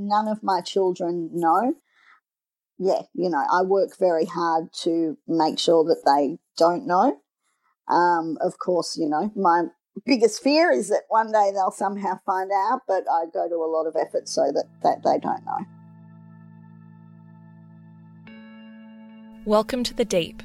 None 0.00 0.28
of 0.28 0.44
my 0.44 0.60
children 0.60 1.28
know. 1.32 1.74
Yeah, 2.78 3.02
you 3.14 3.28
know, 3.28 3.44
I 3.52 3.62
work 3.62 3.98
very 3.98 4.26
hard 4.26 4.72
to 4.84 5.18
make 5.26 5.58
sure 5.58 5.82
that 5.86 6.04
they 6.06 6.38
don't 6.56 6.86
know. 6.86 7.20
Um, 7.88 8.38
of 8.40 8.60
course, 8.60 8.96
you 8.96 9.08
know, 9.08 9.32
my 9.34 9.64
biggest 10.06 10.40
fear 10.40 10.70
is 10.70 10.88
that 10.90 11.02
one 11.08 11.32
day 11.32 11.50
they'll 11.52 11.72
somehow 11.72 12.20
find 12.24 12.52
out, 12.52 12.82
but 12.86 13.06
I 13.10 13.24
go 13.34 13.48
to 13.48 13.56
a 13.56 13.66
lot 13.66 13.88
of 13.88 13.96
effort 13.96 14.28
so 14.28 14.52
that, 14.52 14.66
that 14.84 15.02
they 15.02 15.18
don't 15.18 15.44
know. 15.44 15.66
Welcome 19.46 19.82
to 19.82 19.94
the 19.94 20.04
Deep. 20.04 20.44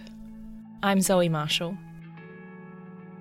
I'm 0.82 1.00
Zoe 1.00 1.30
Marshall. 1.30 1.78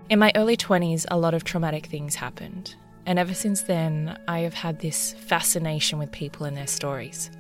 In 0.09 0.19
my 0.19 0.33
early 0.35 0.57
20s, 0.57 1.05
a 1.11 1.19
lot 1.19 1.35
of 1.35 1.45
traumatic 1.45 1.85
things 1.85 2.15
happened, 2.15 2.77
and 3.07 3.19
ever 3.19 3.35
since 3.35 3.63
then, 3.63 4.19
I 4.29 4.41
have 4.41 4.55
had 4.55 4.79
this 4.79 5.13
fascination 5.15 5.99
with 5.99 6.13
people 6.13 6.47
and 6.47 6.57
their 6.57 6.67
stories. 6.67 7.31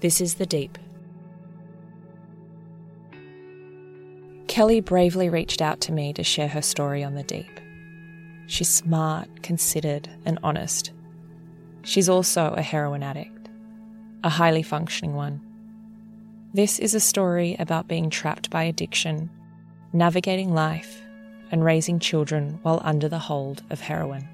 This 0.00 0.20
is 0.20 0.34
The 0.34 0.46
Deep. 0.46 0.78
Kelly 4.48 4.80
bravely 4.80 5.28
reached 5.28 5.62
out 5.62 5.80
to 5.82 5.92
me 5.92 6.12
to 6.14 6.24
share 6.24 6.48
her 6.48 6.62
story 6.62 7.04
on 7.04 7.14
The 7.14 7.22
Deep. 7.22 7.60
She's 8.46 8.68
smart, 8.68 9.42
considered, 9.42 10.08
and 10.24 10.38
honest. 10.42 10.92
She's 11.82 12.08
also 12.08 12.52
a 12.56 12.62
heroin 12.62 13.02
addict, 13.02 13.48
a 14.24 14.28
highly 14.28 14.62
functioning 14.62 15.14
one. 15.14 15.40
This 16.52 16.80
is 16.80 16.94
a 16.94 17.00
story 17.00 17.54
about 17.60 17.86
being 17.86 18.10
trapped 18.10 18.50
by 18.50 18.64
addiction, 18.64 19.30
navigating 19.92 20.52
life, 20.52 20.99
and 21.50 21.64
raising 21.64 21.98
children 21.98 22.58
while 22.62 22.80
under 22.84 23.08
the 23.08 23.18
hold 23.18 23.62
of 23.70 23.80
heroin. 23.80 24.28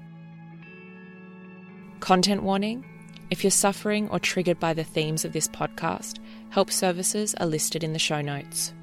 Content 1.99 2.43
warning 2.43 2.85
if 3.29 3.43
you're 3.43 3.51
suffering 3.51 4.09
or 4.09 4.19
triggered 4.19 4.59
by 4.59 4.73
the 4.73 4.83
themes 4.83 5.25
of 5.25 5.33
this 5.33 5.47
podcast, 5.47 6.19
help 6.49 6.71
services 6.71 7.35
are 7.35 7.45
listed 7.45 7.83
in 7.83 7.93
the 7.93 7.99
show 7.99 8.21
notes. 8.21 8.73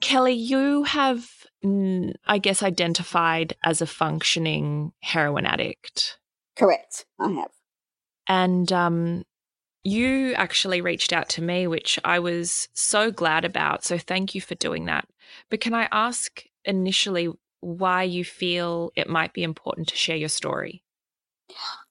Kelly, 0.00 0.34
you 0.34 0.84
have, 0.84 1.26
I 1.64 2.38
guess, 2.38 2.62
identified 2.62 3.56
as 3.64 3.80
a 3.80 3.86
functioning 3.86 4.92
heroin 5.00 5.46
addict. 5.46 6.18
Correct, 6.56 7.06
I 7.18 7.30
have. 7.32 7.50
And 8.28 8.70
um, 8.70 9.24
you 9.84 10.32
actually 10.34 10.80
reached 10.80 11.12
out 11.12 11.28
to 11.30 11.42
me, 11.42 11.66
which 11.66 11.98
I 12.04 12.18
was 12.18 12.68
so 12.72 13.10
glad 13.10 13.44
about. 13.44 13.84
So 13.84 13.98
thank 13.98 14.34
you 14.34 14.40
for 14.40 14.54
doing 14.54 14.86
that. 14.86 15.06
But 15.50 15.60
can 15.60 15.74
I 15.74 15.88
ask 15.92 16.42
initially 16.64 17.28
why 17.60 18.02
you 18.02 18.24
feel 18.24 18.90
it 18.96 19.08
might 19.08 19.32
be 19.32 19.42
important 19.42 19.88
to 19.88 19.96
share 19.96 20.16
your 20.16 20.28
story? 20.30 20.82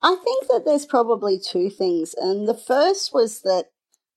I 0.01 0.15
think 0.15 0.47
that 0.47 0.63
there's 0.65 0.85
probably 0.85 1.39
two 1.39 1.69
things. 1.69 2.15
And 2.17 2.47
the 2.47 2.57
first 2.57 3.13
was 3.13 3.41
that 3.41 3.65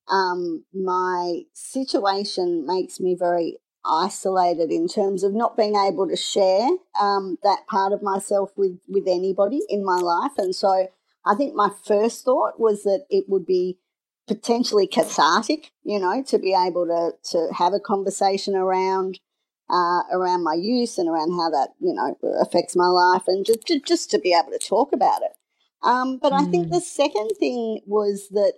um, 0.08 0.64
my 0.72 1.42
situation 1.52 2.66
makes 2.66 2.98
me 2.98 3.14
very 3.18 3.58
isolated 3.84 4.72
in 4.72 4.88
terms 4.88 5.22
of 5.22 5.34
not 5.34 5.56
being 5.56 5.76
able 5.76 6.08
to 6.08 6.16
share 6.16 6.68
um, 7.00 7.38
that 7.42 7.66
part 7.68 7.92
of 7.92 8.02
myself 8.02 8.50
with, 8.56 8.78
with 8.88 9.06
anybody 9.06 9.60
in 9.68 9.84
my 9.84 9.98
life. 9.98 10.32
And 10.38 10.54
so 10.54 10.88
I 11.26 11.34
think 11.34 11.54
my 11.54 11.70
first 11.84 12.24
thought 12.24 12.58
was 12.58 12.84
that 12.84 13.04
it 13.10 13.24
would 13.28 13.44
be 13.44 13.78
potentially 14.26 14.86
cathartic, 14.86 15.72
you 15.82 15.98
know, 15.98 16.22
to 16.28 16.38
be 16.38 16.54
able 16.54 16.86
to 16.86 17.12
to 17.30 17.52
have 17.54 17.72
a 17.72 17.80
conversation 17.80 18.54
around 18.54 19.20
uh, 19.68 20.02
around 20.12 20.44
my 20.44 20.54
use 20.54 20.98
and 20.98 21.08
around 21.08 21.32
how 21.32 21.50
that 21.50 21.70
you 21.80 21.92
know 21.92 22.16
affects 22.40 22.76
my 22.76 22.86
life, 22.86 23.24
and 23.26 23.44
just 23.44 23.66
just 23.84 24.10
to 24.10 24.18
be 24.18 24.32
able 24.32 24.52
to 24.52 24.58
talk 24.58 24.92
about 24.92 25.22
it. 25.22 25.32
Um, 25.82 26.18
but 26.18 26.32
mm. 26.32 26.40
I 26.40 26.50
think 26.50 26.68
mm. 26.68 26.70
the 26.70 26.80
second 26.80 27.30
thing 27.38 27.80
was 27.86 28.28
that 28.30 28.54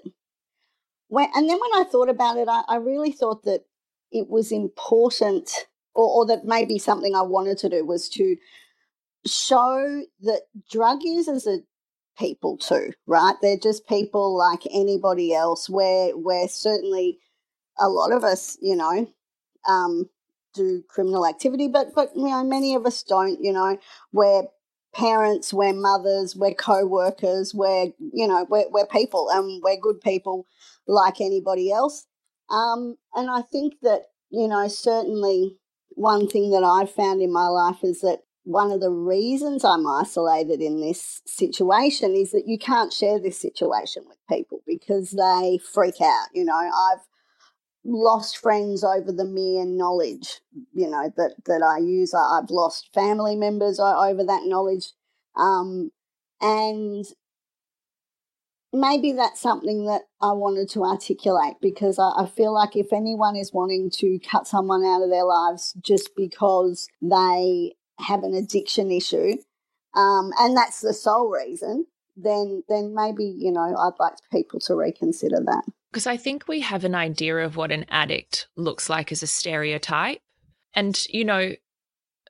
when 1.09 1.29
and 1.35 1.49
then 1.49 1.59
when 1.59 1.81
I 1.81 1.89
thought 1.91 2.11
about 2.11 2.37
it, 2.37 2.49
I, 2.49 2.63
I 2.69 2.77
really 2.77 3.13
thought 3.13 3.45
that 3.45 3.65
it 4.13 4.29
was 4.29 4.53
important, 4.53 5.51
or, 5.95 6.07
or 6.07 6.27
that 6.27 6.45
maybe 6.45 6.79
something 6.79 7.15
I 7.15 7.23
wanted 7.23 7.59
to 7.59 7.69
do 7.69 7.85
was 7.85 8.09
to 8.11 8.37
show 9.27 10.03
that 10.21 10.43
drug 10.71 11.03
users 11.03 11.47
are 11.47 11.59
people 12.19 12.57
too, 12.59 12.93
right? 13.07 13.35
They're 13.41 13.59
just 13.59 13.89
people 13.89 14.37
like 14.37 14.63
anybody 14.73 15.35
else. 15.35 15.69
Where 15.69 16.11
where 16.17 16.49
certainly 16.49 17.19
a 17.79 17.89
lot 17.89 18.13
of 18.13 18.25
us, 18.25 18.59
you 18.61 18.77
know, 18.77 19.09
um, 19.69 20.11
do 20.55 20.83
criminal 20.89 21.27
activity, 21.27 21.69
but 21.69 21.95
but 21.95 22.11
you 22.17 22.29
know 22.29 22.45
many 22.45 22.75
of 22.75 22.87
us 22.87 23.03
don't. 23.03 23.43
You 23.43 23.53
know, 23.53 23.79
we're 24.13 24.45
parents, 24.95 25.53
we're 25.53 25.73
mothers, 25.73 26.35
we're 26.35 26.55
co-workers, 26.55 27.55
we're 27.55 27.93
you 27.99 28.27
know 28.27 28.47
we're 28.49 28.69
we're 28.71 28.87
people 28.87 29.29
and 29.31 29.63
we're 29.63 29.81
good 29.81 30.01
people 30.01 30.47
like 30.87 31.21
anybody 31.21 31.71
else. 31.71 32.07
Um, 32.51 32.97
and 33.15 33.31
I 33.31 33.43
think 33.43 33.75
that 33.83 34.03
you 34.31 34.49
know 34.49 34.69
certainly 34.69 35.59
one 35.91 36.29
thing 36.29 36.51
that 36.51 36.65
I've 36.65 36.91
found 36.91 37.21
in 37.23 37.33
my 37.33 37.49
life 37.49 37.83
is 37.83 38.01
that 38.01 38.21
one 38.49 38.73
of 38.73 38.81
the 38.81 38.91
reasons 38.91 39.63
I'm 39.63 39.87
isolated 39.87 40.63
in 40.63 40.81
this 40.81 41.21
situation 41.27 42.15
is 42.15 42.31
that 42.31 42.45
you 42.47 42.59
can't 42.59 42.95
share 42.95 43.21
this 43.21 43.39
situation 43.39 44.05
with 44.09 44.17
people 44.27 44.63
because 44.67 45.11
they 45.11 45.59
freak 45.59 46.01
out. 46.01 46.29
You 46.33 46.47
know, 46.47 46.55
I've 46.57 47.05
lost 47.85 48.39
friends 48.39 48.83
over 48.83 49.13
the 49.13 49.27
mere 49.27 49.67
knowledge, 49.67 50.41
you 50.73 50.89
know, 50.89 51.13
that, 51.19 51.35
that 51.45 51.63
I 51.63 51.77
use. 51.81 52.15
I've 52.15 52.49
lost 52.49 52.89
family 52.95 53.37
members 53.37 53.79
over 53.79 54.25
that 54.25 54.45
knowledge. 54.47 54.93
Um, 55.37 55.91
and 56.41 57.05
maybe 58.73 59.13
that's 59.13 59.43
something 59.43 59.85
that 59.85 60.05
I 60.23 60.33
wanted 60.33 60.71
to 60.71 60.85
articulate 60.85 61.57
because 61.61 61.99
I, 61.99 62.13
I, 62.17 62.27
feel 62.27 62.55
like 62.55 62.77
if 62.77 62.95
anyone 62.95 63.37
is 63.37 63.53
wanting 63.53 63.91
to 63.97 64.19
cut 64.21 64.47
someone 64.47 64.85
out 64.85 65.03
of 65.03 65.11
their 65.11 65.25
lives 65.25 65.75
just 65.83 66.11
because 66.17 66.89
they 67.03 67.75
have 67.99 68.23
an 68.23 68.35
addiction 68.35 68.91
issue, 68.91 69.37
um, 69.95 70.33
and 70.39 70.57
that's 70.57 70.81
the 70.81 70.95
sole 70.95 71.31
reason, 71.31 71.87
then 72.17 72.63
then 72.69 72.95
maybe 72.95 73.25
you 73.25 73.53
know 73.53 73.61
I'd 73.61 73.99
like 73.99 74.15
people 74.33 74.61
to 74.61 74.75
reconsider 74.75 75.41
that. 75.45 75.65
Because 75.91 76.07
I 76.07 76.17
think 76.17 76.47
we 76.47 76.61
have 76.61 76.85
an 76.85 76.95
idea 76.95 77.39
of 77.39 77.57
what 77.57 77.73
an 77.73 77.87
addict 77.89 78.49
looks 78.57 78.91
like 78.91 79.11
as 79.11 79.23
a 79.23 79.27
stereotype, 79.27 80.21
and 80.75 81.07
you 81.09 81.25
know, 81.25 81.53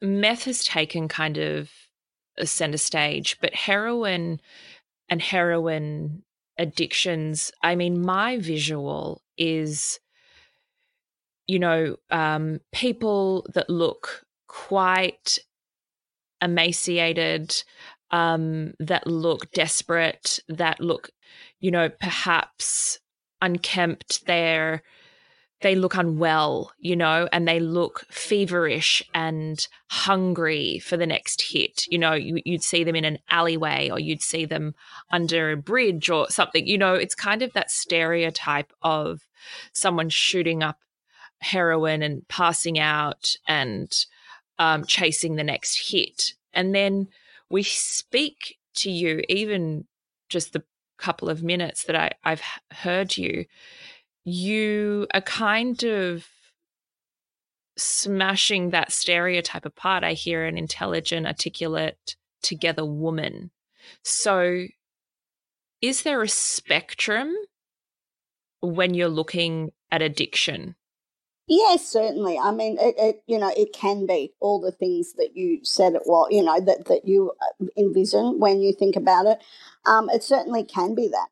meth 0.03 0.45
has 0.45 0.65
taken 0.65 1.09
kind 1.09 1.39
of 1.39 1.71
a 2.37 2.47
center 2.47 2.79
stage, 2.79 3.39
but 3.41 3.55
heroin 3.55 4.41
and 5.09 5.21
heroin 5.21 6.23
addictions. 6.57 7.51
I 7.63 7.75
mean, 7.75 8.01
my 8.01 8.39
visual 8.39 9.23
is 9.37 10.01
you 11.49 11.59
know, 11.59 11.97
um, 12.11 12.61
people 12.73 13.47
that 13.55 13.71
look 13.71 14.25
quite 14.47 15.39
emaciated, 16.43 17.63
um, 18.11 18.75
that 18.79 19.07
look 19.07 19.51
desperate, 19.53 20.41
that 20.49 20.81
look, 20.81 21.11
you 21.61 21.71
know, 21.71 21.89
perhaps 21.89 22.99
unkempt. 23.41 24.27
They're 24.27 24.83
they 25.61 25.75
look 25.75 25.97
unwell, 25.97 26.71
you 26.79 26.95
know, 26.95 27.29
and 27.33 27.49
they 27.49 27.59
look 27.59 28.07
feverish 28.11 29.03
and 29.13 29.67
hungry 29.89 30.79
for 30.79 30.97
the 30.97 31.07
next 31.07 31.43
hit. 31.51 31.85
You 31.89 31.99
know, 31.99 32.13
you, 32.13 32.41
would 32.47 32.63
see 32.63 32.85
them 32.85 32.95
in 32.95 33.05
an 33.05 33.19
alleyway 33.29 33.91
or 33.91 33.99
you'd 33.99 34.23
see 34.23 34.45
them 34.45 34.75
under 35.11 35.51
a 35.51 35.57
bridge 35.57 36.11
or 36.11 36.31
something. 36.31 36.67
You 36.67 36.79
know, 36.79 36.95
it's 36.95 37.15
kind 37.15 37.43
of 37.43 37.53
that 37.55 37.73
stereotype 37.73 38.73
of 38.83 39.27
someone 39.73 40.11
shooting 40.11 40.63
up 40.63 40.79
heroin 41.41 42.03
and 42.03 42.27
passing 42.29 42.79
out 42.79 43.35
and 43.47 43.93
um, 44.59 44.85
chasing 44.85 45.37
the 45.37 45.45
next 45.45 45.91
hit. 45.91 46.35
And 46.53 46.75
then 46.75 47.09
we 47.51 47.63
speak 47.63 48.59
to 48.77 48.91
you, 48.91 49.23
even 49.29 49.87
just 50.29 50.53
the 50.53 50.65
couple 50.99 51.29
of 51.29 51.43
minutes 51.43 51.85
that 51.85 51.95
I, 51.95 52.11
I've 52.25 52.43
heard 52.73 53.17
you 53.17 53.45
you 54.29 55.07
are 55.15 55.23
kind 55.23 55.83
of 55.85 56.27
smashing 57.79 58.71
that 58.71 58.93
stereotype 58.93 59.65
apart. 59.65 60.05
I 60.05 60.13
hear 60.13 60.45
an 60.45 60.59
intelligent, 60.59 61.27
articulate, 61.27 62.17
together 62.43 62.85
woman. 62.85 63.51
So, 64.03 64.67
is 65.81 66.03
there 66.03 66.23
a 66.23 66.29
spectrum 66.29 67.35
when 68.61 68.93
you're 68.95 69.09
looking 69.09 69.71
at 69.91 70.03
addiction? 70.03 70.75
Yes, 71.49 71.89
certainly. 71.89 72.39
I 72.39 72.53
mean, 72.53 72.77
it, 72.79 72.95
it, 72.99 73.23
you 73.27 73.39
know 73.39 73.53
it 73.57 73.73
can 73.73 74.07
be 74.07 74.35
all 74.41 74.61
the 74.61 74.73
things 74.73 75.15
that 75.15 75.31
you 75.37 75.61
said 75.65 75.95
it 75.95 76.03
was. 76.07 76.29
You 76.31 76.43
know 76.43 76.61
that 76.61 76.87
that 76.87 77.07
you 77.07 77.33
uh, 77.41 77.67
envision 77.79 78.39
when 78.39 78.61
you 78.61 78.73
think 78.75 78.97
about 78.97 79.27
it. 79.27 79.39
Um, 79.87 80.11
it 80.11 80.23
certainly 80.23 80.65
can 80.65 80.95
be 80.95 81.09
that. 81.09 81.29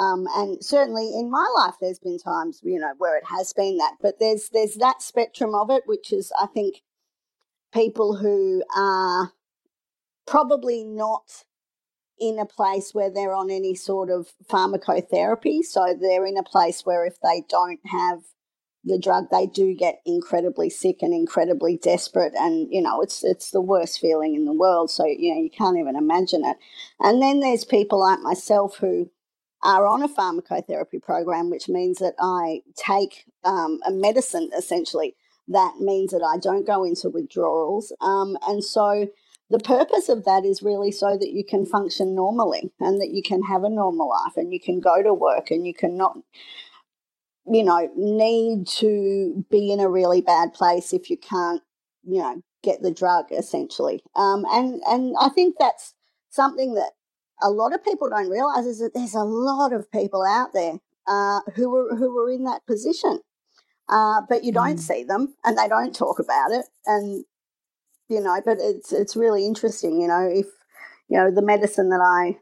Um, 0.00 0.28
and 0.36 0.64
certainly 0.64 1.12
in 1.18 1.30
my 1.30 1.46
life, 1.56 1.74
there's 1.80 1.98
been 1.98 2.18
times, 2.18 2.60
you 2.62 2.78
know, 2.78 2.92
where 2.98 3.16
it 3.18 3.24
has 3.26 3.52
been 3.54 3.78
that. 3.78 3.94
But 4.00 4.20
there's 4.20 4.50
there's 4.50 4.74
that 4.76 5.02
spectrum 5.02 5.54
of 5.54 5.70
it, 5.70 5.82
which 5.86 6.12
is, 6.12 6.32
I 6.40 6.46
think, 6.46 6.82
people 7.74 8.16
who 8.16 8.62
are 8.76 9.32
probably 10.26 10.84
not 10.84 11.44
in 12.18 12.38
a 12.38 12.46
place 12.46 12.94
where 12.94 13.10
they're 13.10 13.34
on 13.34 13.50
any 13.50 13.74
sort 13.74 14.10
of 14.10 14.28
pharmacotherapy. 14.50 15.62
So 15.62 15.96
they're 16.00 16.26
in 16.26 16.38
a 16.38 16.42
place 16.44 16.82
where 16.86 17.06
if 17.06 17.20
they 17.22 17.44
don't 17.48 17.80
have 17.86 18.20
the 18.86 18.98
drug, 18.98 19.26
they 19.30 19.46
do 19.46 19.74
get 19.74 20.00
incredibly 20.06 20.70
sick 20.70 21.02
and 21.02 21.12
incredibly 21.12 21.76
desperate, 21.76 22.32
and 22.36 22.68
you 22.70 22.80
know 22.80 23.02
it's 23.02 23.24
it's 23.24 23.50
the 23.50 23.60
worst 23.60 23.98
feeling 24.00 24.34
in 24.34 24.44
the 24.44 24.52
world. 24.52 24.90
So 24.90 25.04
you 25.04 25.34
know 25.34 25.40
you 25.40 25.50
can't 25.50 25.76
even 25.76 25.96
imagine 25.96 26.44
it. 26.44 26.56
And 27.00 27.20
then 27.20 27.40
there's 27.40 27.64
people 27.64 28.00
like 28.00 28.20
myself 28.20 28.78
who 28.78 29.10
are 29.62 29.86
on 29.86 30.02
a 30.02 30.08
pharmacotherapy 30.08 31.02
program, 31.02 31.50
which 31.50 31.68
means 31.68 31.98
that 31.98 32.14
I 32.20 32.60
take 32.76 33.24
um, 33.44 33.80
a 33.84 33.90
medicine 33.90 34.50
essentially. 34.56 35.16
That 35.48 35.76
means 35.80 36.12
that 36.12 36.22
I 36.22 36.38
don't 36.38 36.66
go 36.66 36.84
into 36.84 37.08
withdrawals. 37.08 37.92
Um, 38.00 38.36
and 38.46 38.62
so 38.62 39.08
the 39.48 39.58
purpose 39.60 40.08
of 40.08 40.24
that 40.24 40.44
is 40.44 40.62
really 40.62 40.90
so 40.90 41.16
that 41.16 41.30
you 41.30 41.44
can 41.44 41.66
function 41.66 42.14
normally 42.14 42.72
and 42.80 43.00
that 43.00 43.10
you 43.10 43.22
can 43.22 43.44
have 43.44 43.62
a 43.62 43.70
normal 43.70 44.08
life 44.08 44.36
and 44.36 44.52
you 44.52 44.60
can 44.60 44.80
go 44.80 45.02
to 45.02 45.14
work 45.14 45.50
and 45.50 45.66
you 45.66 45.72
can 45.72 45.96
not 45.96 46.18
you 47.50 47.62
know 47.62 47.88
need 47.96 48.66
to 48.66 49.44
be 49.50 49.72
in 49.72 49.80
a 49.80 49.88
really 49.88 50.20
bad 50.20 50.52
place 50.52 50.92
if 50.92 51.10
you 51.10 51.16
can't 51.16 51.62
you 52.04 52.18
know 52.18 52.42
get 52.62 52.82
the 52.82 52.90
drug 52.90 53.26
essentially 53.30 54.02
um, 54.16 54.44
and 54.50 54.80
and 54.88 55.14
i 55.20 55.28
think 55.28 55.56
that's 55.58 55.94
something 56.30 56.74
that 56.74 56.92
a 57.42 57.50
lot 57.50 57.74
of 57.74 57.84
people 57.84 58.08
don't 58.08 58.30
realize 58.30 58.66
is 58.66 58.78
that 58.78 58.94
there's 58.94 59.14
a 59.14 59.20
lot 59.20 59.72
of 59.72 59.90
people 59.90 60.24
out 60.24 60.52
there 60.52 60.78
uh, 61.06 61.40
who 61.54 61.70
were 61.70 61.96
who 61.96 62.14
were 62.14 62.30
in 62.30 62.44
that 62.44 62.66
position, 62.66 63.20
uh, 63.88 64.22
but 64.28 64.44
you 64.44 64.52
don't 64.52 64.76
mm. 64.76 64.80
see 64.80 65.04
them 65.04 65.34
and 65.44 65.56
they 65.56 65.68
don't 65.68 65.94
talk 65.94 66.18
about 66.18 66.50
it. 66.50 66.66
And 66.86 67.24
you 68.08 68.20
know, 68.20 68.40
but 68.44 68.58
it's 68.60 68.92
it's 68.92 69.16
really 69.16 69.46
interesting. 69.46 70.00
You 70.00 70.08
know, 70.08 70.28
if 70.32 70.46
you 71.08 71.18
know 71.18 71.30
the 71.30 71.42
medicine 71.42 71.90
that 71.90 72.00
I 72.00 72.38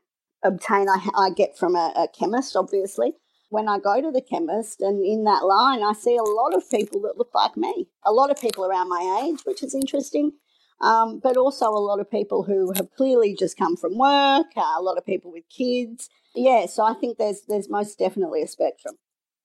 obtain, 0.46 0.88
I, 0.88 1.08
I 1.16 1.30
get 1.30 1.58
from 1.58 1.74
a, 1.74 1.92
a 1.96 2.08
chemist, 2.18 2.56
obviously. 2.56 3.14
When 3.54 3.68
I 3.68 3.78
go 3.78 4.00
to 4.00 4.10
the 4.10 4.20
chemist 4.20 4.80
and 4.80 5.04
in 5.04 5.24
that 5.24 5.44
line, 5.44 5.82
I 5.82 5.92
see 5.92 6.16
a 6.16 6.22
lot 6.22 6.54
of 6.54 6.68
people 6.70 7.00
that 7.02 7.16
look 7.16 7.30
like 7.34 7.56
me. 7.56 7.88
A 8.04 8.12
lot 8.12 8.30
of 8.30 8.40
people 8.40 8.64
around 8.64 8.88
my 8.88 9.24
age, 9.24 9.40
which 9.44 9.62
is 9.62 9.74
interesting 9.74 10.32
um, 10.80 11.20
but 11.22 11.36
also 11.36 11.66
a 11.66 11.80
lot 11.80 12.00
of 12.00 12.10
people 12.10 12.42
who 12.42 12.72
have 12.76 12.90
clearly 12.96 13.34
just 13.34 13.56
come 13.56 13.76
from 13.76 13.96
work, 13.96 14.46
uh, 14.56 14.74
a 14.78 14.82
lot 14.82 14.98
of 14.98 15.06
people 15.06 15.32
with 15.32 15.44
kids. 15.48 16.10
Yeah, 16.34 16.66
so 16.66 16.84
I 16.84 16.94
think 16.94 17.18
there's 17.18 17.42
there's 17.48 17.70
most 17.70 17.98
definitely 17.98 18.42
a 18.42 18.46
spectrum. 18.46 18.96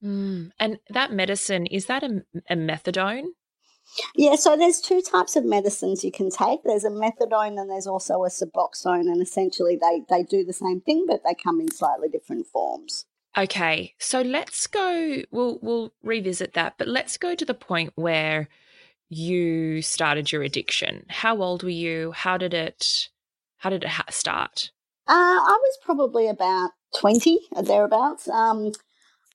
Mm. 0.04 0.52
And 0.60 0.80
that 0.90 1.12
medicine 1.12 1.66
is 1.66 1.86
that 1.86 2.04
a, 2.04 2.24
a 2.50 2.56
methadone? 2.56 3.28
Yeah, 4.16 4.36
so 4.36 4.56
there's 4.56 4.82
two 4.82 5.02
types 5.02 5.36
of 5.36 5.46
medicines 5.46 6.04
you 6.04 6.12
can 6.12 6.30
take. 6.30 6.60
There's 6.64 6.86
a 6.86 6.92
methadone 6.92 7.60
and 7.60 7.70
there's 7.70 7.88
also 7.88 8.24
a 8.24 8.30
Suboxone, 8.30 9.08
and 9.12 9.22
essentially 9.22 9.78
they 9.80 10.02
they 10.10 10.24
do 10.24 10.44
the 10.44 10.54
same 10.54 10.82
thing, 10.82 11.06
but 11.08 11.22
they 11.26 11.36
come 11.36 11.62
in 11.62 11.72
slightly 11.72 12.10
different 12.10 12.48
forms. 12.48 13.06
Okay, 13.38 13.94
so 14.00 14.22
let's 14.22 14.68
go. 14.68 15.24
We'll 15.31 15.60
we'll 15.62 15.94
revisit 16.04 16.54
that, 16.54 16.76
but 16.78 16.88
let's 16.88 17.18
go 17.18 17.36
to 17.36 17.46
the 17.46 17.54
point 17.54 17.94
where 17.96 18.50
you 19.10 19.81
started 19.81 20.31
your 20.31 20.44
addiction. 20.44 21.06
How 21.10 21.42
old 21.42 21.64
were 21.64 21.70
you? 21.70 22.12
How 22.12 22.38
did 22.38 22.54
it 22.54 23.10
how 23.58 23.70
did 23.70 23.84
it 23.84 23.90
ha- 23.90 24.06
start? 24.10 24.72
Uh, 25.08 25.14
I 25.14 25.58
was 25.62 25.78
probably 25.84 26.28
about 26.28 26.72
20 27.00 27.40
or 27.54 27.64
thereabouts. 27.64 28.28
Um, 28.30 28.72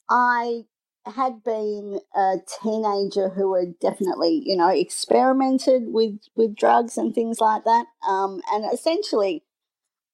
I 0.08 0.62
had 1.06 1.43
been 1.44 2.00
a 2.14 2.37
teenager 2.62 3.29
who 3.31 3.55
had 3.55 3.79
definitely, 3.79 4.43
you 4.44 4.56
know, 4.56 4.69
experimented 4.69 5.85
with 5.87 6.20
with 6.37 6.56
drugs 6.56 6.96
and 6.96 7.14
things 7.14 7.41
like 7.41 7.64
that. 7.64 7.87
Um, 8.08 8.41
and 8.52 8.73
essentially, 8.73 9.44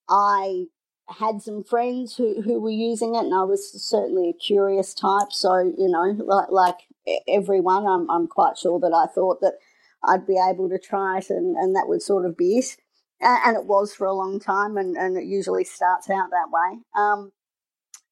I 0.09 0.67
had 1.19 1.43
some 1.43 1.65
friends 1.65 2.17
who, 2.17 2.43
who 2.43 2.61
were 2.61 2.71
using 2.71 3.15
it, 3.15 3.25
and 3.25 3.35
I 3.35 3.43
was 3.43 3.73
certainly 3.83 4.31
a 4.31 4.33
curious 4.33 4.95
type. 4.95 5.33
So, 5.33 5.73
you 5.77 5.89
know, 5.89 6.17
like, 6.25 6.51
like 6.51 6.77
everyone, 7.29 7.87
I'm, 7.87 8.11
I'm 8.11 8.27
quite 8.27 8.59
sure 8.59 8.79
that 8.81 8.93
I 8.93 9.12
thought 9.12 9.41
that 9.41 9.55
I'd 10.05 10.27
be 10.27 10.39
able 10.39 10.69
to 10.69 10.79
try 10.79 11.19
it, 11.19 11.31
and, 11.31 11.57
and 11.57 11.75
that 11.75 11.89
would 11.89 12.03
sort 12.03 12.25
of 12.25 12.37
be 12.37 12.59
it. 12.59 12.77
And 13.21 13.57
it 13.57 13.67
was 13.67 13.95
for 13.95 14.07
a 14.07 14.15
long 14.15 14.41
time, 14.41 14.77
and, 14.77 14.97
and 14.97 15.17
it 15.17 15.25
usually 15.25 15.65
starts 15.65 16.09
out 16.09 16.31
that 16.31 16.51
way. 16.51 16.79
Um, 16.97 17.33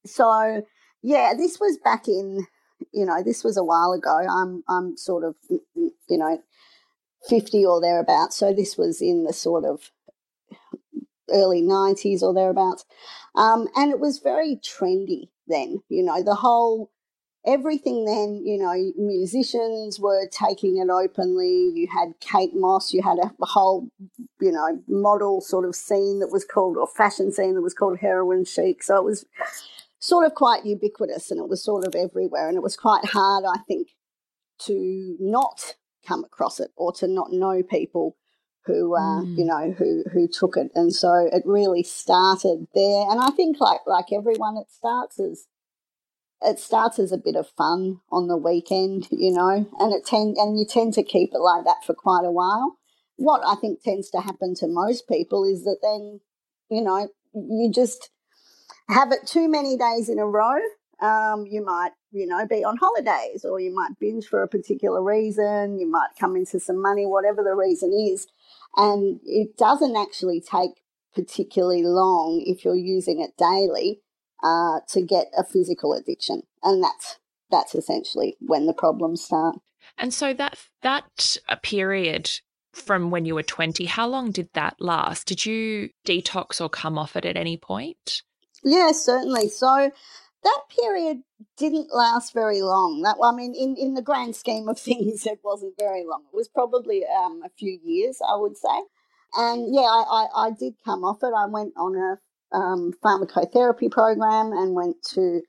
so, 0.04 0.66
yeah, 1.02 1.32
this 1.36 1.58
was 1.60 1.78
back 1.82 2.08
in, 2.08 2.46
you 2.92 3.06
know, 3.06 3.22
this 3.22 3.44
was 3.44 3.56
a 3.56 3.64
while 3.64 3.92
ago. 3.92 4.18
I'm, 4.28 4.64
I'm 4.68 4.96
sort 4.96 5.24
of, 5.24 5.36
you 5.48 6.18
know, 6.18 6.42
50 7.28 7.64
or 7.64 7.80
thereabouts. 7.80 8.36
So 8.36 8.52
this 8.52 8.76
was 8.76 9.00
in 9.00 9.24
the 9.24 9.32
sort 9.32 9.64
of 9.64 9.90
early 11.32 11.62
90s 11.62 12.22
or 12.22 12.34
thereabouts. 12.34 12.84
Um, 13.34 13.68
and 13.76 13.90
it 13.90 14.00
was 14.00 14.18
very 14.18 14.56
trendy 14.56 15.28
then, 15.46 15.82
you 15.88 16.02
know, 16.02 16.22
the 16.22 16.34
whole 16.34 16.90
everything 17.46 18.04
then, 18.04 18.42
you 18.44 18.58
know, 18.58 18.92
musicians 18.96 19.98
were 19.98 20.28
taking 20.30 20.76
it 20.78 20.90
openly. 20.90 21.70
You 21.74 21.88
had 21.90 22.14
Kate 22.20 22.54
Moss, 22.54 22.92
you 22.92 23.02
had 23.02 23.18
a, 23.18 23.32
whole, 23.40 23.88
you 24.40 24.52
know, 24.52 24.82
model 24.86 25.40
sort 25.40 25.64
of 25.64 25.74
scene 25.74 26.18
that 26.20 26.30
was 26.30 26.44
called, 26.44 26.76
or 26.76 26.86
fashion 26.86 27.32
scene 27.32 27.54
that 27.54 27.62
was 27.62 27.74
called 27.74 27.98
heroin 27.98 28.44
chic. 28.44 28.82
So 28.82 28.96
it 28.96 29.04
was 29.04 29.24
sort 29.98 30.26
of 30.26 30.34
quite 30.34 30.66
ubiquitous 30.66 31.30
and 31.30 31.40
it 31.40 31.48
was 31.48 31.64
sort 31.64 31.86
of 31.86 31.94
everywhere. 31.94 32.48
And 32.48 32.56
it 32.56 32.62
was 32.62 32.76
quite 32.76 33.06
hard, 33.06 33.44
I 33.48 33.58
think, 33.66 33.88
to 34.66 35.16
not 35.18 35.76
come 36.06 36.24
across 36.24 36.60
it 36.60 36.70
or 36.76 36.92
to 36.94 37.06
not 37.06 37.32
know 37.32 37.62
people 37.62 38.16
who 38.68 38.94
uh, 38.94 39.22
mm. 39.22 39.38
you 39.38 39.44
know 39.44 39.74
who 39.78 40.04
who 40.12 40.28
took 40.28 40.56
it 40.56 40.70
and 40.74 40.94
so 40.94 41.28
it 41.32 41.42
really 41.46 41.82
started 41.82 42.66
there 42.74 43.10
and 43.10 43.18
i 43.18 43.30
think 43.30 43.56
like 43.60 43.80
like 43.86 44.12
everyone 44.12 44.56
it 44.58 44.70
starts 44.70 45.18
as 45.18 45.46
it 46.42 46.58
starts 46.60 46.98
as 46.98 47.10
a 47.10 47.18
bit 47.18 47.34
of 47.34 47.48
fun 47.48 48.00
on 48.12 48.28
the 48.28 48.36
weekend 48.36 49.08
you 49.10 49.32
know 49.32 49.66
and 49.80 49.92
it 49.92 50.04
tend 50.04 50.36
and 50.36 50.58
you 50.58 50.66
tend 50.68 50.92
to 50.92 51.02
keep 51.02 51.30
it 51.32 51.38
like 51.38 51.64
that 51.64 51.82
for 51.86 51.94
quite 51.94 52.24
a 52.24 52.30
while 52.30 52.76
what 53.16 53.40
i 53.46 53.54
think 53.54 53.82
tends 53.82 54.10
to 54.10 54.20
happen 54.20 54.54
to 54.54 54.68
most 54.68 55.08
people 55.08 55.44
is 55.44 55.64
that 55.64 55.78
then 55.82 56.20
you 56.70 56.82
know 56.82 57.08
you 57.34 57.72
just 57.74 58.10
have 58.90 59.10
it 59.12 59.26
too 59.26 59.48
many 59.48 59.76
days 59.76 60.10
in 60.10 60.18
a 60.18 60.26
row 60.26 60.60
um, 61.00 61.46
you 61.46 61.64
might, 61.64 61.92
you 62.10 62.26
know, 62.26 62.46
be 62.46 62.64
on 62.64 62.76
holidays 62.76 63.44
or 63.44 63.60
you 63.60 63.72
might 63.74 63.98
binge 64.00 64.26
for 64.26 64.42
a 64.42 64.48
particular 64.48 65.02
reason. 65.02 65.78
You 65.78 65.88
might 65.88 66.08
come 66.18 66.36
into 66.36 66.58
some 66.58 66.82
money, 66.82 67.06
whatever 67.06 67.42
the 67.42 67.54
reason 67.54 67.92
is. 67.92 68.26
And 68.76 69.20
it 69.24 69.56
doesn't 69.56 69.96
actually 69.96 70.40
take 70.40 70.82
particularly 71.14 71.82
long 71.82 72.42
if 72.46 72.64
you're 72.64 72.76
using 72.76 73.20
it 73.20 73.36
daily 73.36 74.00
uh, 74.42 74.80
to 74.88 75.02
get 75.02 75.26
a 75.36 75.44
physical 75.44 75.92
addiction. 75.94 76.42
And 76.62 76.82
that's 76.82 77.18
that's 77.50 77.74
essentially 77.74 78.36
when 78.40 78.66
the 78.66 78.74
problems 78.74 79.22
start. 79.22 79.56
And 79.96 80.12
so 80.12 80.32
that 80.34 80.58
that 80.82 81.36
period 81.62 82.30
from 82.72 83.10
when 83.10 83.24
you 83.24 83.34
were 83.34 83.42
20, 83.42 83.86
how 83.86 84.06
long 84.06 84.30
did 84.30 84.48
that 84.54 84.76
last? 84.78 85.26
Did 85.26 85.44
you 85.44 85.90
detox 86.06 86.60
or 86.60 86.68
come 86.68 86.98
off 86.98 87.16
it 87.16 87.24
at 87.24 87.36
any 87.36 87.56
point? 87.56 88.22
Yeah, 88.62 88.92
certainly. 88.92 89.48
So 89.48 89.90
that 90.42 90.60
period 90.80 91.22
didn't 91.56 91.92
last 91.92 92.32
very 92.32 92.62
long. 92.62 93.02
That 93.02 93.16
I 93.22 93.32
mean, 93.32 93.54
in, 93.54 93.76
in 93.76 93.94
the 93.94 94.02
grand 94.02 94.36
scheme 94.36 94.68
of 94.68 94.78
things, 94.88 95.26
it 95.26 95.40
wasn't 95.42 95.74
very 95.78 96.04
long. 96.04 96.24
It 96.32 96.36
was 96.36 96.48
probably 96.48 97.04
um, 97.06 97.42
a 97.44 97.50
few 97.50 97.78
years, 97.84 98.18
I 98.26 98.36
would 98.36 98.56
say. 98.56 98.82
And 99.36 99.74
yeah, 99.74 99.82
I, 99.82 100.04
I, 100.34 100.46
I 100.46 100.50
did 100.50 100.74
come 100.84 101.04
off 101.04 101.18
it. 101.22 101.32
I 101.36 101.46
went 101.46 101.74
on 101.76 101.96
a 101.96 102.56
um, 102.56 102.92
pharmacotherapy 103.04 103.90
program 103.90 104.52
and 104.52 104.74
went 104.74 104.96
to, 105.10 105.42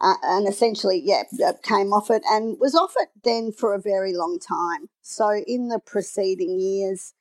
uh, 0.00 0.14
and 0.22 0.48
essentially, 0.48 1.00
yeah, 1.04 1.24
uh, 1.44 1.52
came 1.62 1.92
off 1.92 2.10
it 2.10 2.22
and 2.30 2.56
was 2.58 2.74
off 2.74 2.94
it 2.96 3.08
then 3.24 3.52
for 3.52 3.74
a 3.74 3.80
very 3.80 4.14
long 4.14 4.38
time. 4.38 4.88
So 5.02 5.42
in 5.46 5.68
the 5.68 5.78
preceding 5.78 6.58
years, 6.58 7.12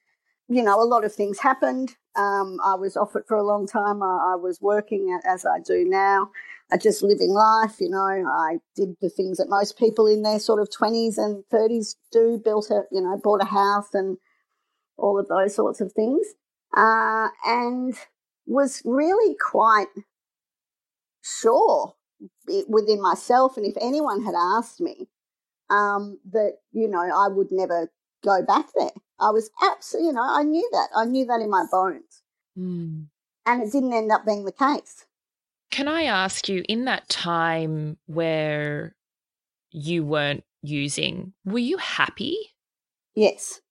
you 0.50 0.63
know, 0.63 0.82
a 0.82 0.86
lot 0.86 1.04
of 1.04 1.13
things 1.13 1.39
happened. 1.39 1.96
Um, 2.16 2.60
I 2.63 2.75
was 2.75 2.96
off 2.96 3.16
it 3.16 3.24
for 3.27 3.36
a 3.38 3.44
long 3.44 3.68
time. 3.68 4.01
I, 4.01 4.34
I 4.34 4.36
was 4.36 4.60
working 4.62 5.20
as 5.25 5.46
I 5.46 5.60
do 5.60 5.86
now, 5.86 6.30
uh, 6.72 6.77
just 6.77 7.04
living 7.04 7.32
life. 7.32 7.75
You 7.80 7.89
know, 7.89 8.00
I 8.00 8.58
did 8.75 8.96
the 9.01 9.10
things 9.10 9.38
that 9.38 9.50
most 9.50 9.77
people 9.77 10.08
in 10.08 10.22
their 10.24 10.39
sort 10.39 10.62
of 10.62 10.72
twenties 10.72 11.18
and 11.18 11.44
thirties 11.51 11.98
do. 12.12 12.42
Built 12.44 12.70
a, 12.72 12.84
you 12.92 13.01
know, 13.01 13.20
bought 13.22 13.42
a 13.42 13.46
house 13.46 13.94
and 13.94 14.18
all 14.98 15.20
of 15.20 15.27
those 15.27 15.56
sorts 15.56 15.82
of 15.82 15.92
things, 15.94 16.25
uh, 16.75 17.27
and 17.46 17.96
was 18.46 18.82
really 18.86 19.36
quite 19.36 19.88
sure 21.22 21.94
within 22.68 23.01
myself. 23.01 23.58
And 23.58 23.66
if 23.66 23.75
anyone 23.82 24.24
had 24.24 24.34
asked 24.36 24.80
me, 24.80 25.10
um, 25.70 26.20
that 26.32 26.54
you 26.72 26.88
know, 26.88 27.01
I 27.01 27.27
would 27.27 27.51
never 27.51 27.92
go 28.24 28.44
back 28.44 28.68
there. 28.76 28.92
I 29.20 29.32
was 29.32 29.50
absolutely, 29.62 30.08
you 30.08 30.14
know, 30.14 30.26
I 30.26 30.44
knew 30.44 30.68
that. 30.72 30.90
I 30.96 31.06
knew 31.06 31.26
that 31.26 31.42
in 31.42 31.50
my 31.50 31.66
bones. 31.72 32.24
Mm. 32.58 33.08
And 33.46 33.64
it 33.64 33.72
didn't 33.72 33.94
end 33.94 34.12
up 34.12 34.26
being 34.26 34.46
the 34.46 34.52
case. 34.52 35.06
Can 35.72 35.88
I 35.88 36.04
ask 36.04 36.48
you, 36.48 36.64
in 36.70 36.86
that 36.86 37.10
time 37.10 37.98
where 38.06 38.96
you 39.72 40.04
weren't 40.04 40.44
using, 40.62 41.34
were 41.46 41.60
you 41.60 41.78
happy? 41.78 42.38
Yes. 43.16 43.62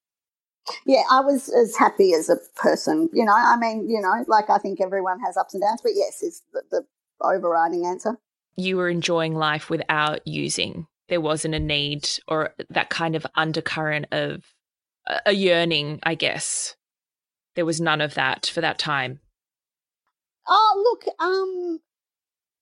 Yeah, 0.85 1.03
I 1.11 1.21
was 1.21 1.49
as 1.49 1.76
happy 1.76 2.12
as 2.12 2.29
a 2.29 2.37
person. 2.57 3.09
You 3.12 3.25
know, 3.25 3.35
I 3.35 3.57
mean, 3.57 3.88
you 3.88 4.00
know, 4.00 4.25
like 4.26 4.50
I 4.50 4.59
think 4.59 4.81
everyone 4.81 5.21
has 5.21 5.37
ups 5.37 5.55
and 5.55 5.62
downs, 5.62 5.81
but 5.83 5.93
yes, 5.95 6.23
is 6.23 6.43
the, 6.53 6.62
the 6.71 6.87
overriding 7.21 7.87
answer. 7.87 8.19
You 8.57 8.76
were 8.76 8.88
enjoying 8.88 9.35
life 9.35 9.71
without 9.71 10.26
using. 10.26 10.87
There 11.08 11.20
wasn't 11.20 11.54
a 11.54 11.60
need 11.60 12.08
or 12.26 12.54
that 12.70 12.90
kind 12.90 13.14
of 13.14 13.26
undercurrent 13.34 14.06
of 14.12 14.44
a 15.25 15.32
yearning, 15.32 16.00
I 16.02 16.14
guess. 16.14 16.76
There 17.54 17.66
was 17.66 17.80
none 17.80 18.00
of 18.00 18.14
that 18.14 18.46
for 18.46 18.60
that 18.60 18.78
time. 18.78 19.20
Oh, 20.48 20.98
look, 21.04 21.14
um, 21.18 21.80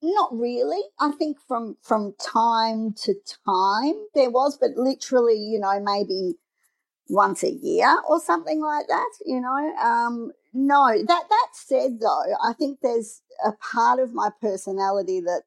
not 0.02 0.30
really. 0.32 0.82
I 1.00 1.10
think 1.12 1.38
from 1.48 1.76
from 1.82 2.14
time 2.20 2.94
to 3.04 3.14
time 3.46 3.94
there 4.14 4.30
was, 4.30 4.56
but 4.58 4.72
literally, 4.76 5.38
you 5.38 5.58
know, 5.58 5.80
maybe 5.80 6.34
once 7.08 7.42
a 7.42 7.50
year 7.50 8.00
or 8.08 8.20
something 8.20 8.60
like 8.60 8.86
that. 8.88 9.10
You 9.24 9.40
know, 9.40 9.74
um, 9.82 10.32
no. 10.52 10.88
That 11.06 11.24
that 11.28 11.48
said, 11.54 12.00
though, 12.00 12.34
I 12.42 12.52
think 12.52 12.80
there's 12.82 13.22
a 13.44 13.52
part 13.52 13.98
of 13.98 14.14
my 14.14 14.30
personality 14.40 15.20
that 15.20 15.42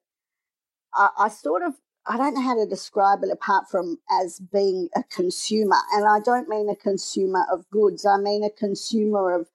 I, 0.94 1.08
I 1.18 1.28
sort 1.28 1.62
of 1.62 1.74
I 2.08 2.16
don't 2.16 2.34
know 2.34 2.42
how 2.42 2.56
to 2.56 2.66
describe 2.66 3.22
it 3.22 3.30
apart 3.30 3.64
from 3.70 3.98
as 4.10 4.40
being 4.40 4.88
a 4.96 5.02
consumer. 5.04 5.76
And 5.92 6.06
I 6.06 6.20
don't 6.20 6.48
mean 6.48 6.68
a 6.68 6.76
consumer 6.76 7.44
of 7.52 7.68
goods, 7.70 8.06
I 8.06 8.16
mean 8.16 8.42
a 8.42 8.50
consumer 8.50 9.34
of 9.34 9.48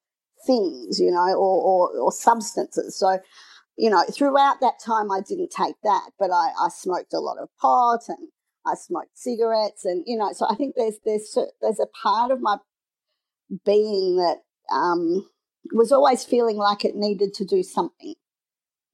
things, 0.46 1.00
you 1.00 1.12
know, 1.12 1.34
or, 1.34 1.92
or, 1.92 1.98
or 1.98 2.12
substances. 2.12 2.98
So, 2.98 3.20
you 3.78 3.90
know, 3.90 4.04
throughout 4.12 4.62
that 4.62 4.80
time, 4.86 5.12
I 5.12 5.22
didn't 5.28 5.50
take 5.50 5.76
that, 5.84 6.12
but 6.20 6.32
I, 6.32 6.52
I 6.60 6.70
smoked 6.70 7.14
a 7.14 7.20
lot 7.20 7.38
of 7.40 7.50
pot 7.60 8.02
and 8.08 8.28
I 8.66 8.76
smoked 8.76 9.18
cigarettes, 9.18 9.84
and 9.84 10.04
you 10.06 10.18
know, 10.18 10.32
so 10.32 10.46
I 10.50 10.56
think 10.56 10.76
there's 10.78 10.96
there's 11.06 11.38
there's 11.62 11.80
a 11.80 11.88
part 12.02 12.32
of 12.32 12.42
my 12.42 12.58
being 13.66 14.18
that 14.18 14.38
um, 14.74 15.28
was 15.74 15.92
always 15.92 16.24
feeling 16.24 16.58
like 16.58 16.86
it 16.86 16.96
needed 16.96 17.34
to 17.36 17.46
do 17.46 17.62
something 17.62 18.16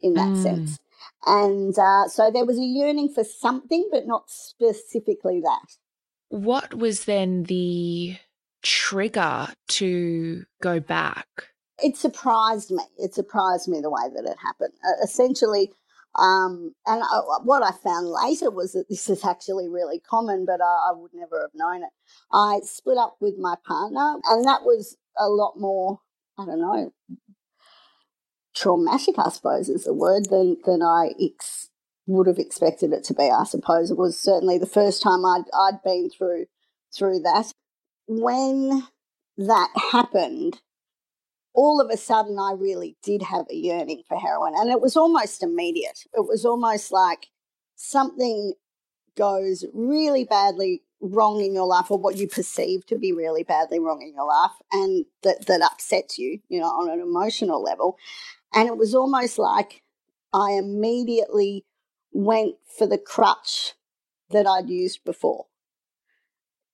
in 0.01 0.13
that 0.15 0.29
mm. 0.29 0.43
sense. 0.43 0.79
And 1.25 1.77
uh, 1.77 2.07
so 2.07 2.31
there 2.31 2.45
was 2.45 2.57
a 2.57 2.63
yearning 2.63 3.13
for 3.13 3.23
something, 3.23 3.89
but 3.91 4.07
not 4.07 4.29
specifically 4.29 5.41
that. 5.41 5.75
What 6.29 6.73
was 6.73 7.05
then 7.05 7.43
the 7.43 8.17
trigger 8.61 9.47
to 9.67 10.45
go 10.61 10.79
back? 10.79 11.27
It 11.81 11.97
surprised 11.97 12.71
me. 12.71 12.83
It 12.97 13.13
surprised 13.13 13.67
me 13.67 13.81
the 13.81 13.89
way 13.89 14.03
that 14.13 14.29
it 14.29 14.37
happened. 14.43 14.73
Uh, 14.83 15.03
essentially, 15.03 15.71
um, 16.15 16.73
and 16.85 17.01
I, 17.03 17.19
what 17.43 17.63
I 17.63 17.71
found 17.71 18.07
later 18.07 18.49
was 18.49 18.73
that 18.73 18.89
this 18.89 19.09
is 19.09 19.23
actually 19.23 19.69
really 19.69 19.99
common, 19.99 20.45
but 20.45 20.61
I, 20.61 20.89
I 20.89 20.91
would 20.93 21.13
never 21.13 21.41
have 21.41 21.51
known 21.53 21.83
it. 21.83 21.89
I 22.31 22.59
split 22.63 22.97
up 22.97 23.17
with 23.19 23.37
my 23.37 23.55
partner, 23.65 24.15
and 24.25 24.45
that 24.45 24.63
was 24.63 24.97
a 25.17 25.29
lot 25.29 25.53
more, 25.57 26.01
I 26.37 26.45
don't 26.45 26.59
know, 26.59 26.91
traumatic, 28.59 29.15
I 29.17 29.29
suppose 29.29 29.69
is 29.69 29.85
the 29.85 29.93
word, 29.93 30.29
than, 30.29 30.57
than 30.65 30.81
I 30.81 31.11
ex- 31.21 31.69
would 32.05 32.27
have 32.27 32.39
expected 32.39 32.91
it 32.91 33.03
to 33.05 33.13
be. 33.13 33.29
I 33.29 33.43
suppose 33.43 33.91
it 33.91 33.97
was 33.97 34.19
certainly 34.19 34.57
the 34.57 34.65
first 34.65 35.01
time 35.01 35.25
I'd, 35.25 35.43
I'd 35.53 35.83
been 35.83 36.09
through 36.09 36.45
through 36.95 37.19
that. 37.19 37.53
When 38.07 38.83
that 39.37 39.69
happened, 39.91 40.59
all 41.53 41.79
of 41.79 41.91
a 41.91 41.97
sudden 41.97 42.37
I 42.39 42.53
really 42.57 42.97
did 43.03 43.21
have 43.21 43.45
a 43.49 43.55
yearning 43.55 44.03
for 44.07 44.17
heroin, 44.17 44.53
and 44.55 44.69
it 44.69 44.81
was 44.81 44.97
almost 44.97 45.43
immediate. 45.43 45.99
It 46.13 46.27
was 46.27 46.45
almost 46.45 46.91
like 46.91 47.27
something 47.75 48.53
goes 49.15 49.65
really 49.73 50.23
badly 50.23 50.81
wrong 51.01 51.41
in 51.41 51.53
your 51.53 51.65
life 51.65 51.89
or 51.89 51.97
what 51.97 52.17
you 52.17 52.27
perceive 52.27 52.85
to 52.85 52.97
be 52.97 53.13
really 53.13 53.43
badly 53.43 53.79
wrong 53.79 54.01
in 54.01 54.13
your 54.13 54.27
life 54.27 54.51
and 54.71 55.05
that, 55.23 55.45
that 55.47 55.61
upsets 55.61 56.17
you, 56.17 56.39
you 56.49 56.59
know, 56.59 56.67
on 56.67 56.89
an 56.89 56.99
emotional 56.99 57.61
level. 57.61 57.97
And 58.53 58.67
it 58.67 58.77
was 58.77 58.95
almost 58.95 59.37
like 59.37 59.83
I 60.33 60.51
immediately 60.53 61.65
went 62.11 62.55
for 62.77 62.87
the 62.87 62.97
crutch 62.97 63.73
that 64.31 64.47
I'd 64.47 64.69
used 64.69 65.03
before, 65.03 65.45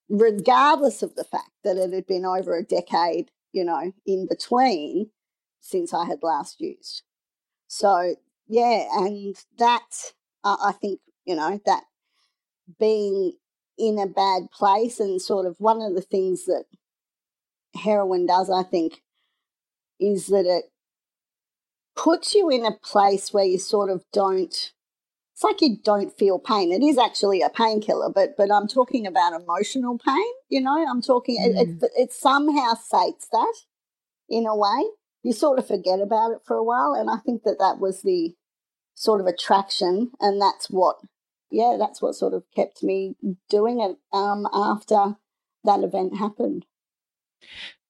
regardless 0.09 1.03
of 1.03 1.15
the 1.15 1.23
fact 1.23 1.51
that 1.63 1.77
it 1.77 1.93
had 1.93 2.07
been 2.07 2.25
over 2.25 2.57
a 2.57 2.63
decade, 2.63 3.31
you 3.51 3.63
know, 3.63 3.93
in 4.05 4.27
between 4.27 5.09
since 5.59 5.93
I 5.93 6.05
had 6.05 6.19
last 6.21 6.59
used. 6.59 7.03
So, 7.67 8.15
yeah, 8.47 8.85
and 8.93 9.35
that, 9.57 10.13
uh, 10.43 10.57
I 10.63 10.71
think, 10.73 10.99
you 11.25 11.35
know, 11.35 11.59
that 11.65 11.83
being 12.79 13.33
in 13.77 13.99
a 13.99 14.07
bad 14.07 14.51
place 14.51 14.99
and 14.99 15.21
sort 15.21 15.45
of 15.45 15.55
one 15.59 15.81
of 15.81 15.95
the 15.95 16.01
things 16.01 16.45
that 16.45 16.65
heroin 17.75 18.25
does, 18.25 18.49
I 18.49 18.63
think, 18.63 19.01
is 19.99 20.27
that 20.27 20.45
it 20.45 20.65
puts 21.95 22.33
you 22.35 22.49
in 22.49 22.65
a 22.65 22.71
place 22.71 23.33
where 23.33 23.45
you 23.45 23.57
sort 23.57 23.89
of 23.89 24.03
don't 24.11 24.73
it's 25.35 25.43
like 25.43 25.59
you 25.59 25.75
don't 25.83 26.17
feel 26.17 26.39
pain. 26.39 26.71
It 26.71 26.81
is 26.81 26.97
actually 26.97 27.41
a 27.41 27.49
painkiller, 27.49 28.09
but 28.09 28.37
but 28.37 28.49
I'm 28.49 28.69
talking 28.69 29.05
about 29.05 29.33
emotional 29.33 29.97
pain. 29.97 30.31
You 30.47 30.61
know, 30.61 30.87
I'm 30.89 31.01
talking. 31.01 31.37
Mm. 31.37 31.61
It, 31.61 31.83
it, 31.83 31.91
it 31.97 32.13
somehow 32.13 32.75
sates 32.75 33.27
that 33.33 33.53
in 34.29 34.45
a 34.45 34.55
way. 34.55 34.91
You 35.23 35.33
sort 35.33 35.59
of 35.59 35.67
forget 35.67 35.99
about 35.99 36.31
it 36.31 36.39
for 36.45 36.55
a 36.55 36.63
while, 36.63 36.93
and 36.93 37.09
I 37.09 37.17
think 37.17 37.43
that 37.43 37.59
that 37.59 37.79
was 37.81 38.01
the 38.01 38.35
sort 38.93 39.19
of 39.19 39.27
attraction, 39.27 40.11
and 40.21 40.41
that's 40.41 40.69
what, 40.69 40.97
yeah, 41.51 41.75
that's 41.77 42.01
what 42.01 42.15
sort 42.15 42.33
of 42.33 42.43
kept 42.55 42.81
me 42.81 43.15
doing 43.49 43.81
it 43.81 43.97
um, 44.15 44.47
after 44.53 45.15
that 45.65 45.83
event 45.83 46.17
happened. 46.17 46.65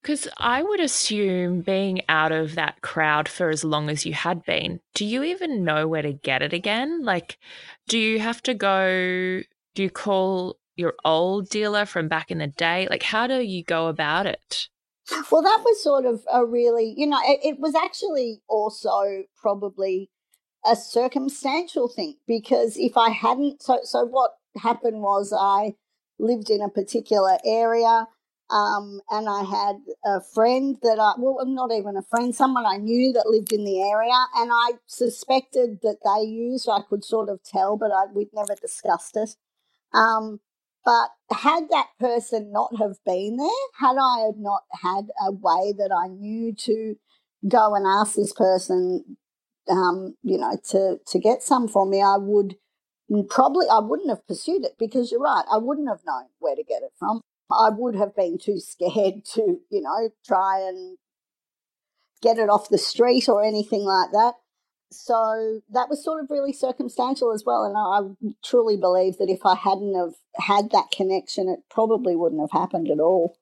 Because 0.06 0.28
I 0.38 0.62
would 0.62 0.80
assume 0.80 1.62
being 1.62 2.02
out 2.08 2.32
of 2.32 2.54
that 2.54 2.84
crowd 2.84 3.28
for 3.28 3.50
as 3.50 3.64
long 3.64 3.90
as 3.90 4.06
you 4.06 4.14
had 4.14 4.46
been, 4.46 4.80
do 4.94 5.04
you 5.04 5.24
even 5.24 5.64
know 5.64 5.88
where 5.88 6.04
to 6.04 6.14
get 6.14 6.44
it 6.44 6.54
again? 6.54 7.02
Like, 7.02 7.40
do 7.88 7.98
you 7.98 8.20
have 8.20 8.40
to 8.44 8.54
go, 8.54 9.42
do 9.74 9.82
you 9.82 9.90
call 9.90 10.58
your 10.76 10.94
old 11.04 11.50
dealer 11.50 11.88
from 11.88 12.08
back 12.08 12.30
in 12.30 12.38
the 12.38 12.46
day? 12.46 12.88
Like, 12.88 13.02
how 13.02 13.26
do 13.26 13.40
you 13.40 13.64
go 13.64 13.88
about 13.88 14.28
it? 14.28 14.68
Well, 15.32 15.42
that 15.42 15.64
was 15.66 15.82
sort 15.82 16.06
of 16.06 16.22
a 16.32 16.46
really, 16.46 16.94
you 16.96 17.08
know, 17.08 17.20
it, 17.24 17.40
it 17.44 17.60
was 17.60 17.74
actually 17.74 18.44
also 18.48 19.24
probably 19.36 20.12
a 20.64 20.76
circumstantial 20.76 21.88
thing 21.88 22.18
because 22.28 22.78
if 22.78 22.96
I 22.96 23.10
hadn't, 23.10 23.64
so, 23.64 23.80
so 23.82 24.06
what 24.06 24.34
happened 24.62 25.02
was 25.02 25.34
I 25.36 25.74
lived 26.20 26.52
in 26.52 26.62
a 26.62 26.70
particular 26.70 27.40
area 27.44 28.06
um, 28.50 29.02
and 29.10 29.28
I 29.28 29.44
had 29.44 29.78
a 30.06 30.22
friend 30.22 30.78
that 30.84 31.00
I, 31.00 31.14
well, 31.18 31.44
not 31.46 31.72
even 31.72 31.98
a 31.98 32.04
friend, 32.04 32.34
someone 32.36 32.66
I 32.66 32.78
knew 32.78 33.12
that 33.14 33.28
lived 33.28 33.52
in 33.52 33.66
the 33.66 33.82
area, 33.82 34.14
and 34.36 34.52
I 34.54 34.74
suspected 34.86 35.80
that 35.82 35.98
they 36.04 36.28
used. 36.28 36.70
I 36.70 36.82
could 36.88 37.04
sort 37.04 37.30
of 37.30 37.44
tell, 37.44 37.78
but 37.78 37.92
I, 37.92 38.06
we'd 38.14 38.30
never 38.34 38.56
discussed 38.60 39.18
it. 39.18 39.36
Um, 39.94 40.42
but 40.84 41.10
had 41.32 41.64
that 41.72 41.88
person 42.00 42.52
not 42.52 42.78
have 42.78 42.98
been 43.04 43.38
there, 43.38 43.50
had 43.80 43.98
I 44.00 44.30
not 44.38 44.64
had 44.84 45.06
a 45.20 45.32
way 45.32 45.74
that 45.78 45.92
I 45.92 46.08
knew 46.08 46.54
to 46.54 46.96
go 47.48 47.74
and 47.74 47.88
ask 47.88 48.16
this 48.16 48.34
person, 48.34 49.18
um, 49.68 50.16
you 50.22 50.38
know, 50.38 50.58
to 50.70 51.00
to 51.08 51.20
get 51.20 51.42
some 51.42 51.68
for 51.68 51.88
me, 51.88 52.04
I 52.04 52.18
would 52.18 52.58
probably 53.30 53.66
I 53.72 53.80
wouldn't 53.80 54.10
have 54.10 54.28
pursued 54.28 54.64
it 54.66 54.76
because 54.78 55.12
you're 55.12 55.22
right. 55.22 55.46
I 55.52 55.58
wouldn't 55.58 55.90
have 55.90 56.02
known 56.06 56.26
where 56.38 56.56
to 56.56 56.64
get 56.64 56.84
it 56.84 56.92
from. 57.00 57.22
I 57.52 57.70
would 57.70 57.96
have 57.96 58.16
been 58.16 58.38
too 58.38 58.60
scared 58.60 59.26
to, 59.34 59.60
you 59.70 59.82
know, 59.82 60.10
try 60.26 60.62
and 60.68 60.98
get 62.22 62.38
it 62.38 62.50
off 62.50 62.70
the 62.70 62.78
street 62.78 63.30
or 63.30 63.44
anything 63.44 63.84
like 63.84 64.12
that. 64.12 64.34
So 64.92 65.62
that 65.70 65.90
was 65.90 66.04
sort 66.04 66.24
of 66.24 66.30
really 66.30 66.54
circumstantial 66.54 67.34
as 67.34 67.44
well. 67.46 67.64
And 67.64 67.76
I 67.78 68.32
truly 68.44 68.78
believe 68.78 69.18
that 69.18 69.30
if 69.30 69.46
I 69.46 69.56
hadn't 69.56 69.96
have 69.96 70.14
had 70.36 70.72
that 70.72 70.92
connection, 70.96 71.50
it 71.50 71.60
probably 71.70 72.16
wouldn't 72.16 72.42
have 72.42 72.60
happened 72.60 72.90
at 72.90 73.00
all. 73.00 73.38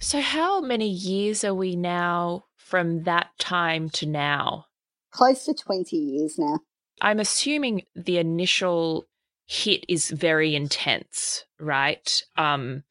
So 0.00 0.20
how 0.20 0.60
many 0.60 0.88
years 0.88 1.44
are 1.44 1.54
we 1.54 1.76
now 1.76 2.44
from 2.56 3.04
that 3.04 3.28
time 3.38 3.90
to 3.90 4.06
now? 4.06 4.66
Close 5.10 5.44
to 5.44 5.54
20 5.54 5.96
years 5.96 6.38
now. 6.38 6.60
I'm 7.00 7.20
assuming 7.20 7.82
the 7.94 8.18
initial 8.18 9.06
hit 9.46 9.84
is 9.88 10.10
very 10.10 10.54
intense, 10.54 11.44
right? 11.60 12.22
Um, 12.36 12.84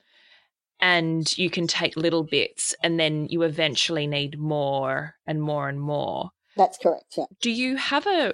and 0.84 1.38
you 1.38 1.50
can 1.50 1.66
take 1.66 1.96
little 1.96 2.24
bits 2.24 2.76
and 2.84 3.00
then 3.00 3.26
you 3.30 3.44
eventually 3.44 4.06
need 4.06 4.38
more 4.38 5.16
and 5.26 5.42
more 5.42 5.70
and 5.70 5.80
more. 5.80 6.32
That's 6.58 6.78
correct, 6.78 7.16
yeah. 7.18 7.24
Do 7.42 7.50
you 7.50 7.78
have 7.78 8.06
a 8.06 8.34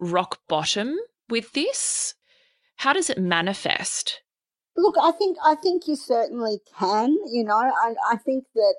rock 0.00 0.38
bottom 0.48 0.96
with 1.28 1.52
this? 1.52 2.14
How 2.76 2.94
does 2.94 3.10
it 3.10 3.18
manifest? 3.18 4.22
Look, 4.78 4.94
I 5.00 5.12
think 5.12 5.36
I 5.44 5.54
think 5.54 5.86
you 5.86 5.94
certainly 5.94 6.60
can. 6.78 7.18
You 7.30 7.44
know, 7.44 7.54
I, 7.54 7.94
I 8.10 8.16
think 8.16 8.44
that 8.54 8.76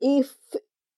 if 0.00 0.32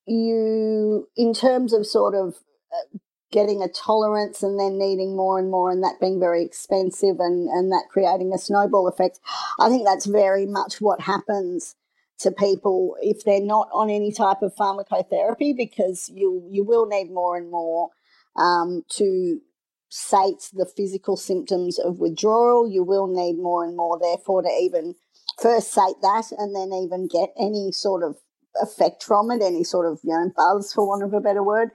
you, 0.07 1.09
in 1.17 1.35
terms 1.35 1.73
of 1.73 1.85
sort 1.85 2.15
of 2.15 2.37
uh, 2.73 2.99
getting 3.37 3.63
a 3.63 3.69
tolerance 3.69 4.43
and 4.43 4.59
then 4.59 4.79
needing 4.79 5.15
more 5.15 5.39
and 5.39 5.51
more 5.51 5.71
and 5.71 5.83
that 5.83 6.01
being 6.01 6.19
very 6.19 6.43
expensive 6.43 7.17
and, 7.19 7.51
and 7.51 7.71
that 7.71 7.85
creating 7.91 8.33
a 8.33 8.39
snowball 8.39 8.89
effect. 8.89 9.21
I 9.61 9.69
think 9.69 9.87
that's 9.87 10.07
very 10.07 10.47
much 10.47 10.81
what 10.81 11.03
happens 11.03 11.75
to 12.21 12.31
people 12.31 12.97
if 13.03 13.25
they're 13.25 13.45
not 13.45 13.69
on 13.75 13.91
any 13.91 14.11
type 14.11 14.41
of 14.41 14.57
pharmacotherapy 14.57 15.55
because 15.55 16.11
you 16.15 16.49
you 16.49 16.65
will 16.65 16.87
need 16.87 17.11
more 17.11 17.37
and 17.37 17.51
more 17.51 17.91
um, 18.37 18.85
to 18.93 19.43
sate 19.91 20.49
the 20.55 20.65
physical 20.65 21.19
symptoms 21.19 21.79
of 21.79 21.99
withdrawal. 21.99 22.67
You 22.67 22.85
will 22.85 23.07
need 23.07 23.37
more 23.37 23.67
and 23.67 23.77
more, 23.77 23.99
therefore, 24.01 24.43
to 24.45 24.49
even 24.49 24.95
first 25.39 25.75
sate 25.75 26.01
that 26.01 26.33
and 26.39 26.57
then 26.57 26.73
even 26.73 27.07
get 27.07 27.35
any 27.39 27.71
sort 27.71 28.03
of 28.03 28.17
effect 28.63 29.05
from 29.05 29.31
it, 29.31 29.43
any 29.43 29.63
sort 29.63 29.85
of 29.85 30.01
you 30.03 30.15
know 30.15 30.33
buzz, 30.35 30.73
for 30.73 30.89
want 30.89 31.03
of 31.03 31.13
a 31.13 31.21
better 31.21 31.43
word 31.43 31.69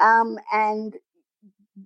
um, 0.00 0.38
and 0.52 0.94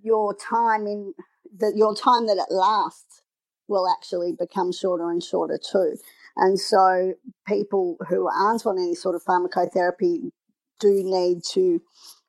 your 0.01 0.35
time 0.35 0.87
in 0.87 1.13
that 1.57 1.73
your 1.75 1.95
time 1.95 2.27
that 2.27 2.37
it 2.37 2.53
lasts 2.53 3.21
will 3.67 3.87
actually 3.89 4.33
become 4.37 4.71
shorter 4.71 5.09
and 5.09 5.23
shorter 5.23 5.59
too. 5.71 5.95
And 6.35 6.59
so 6.59 7.13
people 7.47 7.97
who 8.09 8.27
aren't 8.27 8.65
on 8.65 8.77
any 8.77 8.95
sort 8.95 9.15
of 9.15 9.23
pharmacotherapy 9.23 10.31
do 10.79 11.03
need 11.03 11.43
to 11.53 11.81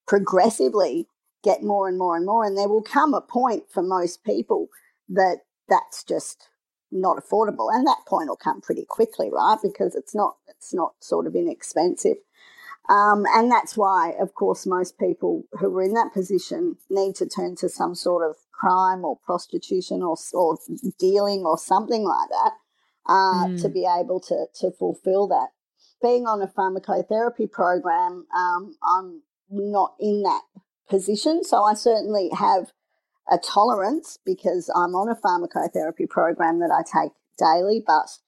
progressively 0.06 1.06
get 1.42 1.62
more 1.62 1.88
and 1.88 1.98
more 1.98 2.16
and 2.16 2.26
more. 2.26 2.44
And 2.44 2.56
there 2.56 2.68
will 2.68 2.82
come 2.82 3.14
a 3.14 3.20
point 3.20 3.64
for 3.72 3.82
most 3.82 4.24
people 4.24 4.68
that 5.08 5.38
that's 5.68 6.04
just 6.04 6.48
not 6.90 7.16
affordable. 7.16 7.72
And 7.72 7.86
that 7.86 8.04
point 8.06 8.28
will 8.28 8.36
come 8.36 8.60
pretty 8.60 8.84
quickly, 8.88 9.30
right? 9.32 9.58
Because 9.62 9.94
it's 9.94 10.14
not 10.14 10.36
it's 10.48 10.74
not 10.74 10.94
sort 11.00 11.26
of 11.26 11.34
inexpensive. 11.34 12.18
Um, 12.88 13.24
and 13.34 13.50
that's 13.50 13.76
why, 13.76 14.14
of 14.20 14.34
course, 14.34 14.66
most 14.66 14.98
people 14.98 15.44
who 15.52 15.76
are 15.76 15.82
in 15.82 15.94
that 15.94 16.12
position 16.12 16.76
need 16.90 17.14
to 17.16 17.28
turn 17.28 17.54
to 17.56 17.68
some 17.68 17.94
sort 17.94 18.28
of 18.28 18.36
crime 18.52 19.04
or 19.04 19.18
prostitution 19.24 20.02
or, 20.02 20.16
or 20.32 20.58
dealing 20.98 21.44
or 21.44 21.56
something 21.56 22.04
like 22.04 22.28
that 22.28 22.52
uh, 23.06 23.46
mm. 23.46 23.62
to 23.62 23.68
be 23.68 23.86
able 23.86 24.20
to, 24.20 24.46
to 24.60 24.70
fulfill 24.72 25.28
that. 25.28 25.48
Being 26.02 26.26
on 26.26 26.42
a 26.42 26.48
pharmacotherapy 26.48 27.50
program, 27.50 28.26
um, 28.36 28.76
I'm 28.82 29.22
not 29.48 29.94
in 30.00 30.22
that 30.22 30.42
position. 30.88 31.44
So 31.44 31.62
I 31.62 31.74
certainly 31.74 32.30
have 32.36 32.72
a 33.30 33.38
tolerance 33.38 34.18
because 34.24 34.70
I'm 34.74 34.94
on 34.94 35.08
a 35.08 35.14
pharmacotherapy 35.14 36.08
program 36.08 36.58
that 36.58 36.72
I 36.72 36.82
take 36.82 37.12
daily, 37.38 37.82
but 37.86 38.18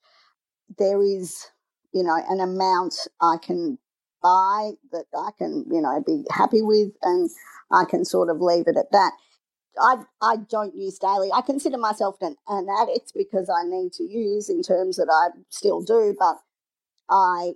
there 0.77 1.01
is, 1.01 1.47
you 1.93 2.03
know, 2.03 2.17
an 2.29 2.39
amount 2.39 2.95
I 3.21 3.37
can 3.37 3.77
buy 4.25 4.71
that 4.91 5.05
I 5.15 5.29
can, 5.37 5.65
you 5.69 5.81
know, 5.81 6.01
be 6.03 6.23
happy 6.31 6.63
with, 6.63 6.93
and 7.03 7.29
I 7.71 7.83
can 7.85 8.03
sort 8.05 8.29
of 8.29 8.41
leave 8.41 8.67
it 8.67 8.75
at 8.75 8.91
that. 8.91 9.11
I, 9.79 9.97
I 10.21 10.37
don't 10.49 10.75
use 10.75 10.97
daily. 10.97 11.29
I 11.31 11.41
consider 11.41 11.77
myself 11.77 12.15
an, 12.21 12.35
an 12.47 12.67
addict 12.81 13.11
because 13.15 13.49
I 13.49 13.67
need 13.67 13.91
to 13.93 14.03
use 14.03 14.49
in 14.49 14.63
terms 14.63 14.97
that 14.97 15.09
I 15.11 15.37
still 15.49 15.81
do, 15.81 16.15
but 16.17 16.37
I 17.09 17.53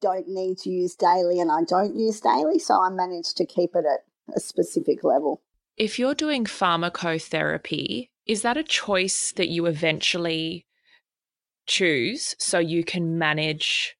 don't 0.00 0.28
need 0.28 0.58
to 0.58 0.70
use 0.70 0.94
daily 0.94 1.38
and 1.40 1.50
I 1.50 1.64
don't 1.68 1.96
use 1.96 2.20
daily. 2.20 2.58
So 2.60 2.80
I 2.80 2.88
manage 2.88 3.34
to 3.34 3.44
keep 3.44 3.70
it 3.74 3.84
at 3.84 4.04
a 4.34 4.40
specific 4.40 5.04
level. 5.04 5.42
If 5.76 5.98
you're 5.98 6.14
doing 6.14 6.44
pharmacotherapy, 6.44 8.08
is 8.26 8.42
that 8.42 8.56
a 8.56 8.62
choice 8.62 9.32
that 9.36 9.48
you 9.48 9.66
eventually 9.66 10.66
choose 11.66 12.34
so 12.38 12.58
you 12.58 12.84
can 12.84 13.18
manage 13.18 13.96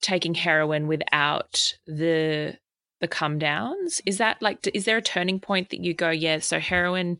taking 0.00 0.34
heroin 0.34 0.86
without 0.86 1.76
the 1.86 2.56
the 3.00 3.08
come 3.08 3.38
downs? 3.38 4.00
Is 4.06 4.18
that 4.18 4.40
like 4.40 4.68
is 4.74 4.84
there 4.84 4.96
a 4.96 5.02
turning 5.02 5.40
point 5.40 5.70
that 5.70 5.84
you 5.84 5.94
go 5.94 6.10
yeah 6.10 6.38
so 6.38 6.58
heroin 6.58 7.18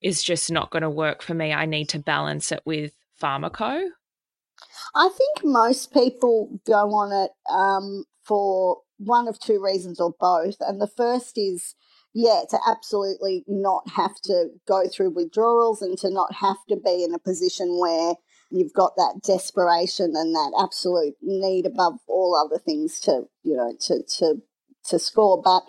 is 0.00 0.22
just 0.22 0.50
not 0.50 0.70
going 0.70 0.82
to 0.82 0.90
work 0.90 1.22
for 1.22 1.34
me. 1.34 1.52
I 1.52 1.66
need 1.66 1.88
to 1.90 1.98
balance 1.98 2.52
it 2.52 2.62
with 2.64 2.92
pharmaco 3.20 3.88
i 4.94 5.08
think 5.08 5.44
most 5.44 5.92
people 5.92 6.60
go 6.66 6.94
on 6.94 7.12
it 7.12 7.30
um, 7.52 8.04
for 8.22 8.78
one 8.98 9.28
of 9.28 9.38
two 9.38 9.62
reasons 9.62 10.00
or 10.00 10.14
both 10.18 10.56
and 10.60 10.80
the 10.80 10.90
first 10.96 11.38
is 11.38 11.74
yeah 12.14 12.42
to 12.48 12.58
absolutely 12.66 13.44
not 13.46 13.82
have 13.88 14.14
to 14.22 14.48
go 14.66 14.84
through 14.88 15.10
withdrawals 15.10 15.82
and 15.82 15.96
to 15.98 16.10
not 16.10 16.34
have 16.34 16.56
to 16.68 16.76
be 16.76 17.04
in 17.04 17.14
a 17.14 17.18
position 17.18 17.78
where 17.78 18.14
you've 18.50 18.72
got 18.72 18.96
that 18.96 19.20
desperation 19.24 20.12
and 20.16 20.34
that 20.34 20.52
absolute 20.60 21.14
need 21.22 21.66
above 21.66 21.98
all 22.06 22.36
other 22.36 22.58
things 22.58 23.00
to 23.00 23.24
you 23.42 23.56
know 23.56 23.74
to 23.80 24.02
to 24.18 24.42
to 24.88 24.98
score. 24.98 25.40
But 25.42 25.62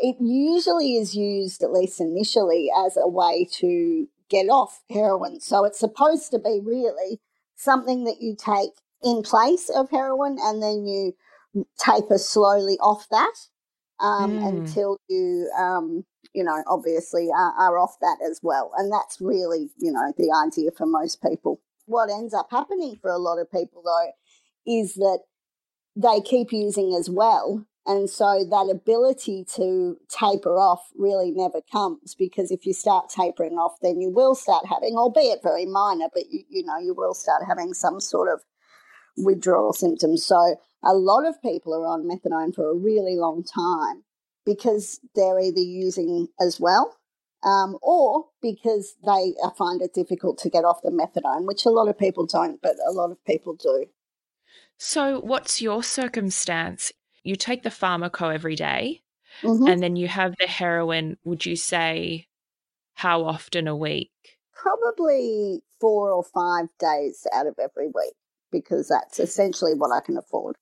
it 0.00 0.16
usually 0.20 0.96
is 0.96 1.14
used 1.14 1.62
at 1.62 1.72
least 1.72 2.00
initially 2.00 2.70
as 2.76 2.96
a 2.96 3.08
way 3.08 3.46
to 3.58 4.06
get 4.30 4.46
off 4.48 4.82
heroin. 4.90 5.40
So 5.40 5.64
it's 5.64 5.78
supposed 5.78 6.30
to 6.30 6.38
be 6.38 6.60
really 6.64 7.20
something 7.56 8.04
that 8.04 8.20
you 8.20 8.34
take 8.36 8.70
in 9.02 9.22
place 9.22 9.68
of 9.68 9.90
heroin 9.90 10.38
and 10.40 10.62
then 10.62 10.86
you 10.86 11.14
taper 11.78 12.18
slowly 12.18 12.78
off 12.78 13.06
that 13.10 13.34
um, 14.00 14.38
mm. 14.38 14.48
until 14.48 14.96
you 15.08 15.50
um, 15.58 16.04
you 16.32 16.42
know 16.42 16.62
obviously 16.66 17.28
are, 17.34 17.52
are 17.58 17.78
off 17.78 17.96
that 18.00 18.18
as 18.26 18.40
well. 18.42 18.72
And 18.76 18.90
that's 18.92 19.20
really 19.20 19.70
you 19.78 19.92
know 19.92 20.12
the 20.16 20.32
idea 20.32 20.70
for 20.70 20.86
most 20.86 21.22
people 21.22 21.60
what 21.86 22.10
ends 22.10 22.34
up 22.34 22.48
happening 22.50 22.96
for 23.00 23.10
a 23.10 23.18
lot 23.18 23.38
of 23.38 23.50
people 23.50 23.82
though 23.84 24.12
is 24.66 24.94
that 24.94 25.20
they 25.96 26.20
keep 26.20 26.52
using 26.52 26.94
as 26.94 27.10
well 27.10 27.66
and 27.84 28.08
so 28.08 28.44
that 28.48 28.70
ability 28.70 29.44
to 29.56 29.96
taper 30.08 30.56
off 30.56 30.88
really 30.96 31.32
never 31.32 31.60
comes 31.72 32.14
because 32.14 32.50
if 32.50 32.64
you 32.64 32.72
start 32.72 33.08
tapering 33.08 33.54
off 33.54 33.72
then 33.82 34.00
you 34.00 34.08
will 34.08 34.34
start 34.34 34.64
having 34.66 34.94
albeit 34.96 35.42
very 35.42 35.66
minor 35.66 36.06
but 36.14 36.24
you, 36.30 36.44
you 36.48 36.64
know 36.64 36.78
you 36.78 36.94
will 36.94 37.14
start 37.14 37.42
having 37.46 37.74
some 37.74 38.00
sort 38.00 38.32
of 38.32 38.40
withdrawal 39.16 39.72
symptoms. 39.72 40.24
So 40.24 40.56
a 40.84 40.94
lot 40.94 41.26
of 41.26 41.40
people 41.42 41.74
are 41.74 41.86
on 41.86 42.08
methadone 42.08 42.54
for 42.54 42.70
a 42.70 42.76
really 42.76 43.16
long 43.16 43.44
time 43.44 44.04
because 44.44 45.00
they're 45.14 45.40
either 45.40 45.60
using 45.60 46.28
as 46.40 46.58
well 46.58 46.96
um, 47.44 47.76
or 47.82 48.26
because 48.40 48.94
they 49.04 49.34
find 49.56 49.82
it 49.82 49.94
difficult 49.94 50.38
to 50.38 50.50
get 50.50 50.64
off 50.64 50.82
the 50.82 50.90
methadone, 50.90 51.46
which 51.46 51.64
a 51.64 51.70
lot 51.70 51.88
of 51.88 51.98
people 51.98 52.26
don't, 52.26 52.60
but 52.62 52.76
a 52.86 52.92
lot 52.92 53.10
of 53.10 53.24
people 53.24 53.54
do. 53.54 53.86
So, 54.78 55.20
what's 55.20 55.60
your 55.60 55.82
circumstance? 55.82 56.92
You 57.22 57.36
take 57.36 57.62
the 57.62 57.70
pharmaco 57.70 58.32
every 58.34 58.56
day, 58.56 59.02
mm-hmm. 59.42 59.66
and 59.66 59.82
then 59.82 59.96
you 59.96 60.08
have 60.08 60.34
the 60.38 60.46
heroin, 60.46 61.18
would 61.24 61.46
you 61.46 61.56
say, 61.56 62.26
how 62.94 63.24
often 63.24 63.68
a 63.68 63.76
week? 63.76 64.10
Probably 64.52 65.62
four 65.80 66.12
or 66.12 66.22
five 66.22 66.66
days 66.78 67.26
out 67.32 67.46
of 67.46 67.54
every 67.58 67.86
week, 67.86 68.14
because 68.50 68.88
that's 68.88 69.18
essentially 69.18 69.74
what 69.74 69.92
I 69.92 70.00
can 70.00 70.16
afford. 70.16 70.56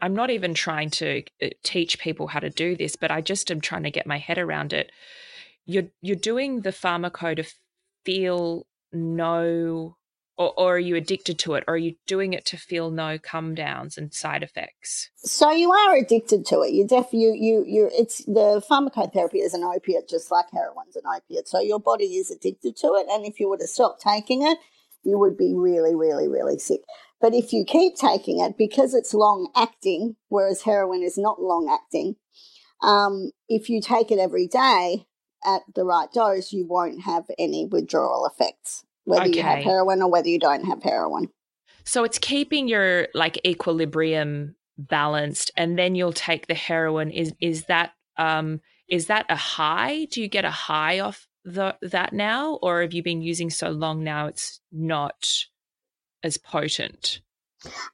I'm 0.00 0.14
not 0.14 0.30
even 0.30 0.54
trying 0.54 0.90
to 0.90 1.22
uh, 1.42 1.48
teach 1.62 1.98
people 1.98 2.28
how 2.28 2.40
to 2.40 2.50
do 2.50 2.74
this, 2.74 2.96
but 2.96 3.10
I 3.10 3.20
just 3.20 3.50
am 3.50 3.60
trying 3.60 3.82
to 3.82 3.90
get 3.90 4.06
my 4.06 4.18
head 4.18 4.38
around 4.38 4.72
it 4.72 4.90
you're 5.70 5.88
you're 6.00 6.16
doing 6.16 6.60
the 6.62 6.70
pharmaco 6.70 7.36
to 7.36 7.44
feel 8.04 8.66
no 8.92 9.96
or, 10.36 10.54
or 10.56 10.76
are 10.76 10.78
you 10.78 10.96
addicted 10.96 11.38
to 11.40 11.52
it? 11.52 11.64
Or 11.68 11.74
are 11.74 11.76
you 11.76 11.96
doing 12.06 12.32
it 12.32 12.46
to 12.46 12.56
feel 12.56 12.90
no 12.90 13.18
come 13.18 13.54
downs 13.54 13.98
and 13.98 14.12
side 14.14 14.42
effects? 14.42 15.10
So 15.16 15.50
you 15.50 15.70
are 15.70 15.96
addicted 15.96 16.46
to 16.46 16.62
it. 16.62 16.72
You 16.72 16.86
def 16.86 17.12
you 17.12 17.34
you 17.38 17.64
you 17.66 17.90
it's 17.92 18.24
the 18.24 18.62
pharmacotherapy 18.68 19.44
is 19.44 19.54
an 19.54 19.64
opiate 19.64 20.08
just 20.08 20.30
like 20.30 20.46
heroin's 20.52 20.96
an 20.96 21.02
opiate. 21.06 21.46
So 21.46 21.60
your 21.60 21.80
body 21.80 22.16
is 22.16 22.30
addicted 22.30 22.76
to 22.76 22.88
it. 22.94 23.06
And 23.10 23.26
if 23.26 23.38
you 23.38 23.48
were 23.48 23.58
to 23.58 23.66
stop 23.66 24.00
taking 24.00 24.42
it 24.42 24.58
you 25.02 25.18
would 25.18 25.36
be 25.36 25.54
really 25.54 25.94
really 25.94 26.28
really 26.28 26.58
sick. 26.58 26.80
But 27.20 27.34
if 27.34 27.52
you 27.52 27.64
keep 27.64 27.96
taking 27.96 28.40
it 28.40 28.56
because 28.56 28.94
it's 28.94 29.14
long 29.14 29.50
acting 29.54 30.16
whereas 30.28 30.62
heroin 30.62 31.02
is 31.02 31.18
not 31.18 31.40
long 31.40 31.68
acting 31.70 32.16
um, 32.82 33.30
if 33.48 33.68
you 33.68 33.82
take 33.82 34.10
it 34.10 34.18
every 34.18 34.46
day 34.46 35.06
at 35.44 35.62
the 35.74 35.84
right 35.84 36.12
dose 36.12 36.52
you 36.52 36.66
won't 36.66 37.02
have 37.02 37.24
any 37.38 37.66
withdrawal 37.66 38.26
effects 38.26 38.84
whether 39.04 39.24
okay. 39.24 39.36
you 39.38 39.42
have 39.42 39.58
heroin 39.64 40.02
or 40.02 40.10
whether 40.10 40.28
you 40.28 40.38
don't 40.38 40.64
have 40.64 40.82
heroin. 40.82 41.28
So 41.84 42.04
it's 42.04 42.18
keeping 42.18 42.68
your 42.68 43.08
like 43.14 43.44
equilibrium 43.46 44.54
balanced 44.78 45.50
and 45.56 45.78
then 45.78 45.94
you'll 45.94 46.12
take 46.12 46.46
the 46.46 46.54
heroin 46.54 47.10
is 47.10 47.34
is 47.40 47.64
that 47.64 47.92
um 48.16 48.60
is 48.88 49.06
that 49.06 49.26
a 49.28 49.36
high? 49.36 50.06
Do 50.06 50.20
you 50.20 50.28
get 50.28 50.44
a 50.44 50.50
high 50.50 51.00
off 51.00 51.26
the 51.44 51.76
that 51.82 52.12
now 52.12 52.58
or 52.62 52.82
have 52.82 52.92
you 52.92 53.02
been 53.02 53.22
using 53.22 53.50
so 53.50 53.70
long 53.70 54.04
now 54.04 54.26
it's 54.26 54.60
not 54.70 55.28
as 56.22 56.36
potent? 56.36 57.20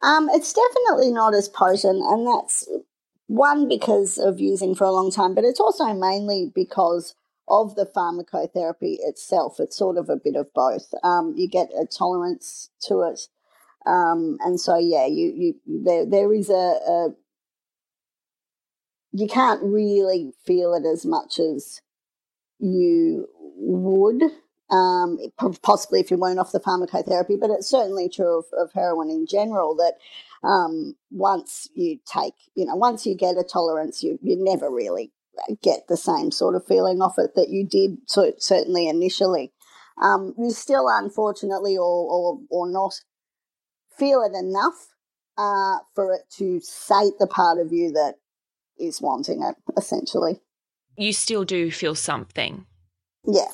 Um 0.03 0.29
it's 0.31 0.53
definitely 0.53 1.13
not 1.13 1.35
as 1.35 1.49
potent 1.49 2.03
and 2.03 2.27
that's 2.27 2.69
one 3.29 3.69
because 3.69 4.19
of 4.19 4.39
using 4.39 4.75
for 4.75 4.85
a 4.85 4.93
long 4.93 5.11
time 5.11 5.35
but 5.35 5.45
it's 5.45 5.59
also 5.59 5.93
mainly 5.95 6.53
because 6.55 7.15
of 7.49 7.75
the 7.75 7.87
pharmacotherapy 7.87 8.97
itself. 9.01 9.61
It's 9.61 9.77
sort 9.77 9.97
of 9.97 10.09
a 10.09 10.17
bit 10.17 10.37
of 10.37 10.53
both. 10.55 10.93
Um, 11.03 11.35
you 11.37 11.49
get 11.49 11.69
a 11.79 11.87
tolerance 11.87 12.71
to 12.83 13.03
it, 13.03 13.29
um, 13.87 14.39
and 14.41 14.61
so 14.61 14.77
yeah, 14.79 15.07
you 15.07 15.33
you 15.35 15.83
there 15.85 16.07
there 16.07 16.33
is 16.33 16.51
a, 16.51 16.55
a 16.55 17.09
you 19.13 19.27
can't 19.27 19.63
really 19.63 20.33
feel 20.45 20.75
it 20.75 20.85
as 20.85 21.07
much 21.07 21.39
as 21.39 21.81
you 22.59 23.29
would 23.59 24.23
um, 24.71 25.19
possibly 25.63 26.01
if 26.01 26.11
you 26.11 26.17
weren't 26.17 26.39
off 26.39 26.53
the 26.53 26.61
pharmacotherapy, 26.61 27.39
but 27.39 27.51
it's 27.51 27.69
certainly 27.69 28.09
true 28.09 28.39
of, 28.39 28.45
of 28.59 28.73
heroin 28.73 29.11
in 29.11 29.27
general 29.27 29.77
that 29.77 29.95
um, 30.47 30.97
once 31.11 31.69
you 31.75 31.99
take, 32.05 32.35
you 32.55 32.67
know, 32.67 32.75
once 32.75 33.07
you 33.07 33.17
get 33.17 33.37
a 33.37 33.45
tolerance, 33.45 34.03
you, 34.03 34.19
you 34.23 34.37
never 34.39 34.71
really 34.71 35.13
get 35.63 35.89
the 35.89 35.97
same 35.97 36.31
sort 36.31 36.55
of 36.55 36.67
feeling 36.67 37.01
off 37.01 37.19
it 37.19 37.35
that 37.35 37.49
you 37.51 37.67
did 37.67 37.99
so, 38.07 38.33
certainly 38.39 38.89
initially. 38.89 39.53
Um, 40.03 40.35
you 40.39 40.51
still, 40.51 40.89
unfortunately, 40.89 41.77
or, 41.77 41.83
or, 41.83 42.41
or 42.51 42.71
not, 42.71 42.95
feel 43.97 44.23
it 44.23 44.37
enough 44.37 44.89
uh, 45.39 45.79
for 45.95 46.13
it 46.13 46.23
to 46.39 46.61
sate 46.61 47.15
the 47.19 47.27
part 47.27 47.59
of 47.59 47.73
you 47.73 47.93
that 47.93 48.15
is 48.79 49.01
wanting 49.01 49.43
it, 49.43 49.57
essentially. 49.77 50.41
You 50.97 51.13
still 51.13 51.45
do 51.45 51.71
feel 51.71 51.95
something. 51.95 52.67
Yeah. 53.25 53.49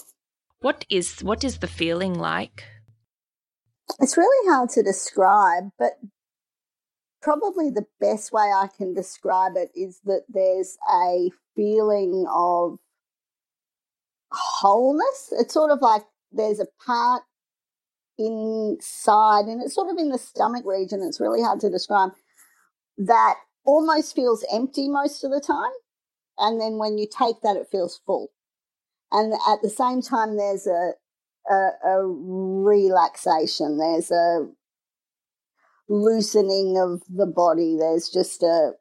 What 0.60 0.84
is 0.88 1.20
what 1.20 1.42
is 1.42 1.58
the 1.58 1.66
feeling 1.66 2.14
like? 2.14 2.64
It's 3.98 4.16
really 4.16 4.48
hard 4.48 4.70
to 4.70 4.82
describe, 4.82 5.70
but 5.78 5.92
probably 7.20 7.70
the 7.70 7.86
best 8.00 8.32
way 8.32 8.52
I 8.54 8.68
can 8.76 8.94
describe 8.94 9.52
it 9.56 9.70
is 9.74 10.00
that 10.04 10.24
there's 10.28 10.76
a 10.92 11.30
feeling 11.54 12.26
of 12.32 12.78
wholeness. 14.30 15.32
It's 15.32 15.54
sort 15.54 15.70
of 15.70 15.80
like 15.80 16.02
there's 16.30 16.60
a 16.60 16.66
part 16.84 17.22
inside, 18.18 19.46
and 19.46 19.62
it's 19.62 19.74
sort 19.74 19.90
of 19.90 19.98
in 19.98 20.10
the 20.10 20.18
stomach 20.18 20.64
region, 20.66 21.02
it's 21.02 21.20
really 21.20 21.42
hard 21.42 21.60
to 21.60 21.70
describe, 21.70 22.10
that 22.98 23.34
almost 23.64 24.14
feels 24.14 24.44
empty 24.52 24.88
most 24.88 25.24
of 25.24 25.30
the 25.30 25.40
time. 25.40 25.72
And 26.38 26.60
then 26.60 26.78
when 26.78 26.98
you 26.98 27.06
take 27.06 27.40
that, 27.42 27.56
it 27.56 27.68
feels 27.70 28.00
full. 28.06 28.30
And 29.10 29.32
at 29.32 29.60
the 29.62 29.70
same 29.70 30.02
time, 30.02 30.36
there's 30.36 30.66
a, 30.66 30.92
a, 31.50 31.70
a 31.84 32.06
relaxation, 32.06 33.78
there's 33.78 34.10
a 34.10 34.48
loosening 35.88 36.78
of 36.78 37.02
the 37.08 37.26
body, 37.26 37.76
there's 37.78 38.08
just 38.08 38.42
a, 38.42 38.72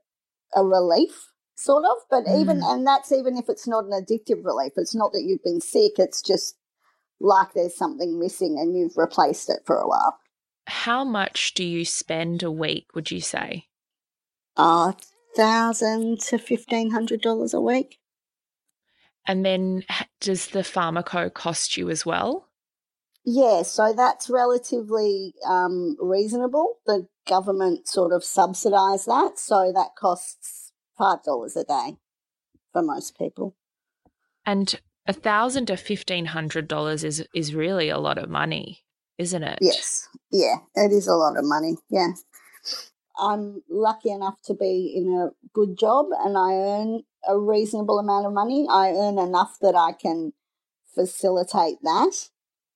a 0.56 0.64
relief 0.64 1.31
sort 1.64 1.86
of. 1.86 1.98
But 2.10 2.26
mm. 2.26 2.42
even, 2.42 2.62
and 2.64 2.86
that's 2.86 3.12
even 3.12 3.38
if 3.38 3.50
it's 3.50 3.68
not 3.68 3.86
an 3.86 3.92
addictive 3.92 4.44
relief, 4.44 4.74
it's 4.76 4.96
not 4.96 5.12
that 5.14 5.24
you've 5.24 5.44
been 5.44 5.62
sick, 5.62 5.94
it's 5.98 6.22
just 6.22 6.56
like 7.20 7.54
there's 7.54 7.76
something 7.76 8.20
missing 8.20 8.58
and 8.60 8.76
you've 8.76 8.98
replaced 8.98 9.50
it 9.50 9.60
for 9.66 9.78
a 9.78 9.88
while. 9.88 10.18
How 10.68 11.04
much 11.04 11.54
do 11.54 11.64
you 11.64 11.86
spend 11.86 12.44
a 12.44 12.52
week, 12.52 12.96
would 12.96 13.12
you 13.12 13.22
say? 13.22 13.68
Uh, 14.58 14.94
thousand 15.36 16.20
to 16.22 16.38
fifteen 16.38 16.92
hundred 16.92 17.22
dollars 17.22 17.54
a 17.54 17.62
week. 17.62 18.00
And 19.28 19.46
then 19.46 19.84
does 20.20 20.48
the 20.48 20.60
pharmaco 20.60 21.32
cost 21.34 21.78
you 21.78 21.90
as 21.90 22.06
well? 22.06 22.48
Yeah, 23.24 23.62
so 23.62 23.94
that's 23.96 24.30
relatively 24.30 25.36
um, 25.48 25.96
reasonable. 26.00 26.80
The 26.88 27.08
government 27.28 27.88
sort 27.88 28.14
of 28.14 28.24
subsidise 28.24 29.06
that, 29.06 29.38
so 29.38 29.72
that 29.76 29.96
costs 29.98 30.61
five 31.02 31.24
dollars 31.24 31.56
a 31.56 31.64
day 31.64 31.98
for 32.72 32.84
most 32.84 33.18
people. 33.18 33.56
And 34.46 34.80
a 35.08 35.14
thousand 35.14 35.66
to 35.68 35.78
fifteen 35.78 36.26
hundred 36.26 36.68
dollars 36.68 37.04
is 37.04 37.26
is 37.34 37.56
really 37.56 37.90
a 37.90 37.98
lot 37.98 38.18
of 38.18 38.30
money, 38.30 38.84
isn't 39.18 39.44
it? 39.44 39.58
Yes. 39.62 40.08
Yeah, 40.32 40.58
it 40.76 40.92
is 40.92 41.08
a 41.08 41.16
lot 41.16 41.38
of 41.38 41.46
money. 41.46 41.78
Yeah. 41.90 42.14
I'm 43.20 43.62
lucky 43.70 44.10
enough 44.10 44.36
to 44.46 44.54
be 44.54 44.94
in 44.96 45.12
a 45.14 45.32
good 45.54 45.78
job 45.78 46.08
and 46.24 46.38
I 46.38 46.54
earn 46.54 47.02
a 47.28 47.38
reasonable 47.38 48.00
amount 48.00 48.26
of 48.26 48.34
money. 48.34 48.68
I 48.70 48.92
earn 48.92 49.20
enough 49.20 49.58
that 49.62 49.76
I 49.76 49.92
can 49.92 50.34
facilitate 50.96 51.78
that. 51.84 52.30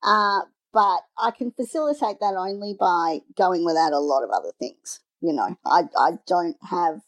Uh, 0.03 0.41
but 0.73 1.01
I 1.17 1.31
can 1.31 1.51
facilitate 1.51 2.19
that 2.19 2.35
only 2.37 2.75
by 2.77 3.21
going 3.35 3.63
without 3.63 3.93
a 3.93 3.99
lot 3.99 4.23
of 4.23 4.29
other 4.29 4.51
things. 4.59 4.99
You 5.21 5.33
know, 5.33 5.55
I, 5.65 5.83
I 5.97 6.11
don't 6.27 6.57
have 6.69 6.99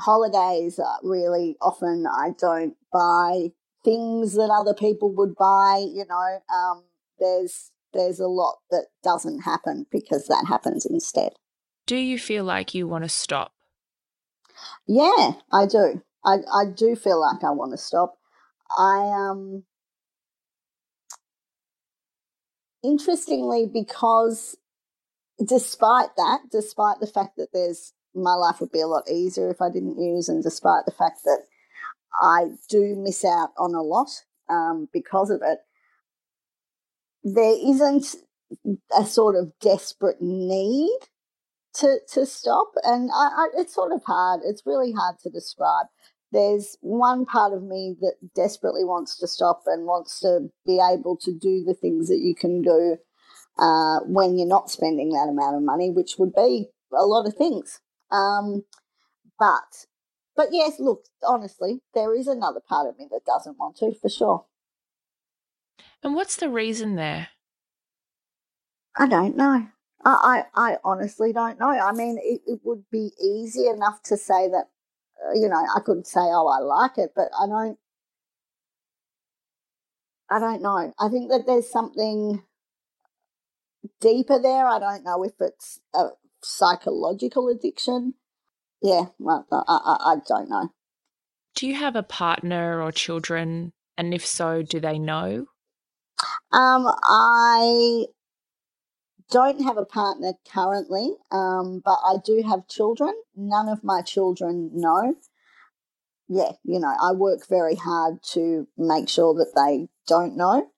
holidays, 0.00 0.78
uh, 0.78 0.96
really 1.02 1.56
often 1.60 2.06
I 2.06 2.30
don't 2.38 2.74
buy 2.92 3.52
things 3.84 4.34
that 4.34 4.50
other 4.50 4.74
people 4.74 5.14
would 5.14 5.34
buy. 5.36 5.84
You 5.92 6.04
know, 6.08 6.38
um, 6.54 6.84
there's 7.18 7.70
there's 7.92 8.20
a 8.20 8.26
lot 8.28 8.58
that 8.70 8.86
doesn't 9.02 9.40
happen 9.40 9.86
because 9.90 10.26
that 10.26 10.46
happens 10.48 10.86
instead. 10.86 11.32
Do 11.86 11.96
you 11.96 12.18
feel 12.18 12.44
like 12.44 12.74
you 12.74 12.86
want 12.86 13.04
to 13.04 13.08
stop? 13.08 13.52
Yeah, 14.86 15.32
I 15.52 15.66
do. 15.66 16.02
I 16.24 16.38
I 16.52 16.64
do 16.66 16.96
feel 16.96 17.20
like 17.20 17.42
I 17.44 17.50
want 17.50 17.72
to 17.72 17.78
stop. 17.78 18.16
I 18.76 19.10
um 19.30 19.64
interestingly 22.82 23.66
because 23.66 24.56
despite 25.44 26.14
that, 26.16 26.40
despite 26.50 27.00
the 27.00 27.06
fact 27.06 27.36
that 27.36 27.48
there's 27.52 27.92
my 28.14 28.34
life 28.34 28.60
would 28.60 28.72
be 28.72 28.80
a 28.80 28.86
lot 28.86 29.10
easier 29.10 29.50
if 29.50 29.60
I 29.60 29.70
didn't 29.70 30.00
use. 30.00 30.28
And 30.28 30.42
despite 30.42 30.84
the 30.84 30.92
fact 30.92 31.20
that 31.24 31.44
I 32.20 32.50
do 32.68 32.96
miss 32.96 33.24
out 33.24 33.50
on 33.58 33.74
a 33.74 33.82
lot 33.82 34.10
um, 34.48 34.88
because 34.92 35.30
of 35.30 35.40
it, 35.42 35.58
there 37.22 37.54
isn't 37.64 38.16
a 38.96 39.04
sort 39.04 39.36
of 39.36 39.52
desperate 39.60 40.20
need 40.20 40.98
to 41.74 41.98
to 42.12 42.26
stop. 42.26 42.72
And 42.82 43.10
I, 43.14 43.28
I, 43.28 43.48
it's 43.56 43.74
sort 43.74 43.92
of 43.92 44.02
hard. 44.04 44.40
It's 44.44 44.66
really 44.66 44.92
hard 44.92 45.18
to 45.20 45.30
describe. 45.30 45.86
There's 46.32 46.76
one 46.80 47.26
part 47.26 47.52
of 47.52 47.62
me 47.62 47.96
that 48.00 48.14
desperately 48.34 48.84
wants 48.84 49.18
to 49.18 49.26
stop 49.26 49.62
and 49.66 49.84
wants 49.84 50.20
to 50.20 50.48
be 50.64 50.80
able 50.80 51.16
to 51.18 51.32
do 51.32 51.64
the 51.64 51.74
things 51.74 52.08
that 52.08 52.20
you 52.20 52.36
can 52.36 52.62
do 52.62 52.98
uh, 53.58 54.00
when 54.06 54.38
you're 54.38 54.46
not 54.46 54.70
spending 54.70 55.10
that 55.10 55.28
amount 55.28 55.56
of 55.56 55.62
money, 55.62 55.90
which 55.90 56.16
would 56.18 56.32
be 56.32 56.68
a 56.96 57.04
lot 57.04 57.26
of 57.26 57.34
things. 57.34 57.80
Um, 58.10 58.64
but 59.38 59.86
but 60.36 60.48
yes, 60.52 60.78
look, 60.78 61.04
honestly, 61.26 61.82
there 61.94 62.14
is 62.14 62.26
another 62.26 62.60
part 62.60 62.88
of 62.88 62.98
me 62.98 63.08
that 63.10 63.24
doesn't 63.26 63.58
want 63.58 63.76
to, 63.76 63.92
for 64.00 64.08
sure. 64.08 64.46
And 66.02 66.14
what's 66.14 66.36
the 66.36 66.48
reason 66.48 66.96
there? 66.96 67.28
I 68.96 69.06
don't 69.06 69.36
know. 69.36 69.68
I, 70.04 70.44
I, 70.54 70.72
I 70.72 70.76
honestly 70.82 71.32
don't 71.32 71.60
know. 71.60 71.68
I 71.68 71.92
mean, 71.92 72.18
it, 72.22 72.40
it 72.46 72.60
would 72.64 72.84
be 72.90 73.10
easy 73.22 73.66
enough 73.66 74.02
to 74.04 74.16
say 74.16 74.48
that, 74.48 74.70
uh, 75.26 75.34
you 75.34 75.48
know, 75.48 75.62
I 75.76 75.80
could 75.80 76.06
say, 76.06 76.20
oh, 76.20 76.48
I 76.48 76.60
like 76.60 76.96
it, 76.96 77.12
but 77.14 77.28
I 77.38 77.46
don't. 77.46 77.78
I 80.32 80.38
don't 80.38 80.62
know. 80.62 80.94
I 80.98 81.08
think 81.08 81.28
that 81.30 81.44
there's 81.46 81.68
something 81.68 82.42
deeper 84.00 84.40
there. 84.40 84.66
I 84.66 84.78
don't 84.78 85.04
know 85.04 85.24
if 85.24 85.32
it's 85.40 85.80
a 85.92 86.10
psychological 86.42 87.48
addiction. 87.48 88.14
Yeah, 88.82 89.06
well, 89.18 89.46
I, 89.50 89.62
I, 89.68 90.12
I 90.12 90.16
don't 90.26 90.48
know. 90.48 90.72
Do 91.54 91.66
you 91.66 91.74
have 91.74 91.96
a 91.96 92.02
partner 92.02 92.82
or 92.82 92.92
children? 92.92 93.72
And 93.98 94.14
if 94.14 94.24
so, 94.24 94.62
do 94.62 94.80
they 94.80 94.98
know? 94.98 95.46
Um, 96.52 96.86
I 97.04 98.06
don't 99.30 99.62
have 99.62 99.76
a 99.76 99.84
partner 99.84 100.34
currently, 100.52 101.14
um, 101.30 101.82
but 101.84 101.98
I 102.04 102.16
do 102.24 102.42
have 102.48 102.66
children. 102.68 103.14
None 103.36 103.68
of 103.68 103.84
my 103.84 104.02
children 104.02 104.70
know. 104.72 105.14
Yeah, 106.28 106.52
you 106.64 106.78
know, 106.78 106.94
I 107.00 107.12
work 107.12 107.48
very 107.48 107.74
hard 107.74 108.22
to 108.32 108.68
make 108.78 109.08
sure 109.08 109.34
that 109.34 109.52
they 109.54 109.88
don't 110.06 110.36
know. 110.36 110.70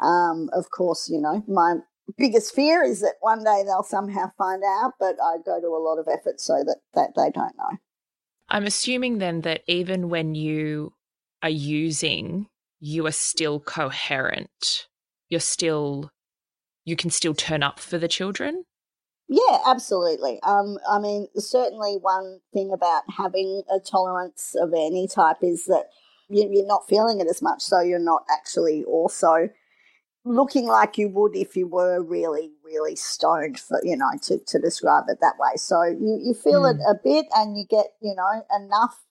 Um, 0.00 0.50
of 0.52 0.70
course, 0.70 1.08
you 1.08 1.20
know, 1.20 1.42
my 1.46 1.76
biggest 2.18 2.54
fear 2.54 2.82
is 2.82 3.00
that 3.00 3.14
one 3.20 3.44
day 3.44 3.62
they'll 3.64 3.82
somehow 3.82 4.30
find 4.36 4.62
out, 4.64 4.94
but 4.98 5.16
I 5.22 5.36
go 5.44 5.60
to 5.60 5.66
a 5.68 5.82
lot 5.82 5.98
of 5.98 6.08
effort 6.08 6.40
so 6.40 6.62
that, 6.64 6.78
that 6.94 7.10
they 7.16 7.30
don't 7.30 7.56
know. 7.56 7.78
I'm 8.48 8.64
assuming 8.64 9.18
then 9.18 9.42
that 9.42 9.62
even 9.66 10.08
when 10.08 10.34
you 10.34 10.92
are 11.42 11.48
using, 11.48 12.48
you 12.80 13.06
are 13.06 13.12
still 13.12 13.60
coherent. 13.60 14.88
You're 15.28 15.40
still, 15.40 16.10
you 16.84 16.96
can 16.96 17.10
still 17.10 17.34
turn 17.34 17.62
up 17.62 17.80
for 17.80 17.98
the 17.98 18.08
children. 18.08 18.64
Yeah, 19.28 19.58
absolutely. 19.66 20.40
Um, 20.42 20.78
I 20.90 20.98
mean, 20.98 21.28
certainly 21.36 21.96
one 22.00 22.40
thing 22.52 22.72
about 22.72 23.04
having 23.16 23.62
a 23.74 23.80
tolerance 23.80 24.54
of 24.60 24.74
any 24.74 25.08
type 25.08 25.38
is 25.40 25.64
that 25.66 25.84
you're 26.28 26.66
not 26.66 26.88
feeling 26.88 27.20
it 27.20 27.26
as 27.28 27.40
much, 27.40 27.62
so 27.62 27.80
you're 27.80 27.98
not 27.98 28.24
actually 28.30 28.84
also 28.84 29.48
looking 30.24 30.66
like 30.66 30.98
you 30.98 31.08
would 31.08 31.34
if 31.34 31.56
you 31.56 31.66
were 31.66 32.02
really, 32.02 32.52
really 32.64 32.94
stoned 32.96 33.58
for, 33.58 33.80
you 33.82 33.96
know, 33.96 34.10
to, 34.22 34.38
to 34.46 34.58
describe 34.58 35.04
it 35.08 35.18
that 35.20 35.34
way. 35.38 35.56
So 35.56 35.82
you, 35.82 36.20
you 36.22 36.34
feel 36.34 36.62
mm. 36.62 36.74
it 36.74 36.80
a 36.88 36.94
bit 37.02 37.26
and 37.34 37.56
you 37.56 37.64
get, 37.68 37.86
you 38.00 38.14
know, 38.14 38.44
enough 38.56 39.02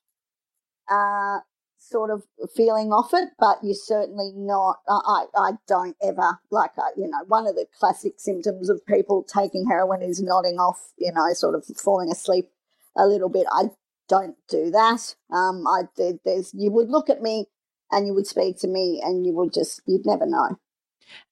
uh, 0.89 1.39
sort 1.77 2.11
of 2.11 2.23
feeling 2.55 2.93
off 2.93 3.13
it, 3.13 3.29
but 3.39 3.57
you're 3.61 3.75
certainly 3.75 4.31
not, 4.35 4.77
I, 4.87 5.25
I 5.35 5.51
don't 5.67 5.97
ever, 6.01 6.39
like, 6.49 6.71
I, 6.77 6.91
you 6.95 7.09
know, 7.09 7.23
one 7.27 7.45
of 7.45 7.55
the 7.55 7.65
classic 7.77 8.13
symptoms 8.17 8.69
of 8.69 8.85
people 8.85 9.23
taking 9.23 9.67
heroin 9.67 10.01
is 10.01 10.21
nodding 10.21 10.59
off, 10.59 10.93
you 10.97 11.11
know, 11.11 11.33
sort 11.33 11.55
of 11.55 11.65
falling 11.77 12.09
asleep 12.09 12.49
a 12.97 13.05
little 13.05 13.29
bit. 13.29 13.47
I 13.51 13.71
don't 14.07 14.35
do 14.47 14.69
that. 14.71 15.15
Um, 15.29 15.67
I, 15.67 15.83
there, 15.97 16.13
there's, 16.23 16.53
you 16.53 16.71
would 16.71 16.89
look 16.89 17.09
at 17.09 17.21
me 17.21 17.47
and 17.91 18.07
you 18.07 18.13
would 18.13 18.27
speak 18.27 18.59
to 18.59 18.67
me 18.67 19.01
and 19.03 19.25
you 19.25 19.33
would 19.33 19.53
just, 19.53 19.81
you'd 19.85 20.05
never 20.05 20.25
know. 20.25 20.57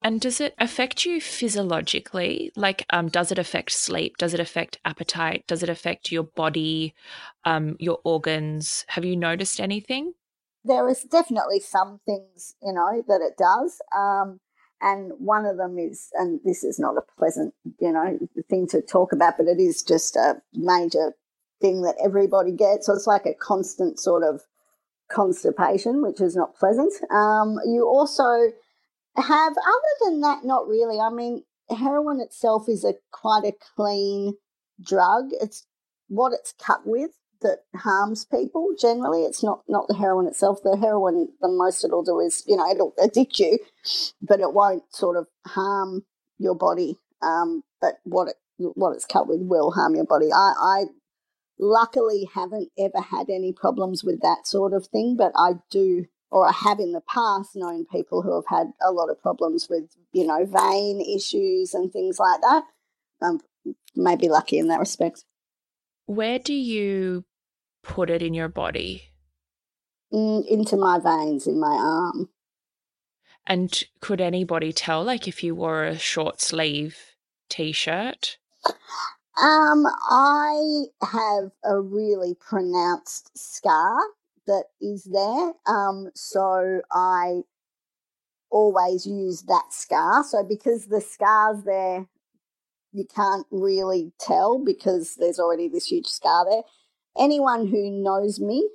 And 0.02 0.20
does 0.22 0.42
it 0.42 0.56
affect 0.58 1.06
you 1.06 1.22
physiologically? 1.22 2.52
Like, 2.56 2.86
um, 2.90 3.10
does 3.10 3.32
it 3.32 3.40
affect 3.40 3.72
sleep? 3.72 4.18
Does 4.18 4.34
it 4.34 4.40
affect 4.40 4.80
appetite? 4.86 5.46
Does 5.48 5.64
it 5.64 5.70
affect 5.70 6.12
your 6.12 6.24
body, 6.24 6.94
um, 7.46 7.76
your 7.80 8.00
organs? 8.04 8.86
Have 8.90 9.06
you 9.06 9.16
noticed 9.16 9.60
anything? 9.60 10.14
There 10.64 10.88
is 10.90 11.04
definitely 11.04 11.60
some 11.60 12.00
things, 12.06 12.56
you 12.62 12.74
know, 12.74 13.04
that 13.08 13.22
it 13.22 13.38
does. 13.38 13.82
Um, 13.96 14.40
and 14.82 15.12
one 15.18 15.46
of 15.46 15.58
them 15.58 15.78
is, 15.78 16.10
and 16.14 16.40
this 16.44 16.64
is 16.64 16.80
not 16.80 16.98
a 16.98 17.04
pleasant, 17.18 17.54
you 17.80 17.92
know, 17.92 18.18
thing 18.50 18.68
to 18.68 18.82
talk 18.82 19.12
about, 19.12 19.36
but 19.38 19.48
it 19.48 19.60
is 19.60 19.84
just 19.84 20.16
a 20.16 20.42
major 20.54 21.14
thing 21.62 21.82
that 21.82 21.96
everybody 22.04 22.52
gets. 22.52 22.86
So 22.86 22.94
it's 22.94 23.08
like 23.08 23.26
a 23.26 23.34
constant 23.34 24.00
sort 24.00 24.24
of 24.24 24.42
constipation, 25.10 26.02
which 26.02 26.22
is 26.22 26.36
not 26.36 26.56
pleasant. 26.56 26.94
Um, 27.12 27.58
you 27.66 27.86
also 27.86 28.52
have 29.22 29.54
other 29.54 29.96
than 30.06 30.22
that 30.22 30.44
not 30.44 30.68
really. 30.68 31.00
I 31.00 31.10
mean 31.10 31.44
heroin 31.70 32.20
itself 32.20 32.68
is 32.68 32.84
a 32.84 32.96
quite 33.12 33.44
a 33.46 33.54
clean 33.76 34.36
drug. 34.82 35.30
It's 35.32 35.66
what 36.08 36.34
it's 36.34 36.54
cut 36.54 36.82
with 36.86 37.12
that 37.42 37.60
harms 37.76 38.26
people 38.26 38.70
generally. 38.80 39.24
It's 39.24 39.44
not 39.44 39.62
not 39.68 39.88
the 39.88 39.96
heroin 39.96 40.28
itself. 40.28 40.60
The 40.64 40.78
heroin 40.78 41.30
the 41.42 41.50
most 41.50 41.84
it'll 41.84 42.04
do 42.04 42.20
is 42.20 42.44
you 42.48 42.56
know 42.56 42.70
it'll 42.70 42.94
addict 43.02 43.40
you 43.40 43.60
but 44.22 44.40
it 44.40 44.54
won't 44.54 44.84
sort 44.94 45.18
of 45.18 45.28
harm 45.48 46.04
your 46.38 46.56
body. 46.56 46.98
Um, 47.22 47.64
but 47.82 47.96
what 48.04 48.30
it 48.30 48.36
what 48.58 48.94
it's 48.94 49.06
cut 49.06 49.28
with 49.28 49.40
will 49.42 49.72
harm 49.72 49.96
your 49.96 50.06
body. 50.06 50.32
I 50.34 50.54
i 50.60 50.86
luckily 51.60 52.28
haven't 52.34 52.70
ever 52.78 53.02
had 53.02 53.30
any 53.30 53.52
problems 53.52 54.04
with 54.04 54.22
that 54.22 54.48
sort 54.48 54.74
of 54.74 54.88
thing 54.88 55.18
but 55.18 55.34
i 55.36 55.52
do 55.70 56.06
or 56.32 56.48
I 56.48 56.52
have 56.52 56.80
in 56.80 56.92
the 56.92 57.02
past 57.02 57.56
known 57.56 57.86
people 57.86 58.22
who 58.22 58.36
have 58.36 58.46
had 58.48 58.72
a 58.82 58.92
lot 58.92 59.10
of 59.10 59.22
problems 59.22 59.68
with, 59.70 59.90
you 60.14 60.26
know, 60.26 60.46
vein 60.46 61.02
issues 61.02 61.74
and 61.74 61.92
things 61.92 62.20
like 62.20 62.42
that. 62.42 62.64
Um, 63.22 63.42
maybe 63.96 64.30
lucky 64.30 64.58
in 64.58 64.68
that 64.68 64.80
respect. 64.80 65.26
Where 66.06 66.40
do 66.40 66.54
you 66.54 67.26
put 67.84 68.10
it 68.10 68.22
in 68.22 68.34
your 68.34 68.48
body? 68.48 69.04
Mm, 70.14 70.46
into 70.48 70.76
my 70.78 71.00
veins 71.00 71.48
in 71.48 71.60
my 71.60 71.76
arm. 71.76 72.30
And 73.46 73.84
could 74.00 74.22
anybody 74.22 74.72
tell, 74.72 75.04
like, 75.04 75.28
if 75.28 75.44
you 75.44 75.56
wore 75.56 75.84
a 75.84 75.98
short 75.98 76.42
sleeve 76.42 76.98
t 77.50 77.72
shirt? 77.72 78.38
Um, 79.42 79.86
I 80.10 80.84
have 81.02 81.52
a 81.64 81.80
really 81.80 82.36
pronounced 82.36 83.32
scar 83.38 84.00
that 84.48 84.66
is 84.82 85.04
there. 85.06 85.54
Um, 85.68 86.10
so 86.16 86.82
I 86.92 87.42
always 88.50 89.06
use 89.06 89.44
that 89.44 89.72
scar. 89.72 90.24
So 90.24 90.44
because 90.44 90.88
the 90.88 91.02
scar's 91.02 91.64
there, 91.64 92.08
you 92.92 93.06
can't 93.14 93.46
really 93.52 94.12
tell 94.20 94.64
because 94.64 95.16
there's 95.16 95.40
already 95.40 95.68
this 95.68 95.86
huge 95.86 96.08
scar 96.08 96.46
there. 96.50 96.64
Anyone 97.18 97.68
who 97.68 97.92
knows 97.92 98.40
me 98.40 98.68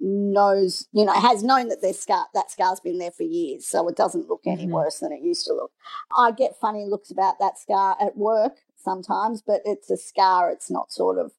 knows, 0.00 0.88
you 0.92 1.04
know, 1.04 1.12
has 1.12 1.42
known 1.42 1.68
that 1.68 1.82
their 1.82 1.92
scar 1.92 2.26
that 2.34 2.50
scar's 2.50 2.80
been 2.80 2.98
there 2.98 3.10
for 3.10 3.22
years, 3.22 3.66
so 3.66 3.86
it 3.88 3.96
doesn't 3.96 4.28
look 4.28 4.40
any 4.46 4.64
mm-hmm. 4.64 4.72
worse 4.72 4.98
than 4.98 5.12
it 5.12 5.22
used 5.22 5.46
to 5.46 5.52
look. 5.52 5.72
I 6.16 6.32
get 6.32 6.56
funny 6.60 6.86
looks 6.86 7.10
about 7.10 7.38
that 7.38 7.58
scar 7.58 7.96
at 8.00 8.16
work 8.16 8.54
sometimes, 8.76 9.42
but 9.42 9.60
it's 9.64 9.90
a 9.90 9.96
scar. 9.96 10.50
It's 10.50 10.70
not 10.70 10.90
sort 10.90 11.18
of 11.18 11.32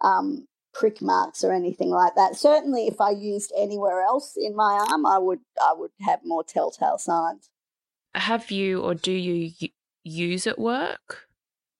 um, 0.00 0.46
prick 0.78 1.00
marks 1.00 1.42
or 1.42 1.52
anything 1.52 1.90
like 1.90 2.14
that. 2.16 2.36
Certainly, 2.36 2.86
if 2.86 3.00
I 3.00 3.10
used 3.10 3.52
anywhere 3.56 4.02
else 4.02 4.36
in 4.36 4.54
my 4.54 4.84
arm, 4.90 5.06
I 5.06 5.18
would 5.18 5.40
I 5.60 5.72
would 5.76 5.90
have 6.00 6.20
more 6.24 6.44
telltale 6.44 6.98
signs. 6.98 7.50
Have 8.14 8.50
you 8.50 8.80
or 8.80 8.94
do 8.94 9.12
you 9.12 9.52
use 10.04 10.46
at 10.46 10.58
work? 10.58 11.28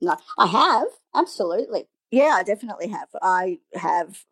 No, 0.01 0.17
I 0.39 0.47
have 0.47 0.89
absolutely. 1.15 1.89
Yeah, 2.11 2.37
I 2.37 2.43
definitely 2.43 2.89
have. 2.89 3.09
I 3.21 3.59
have 3.75 4.25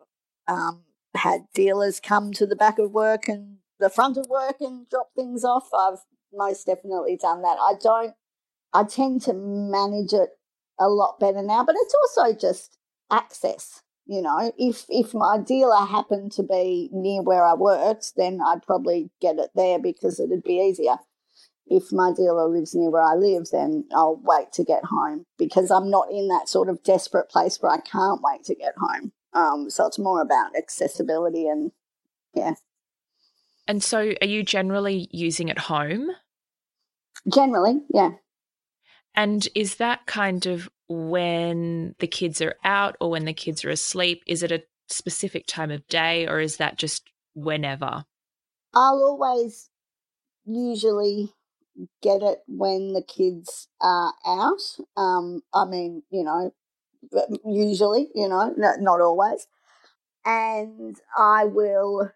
um, 0.47 0.83
had 1.15 1.45
dealers 1.53 1.99
come 1.99 2.31
to 2.33 2.45
the 2.45 2.55
back 2.55 2.79
of 2.79 2.91
work 2.91 3.27
and 3.27 3.57
the 3.79 3.89
front 3.89 4.17
of 4.17 4.27
work 4.29 4.57
and 4.61 4.87
drop 4.89 5.09
things 5.15 5.43
off. 5.43 5.69
I've 5.73 5.99
most 6.33 6.65
definitely 6.65 7.17
done 7.17 7.41
that. 7.41 7.57
I 7.59 7.73
don't. 7.81 8.13
I 8.73 8.83
tend 8.83 9.21
to 9.23 9.33
manage 9.33 10.13
it 10.13 10.29
a 10.79 10.89
lot 10.89 11.19
better 11.19 11.41
now, 11.41 11.63
but 11.63 11.75
it's 11.77 11.95
also 11.95 12.33
just 12.37 12.77
access 13.11 13.81
you 14.05 14.21
know, 14.21 14.51
if 14.57 14.85
if 14.89 15.13
my 15.13 15.37
dealer 15.39 15.85
happened 15.85 16.31
to 16.33 16.43
be 16.43 16.89
near 16.91 17.21
where 17.21 17.43
I 17.43 17.53
worked, 17.53 18.13
then 18.15 18.39
I'd 18.45 18.63
probably 18.63 19.09
get 19.19 19.37
it 19.37 19.49
there 19.55 19.79
because 19.79 20.19
it'd 20.19 20.43
be 20.43 20.59
easier. 20.59 20.97
If 21.67 21.91
my 21.91 22.13
dealer 22.15 22.47
lives 22.47 22.75
near 22.75 22.91
where 22.91 23.01
I 23.01 23.15
live, 23.15 23.47
then 23.51 23.85
I'll 23.91 24.21
wait 24.23 24.51
to 24.53 24.63
get 24.63 24.85
home 24.85 25.25
because 25.39 25.71
I'm 25.71 25.89
not 25.89 26.11
in 26.11 26.27
that 26.27 26.47
sort 26.47 26.69
of 26.69 26.83
desperate 26.83 27.29
place 27.29 27.57
where 27.59 27.71
I 27.71 27.79
can't 27.79 28.21
wait 28.21 28.43
to 28.45 28.55
get 28.55 28.75
home. 28.77 29.11
Um, 29.33 29.69
so 29.71 29.87
it's 29.87 29.97
more 29.97 30.21
about 30.21 30.55
accessibility 30.55 31.47
and 31.47 31.71
yeah. 32.35 32.53
And 33.67 33.83
so, 33.83 34.13
are 34.21 34.27
you 34.27 34.43
generally 34.43 35.09
using 35.11 35.49
at 35.49 35.57
home? 35.57 36.11
Generally, 37.33 37.81
yeah. 37.91 38.11
And 39.15 39.47
is 39.55 39.75
that 39.75 40.05
kind 40.05 40.45
of 40.45 40.69
when 40.87 41.95
the 41.99 42.07
kids 42.07 42.41
are 42.41 42.55
out 42.63 42.95
or 42.99 43.09
when 43.09 43.25
the 43.25 43.33
kids 43.33 43.65
are 43.65 43.69
asleep? 43.69 44.23
Is 44.27 44.43
it 44.43 44.51
a 44.51 44.63
specific 44.87 45.47
time 45.47 45.71
of 45.71 45.87
day 45.87 46.27
or 46.27 46.39
is 46.39 46.57
that 46.57 46.77
just 46.77 47.09
whenever? 47.33 48.05
I'll 48.73 49.03
always 49.03 49.69
usually 50.45 51.33
get 52.01 52.21
it 52.21 52.39
when 52.47 52.93
the 52.93 53.01
kids 53.01 53.67
are 53.81 54.13
out. 54.25 54.61
Um, 54.95 55.41
I 55.53 55.65
mean, 55.65 56.03
you 56.09 56.23
know, 56.23 56.53
usually, 57.45 58.09
you 58.13 58.27
know, 58.27 58.53
not 58.57 59.01
always. 59.01 59.47
And 60.25 60.97
I 61.17 61.45
will 61.45 62.11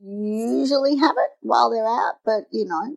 usually 0.00 0.96
have 0.96 1.16
it 1.18 1.30
while 1.40 1.70
they're 1.70 1.86
out, 1.86 2.14
but 2.24 2.44
you 2.52 2.64
know, 2.64 2.96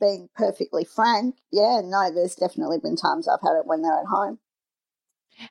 being 0.00 0.28
perfectly 0.34 0.84
frank, 0.84 1.36
yeah, 1.52 1.80
no, 1.84 2.10
there's 2.12 2.34
definitely 2.34 2.78
been 2.78 2.96
times 2.96 3.28
I've 3.28 3.42
had 3.42 3.58
it 3.58 3.66
when 3.66 3.82
they're 3.82 4.00
at 4.00 4.06
home. 4.06 4.38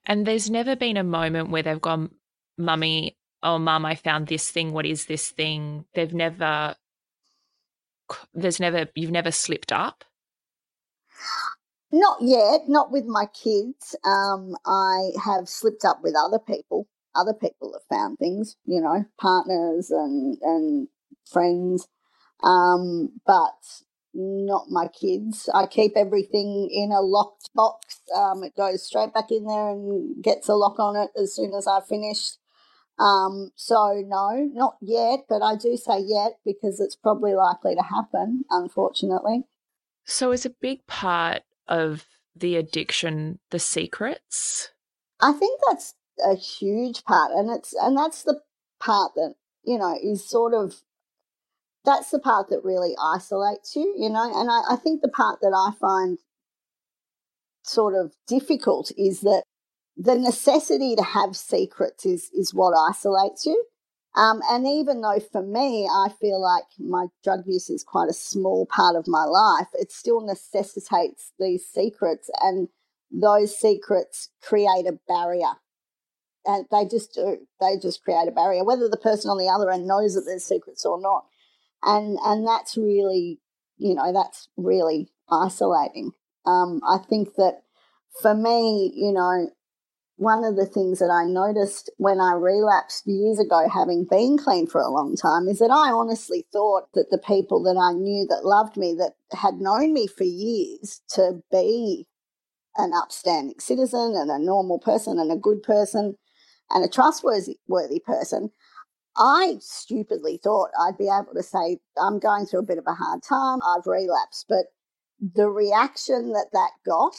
And 0.05 0.25
there's 0.25 0.49
never 0.49 0.75
been 0.75 0.97
a 0.97 1.03
moment 1.03 1.49
where 1.49 1.63
they've 1.63 1.81
gone, 1.81 2.11
Mummy, 2.57 3.17
oh, 3.43 3.57
Mum, 3.57 3.85
I 3.85 3.95
found 3.95 4.27
this 4.27 4.49
thing. 4.49 4.73
What 4.73 4.85
is 4.85 5.05
this 5.05 5.29
thing? 5.29 5.85
They've 5.93 6.13
never, 6.13 6.75
there's 8.33 8.59
never, 8.59 8.87
you've 8.95 9.11
never 9.11 9.31
slipped 9.31 9.71
up? 9.71 10.03
Not 11.91 12.17
yet, 12.21 12.61
not 12.67 12.91
with 12.91 13.05
my 13.05 13.25
kids. 13.27 13.95
Um, 14.03 14.55
I 14.65 15.09
have 15.23 15.49
slipped 15.49 15.85
up 15.85 16.01
with 16.03 16.15
other 16.15 16.39
people. 16.39 16.87
Other 17.15 17.33
people 17.33 17.73
have 17.73 17.97
found 17.97 18.19
things, 18.19 18.55
you 18.65 18.79
know, 18.79 19.05
partners 19.19 19.89
and, 19.89 20.37
and 20.43 20.87
friends. 21.31 21.87
Um, 22.43 23.19
but 23.25 23.81
not 24.13 24.69
my 24.69 24.87
kids. 24.87 25.49
I 25.53 25.65
keep 25.67 25.93
everything 25.95 26.69
in 26.71 26.91
a 26.91 27.01
locked 27.01 27.49
box. 27.53 28.01
Um, 28.15 28.43
it 28.43 28.55
goes 28.55 28.85
straight 28.85 29.13
back 29.13 29.31
in 29.31 29.45
there 29.45 29.69
and 29.69 30.23
gets 30.23 30.49
a 30.49 30.55
lock 30.55 30.79
on 30.79 30.95
it 30.95 31.09
as 31.19 31.35
soon 31.35 31.53
as 31.53 31.67
I 31.67 31.81
finish. 31.81 32.31
Um, 32.97 33.51
so 33.55 34.03
no, 34.05 34.49
not 34.51 34.75
yet, 34.81 35.21
but 35.29 35.41
I 35.41 35.55
do 35.55 35.77
say 35.77 35.99
yet 35.99 36.39
because 36.45 36.79
it's 36.79 36.95
probably 36.95 37.33
likely 37.33 37.75
to 37.75 37.81
happen, 37.81 38.43
unfortunately. 38.49 39.43
So 40.05 40.31
is 40.31 40.45
a 40.45 40.49
big 40.49 40.85
part 40.87 41.43
of 41.67 42.05
the 42.35 42.57
addiction 42.57 43.39
the 43.51 43.59
secrets? 43.59 44.69
I 45.21 45.31
think 45.31 45.61
that's 45.67 45.95
a 46.23 46.35
huge 46.35 47.03
part 47.05 47.31
and 47.31 47.49
it's 47.49 47.73
and 47.73 47.97
that's 47.97 48.23
the 48.23 48.41
part 48.79 49.13
that, 49.15 49.35
you 49.63 49.77
know, 49.77 49.97
is 50.01 50.27
sort 50.27 50.53
of 50.53 50.81
that's 51.85 52.11
the 52.11 52.19
part 52.19 52.49
that 52.49 52.63
really 52.63 52.93
isolates 53.01 53.75
you, 53.75 53.95
you 53.97 54.09
know. 54.09 54.31
And 54.33 54.49
I, 54.49 54.73
I 54.73 54.75
think 54.75 55.01
the 55.01 55.09
part 55.09 55.39
that 55.41 55.53
I 55.55 55.77
find 55.79 56.19
sort 57.63 57.95
of 57.95 58.13
difficult 58.27 58.91
is 58.97 59.21
that 59.21 59.43
the 59.95 60.15
necessity 60.15 60.95
to 60.95 61.03
have 61.03 61.35
secrets 61.35 62.05
is 62.05 62.29
is 62.33 62.53
what 62.53 62.73
isolates 62.73 63.45
you. 63.45 63.65
Um, 64.15 64.41
and 64.49 64.65
even 64.67 65.01
though 65.01 65.19
for 65.19 65.43
me, 65.43 65.87
I 65.87 66.09
feel 66.19 66.41
like 66.41 66.63
my 66.79 67.07
drug 67.23 67.41
use 67.45 67.69
is 67.69 67.83
quite 67.83 68.09
a 68.09 68.13
small 68.13 68.65
part 68.65 68.95
of 68.95 69.07
my 69.07 69.23
life, 69.23 69.67
it 69.73 69.91
still 69.91 70.21
necessitates 70.21 71.31
these 71.39 71.65
secrets, 71.65 72.29
and 72.41 72.69
those 73.11 73.57
secrets 73.57 74.29
create 74.41 74.87
a 74.87 74.99
barrier. 75.07 75.53
And 76.45 76.65
they 76.71 76.85
just 76.85 77.13
do. 77.13 77.37
They 77.59 77.77
just 77.77 78.03
create 78.03 78.27
a 78.27 78.31
barrier, 78.31 78.63
whether 78.63 78.87
the 78.89 78.97
person 78.97 79.29
on 79.29 79.37
the 79.37 79.49
other 79.49 79.69
end 79.69 79.85
knows 79.85 80.15
that 80.15 80.21
there's 80.21 80.45
secrets 80.45 80.85
or 80.85 80.99
not 80.99 81.25
and 81.83 82.17
and 82.23 82.47
that's 82.47 82.77
really 82.77 83.39
you 83.77 83.95
know 83.95 84.11
that's 84.13 84.49
really 84.57 85.11
isolating. 85.29 86.11
Um, 86.45 86.81
i 86.87 86.97
think 86.97 87.35
that 87.35 87.61
for 88.21 88.33
me 88.33 88.91
you 88.95 89.11
know 89.11 89.49
one 90.15 90.43
of 90.43 90.55
the 90.55 90.65
things 90.65 90.99
that 90.99 91.11
i 91.11 91.25
noticed 91.25 91.91
when 91.97 92.19
i 92.19 92.33
relapsed 92.33 93.05
years 93.05 93.39
ago 93.39 93.67
having 93.71 94.05
been 94.09 94.37
clean 94.37 94.65
for 94.65 94.81
a 94.81 94.89
long 94.89 95.15
time 95.15 95.47
is 95.47 95.59
that 95.59 95.69
i 95.69 95.91
honestly 95.91 96.45
thought 96.51 96.91
that 96.93 97.09
the 97.11 97.19
people 97.19 97.61
that 97.61 97.77
i 97.77 97.93
knew 97.93 98.25
that 98.27 98.45
loved 98.45 98.77
me 98.77 98.95
that 98.97 99.13
had 99.37 99.55
known 99.55 99.93
me 99.93 100.07
for 100.07 100.23
years 100.23 101.01
to 101.09 101.43
be 101.51 102.07
an 102.77 102.91
upstanding 102.95 103.59
citizen 103.59 104.15
and 104.15 104.31
a 104.31 104.39
normal 104.39 104.79
person 104.79 105.19
and 105.19 105.31
a 105.31 105.35
good 105.35 105.61
person 105.61 106.15
and 106.69 106.83
a 106.83 106.89
trustworthy 106.89 107.57
person 108.05 108.49
I 109.17 109.57
stupidly 109.59 110.39
thought 110.41 110.69
I'd 110.79 110.97
be 110.97 111.07
able 111.07 111.33
to 111.35 111.43
say, 111.43 111.79
I'm 112.01 112.19
going 112.19 112.45
through 112.45 112.61
a 112.61 112.63
bit 112.63 112.77
of 112.77 112.87
a 112.87 112.93
hard 112.93 113.21
time, 113.23 113.59
I've 113.65 113.85
relapsed. 113.85 114.45
But 114.47 114.67
the 115.19 115.49
reaction 115.49 116.31
that 116.33 116.47
that 116.53 116.71
got, 116.85 117.15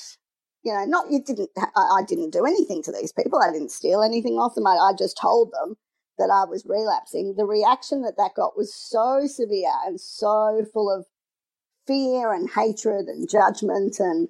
you 0.62 0.72
know, 0.72 0.84
not 0.84 1.10
you 1.10 1.22
didn't, 1.22 1.50
I, 1.76 2.02
didn't 2.06 2.30
do 2.30 2.46
anything 2.46 2.82
to 2.84 2.92
these 2.92 3.12
people, 3.12 3.40
I 3.40 3.52
didn't 3.52 3.70
steal 3.70 4.02
anything 4.02 4.34
off 4.34 4.54
them, 4.54 4.66
I, 4.66 4.76
I 4.76 4.92
just 4.96 5.18
told 5.20 5.52
them 5.52 5.76
that 6.18 6.30
I 6.30 6.44
was 6.44 6.66
relapsing. 6.66 7.34
The 7.36 7.46
reaction 7.46 8.02
that 8.02 8.16
that 8.16 8.34
got 8.36 8.56
was 8.56 8.74
so 8.74 9.26
severe 9.26 9.72
and 9.86 10.00
so 10.00 10.64
full 10.72 10.90
of 10.90 11.06
fear 11.86 12.32
and 12.32 12.48
hatred 12.50 13.06
and 13.06 13.28
judgment 13.28 13.98
and 13.98 14.28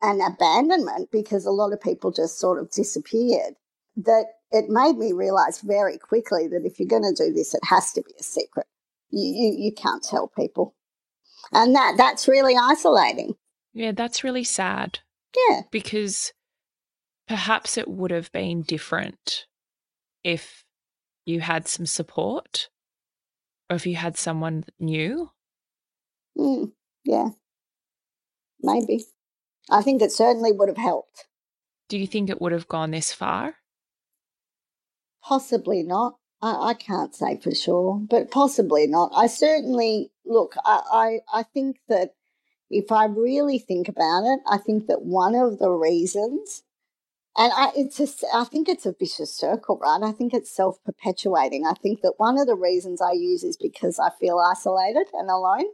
and 0.00 0.20
abandonment 0.20 1.10
because 1.10 1.46
a 1.46 1.50
lot 1.50 1.72
of 1.72 1.80
people 1.80 2.10
just 2.10 2.38
sort 2.38 2.58
of 2.58 2.70
disappeared 2.70 3.54
that 3.96 4.26
it 4.54 4.68
made 4.68 4.96
me 4.96 5.12
realize 5.12 5.60
very 5.60 5.98
quickly 5.98 6.46
that 6.46 6.64
if 6.64 6.78
you're 6.78 6.88
going 6.88 7.02
to 7.02 7.24
do 7.26 7.32
this, 7.32 7.54
it 7.54 7.64
has 7.64 7.92
to 7.92 8.02
be 8.02 8.14
a 8.18 8.22
secret. 8.22 8.66
You, 9.10 9.20
you, 9.20 9.64
you 9.64 9.72
can't 9.72 10.02
tell 10.02 10.28
people. 10.28 10.76
And 11.52 11.74
that 11.74 11.94
that's 11.96 12.28
really 12.28 12.54
isolating. 12.56 13.34
Yeah, 13.72 13.90
that's 13.90 14.22
really 14.22 14.44
sad. 14.44 15.00
Yeah. 15.48 15.62
Because 15.72 16.32
perhaps 17.26 17.76
it 17.76 17.88
would 17.88 18.12
have 18.12 18.30
been 18.30 18.62
different 18.62 19.46
if 20.22 20.64
you 21.26 21.40
had 21.40 21.66
some 21.66 21.86
support 21.86 22.68
or 23.68 23.74
if 23.74 23.86
you 23.86 23.96
had 23.96 24.16
someone 24.16 24.64
new. 24.78 25.32
Mm, 26.38 26.72
yeah. 27.04 27.30
Maybe. 28.62 29.04
I 29.68 29.82
think 29.82 30.00
it 30.00 30.12
certainly 30.12 30.52
would 30.52 30.68
have 30.68 30.78
helped. 30.78 31.26
Do 31.88 31.98
you 31.98 32.06
think 32.06 32.30
it 32.30 32.40
would 32.40 32.52
have 32.52 32.68
gone 32.68 32.92
this 32.92 33.12
far? 33.12 33.56
Possibly 35.24 35.82
not. 35.82 36.16
I, 36.42 36.70
I 36.70 36.74
can't 36.74 37.14
say 37.14 37.40
for 37.40 37.54
sure, 37.54 38.00
but 38.08 38.30
possibly 38.30 38.86
not. 38.86 39.12
I 39.14 39.26
certainly 39.26 40.12
look. 40.24 40.54
I, 40.64 40.82
I 41.32 41.40
I 41.40 41.42
think 41.42 41.78
that 41.88 42.14
if 42.70 42.92
I 42.92 43.06
really 43.06 43.58
think 43.58 43.88
about 43.88 44.24
it, 44.24 44.40
I 44.46 44.58
think 44.58 44.86
that 44.88 45.02
one 45.02 45.34
of 45.34 45.58
the 45.58 45.70
reasons 45.70 46.62
and 47.36 47.52
I, 47.56 47.72
it's 47.76 47.96
just, 47.96 48.24
I 48.32 48.44
think 48.44 48.68
it's 48.68 48.86
a 48.86 48.94
vicious 48.96 49.34
circle, 49.36 49.78
right? 49.82 50.00
I 50.02 50.12
think 50.12 50.32
it's 50.32 50.54
self 50.54 50.82
perpetuating. 50.84 51.66
I 51.66 51.74
think 51.74 52.00
that 52.02 52.14
one 52.18 52.38
of 52.38 52.46
the 52.46 52.54
reasons 52.56 53.00
I 53.02 53.12
use 53.12 53.42
is 53.42 53.56
because 53.56 53.98
I 53.98 54.10
feel 54.20 54.38
isolated 54.38 55.06
and 55.12 55.28
alone, 55.30 55.66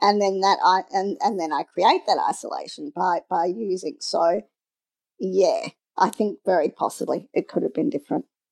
and 0.00 0.20
then 0.22 0.40
that 0.40 0.58
I 0.64 0.82
and 0.92 1.16
and 1.20 1.40
then 1.40 1.52
I 1.52 1.64
create 1.64 2.02
that 2.06 2.18
isolation 2.28 2.92
by 2.94 3.20
by 3.28 3.46
using. 3.46 3.96
So, 4.00 4.42
yeah, 5.18 5.68
I 5.98 6.10
think 6.10 6.40
very 6.46 6.68
possibly 6.70 7.28
it 7.34 7.48
could 7.48 7.64
have 7.64 7.74
been 7.74 7.90
different 7.90 8.26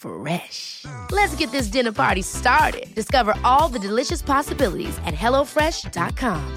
Fresh. 0.00 0.86
Let's 1.10 1.34
get 1.36 1.50
this 1.50 1.68
dinner 1.68 1.92
party 1.92 2.22
started. 2.22 2.86
Discover 2.94 3.34
all 3.44 3.68
the 3.68 3.78
delicious 3.78 4.22
possibilities 4.22 4.96
at 5.04 5.12
HelloFresh.com. 5.12 6.56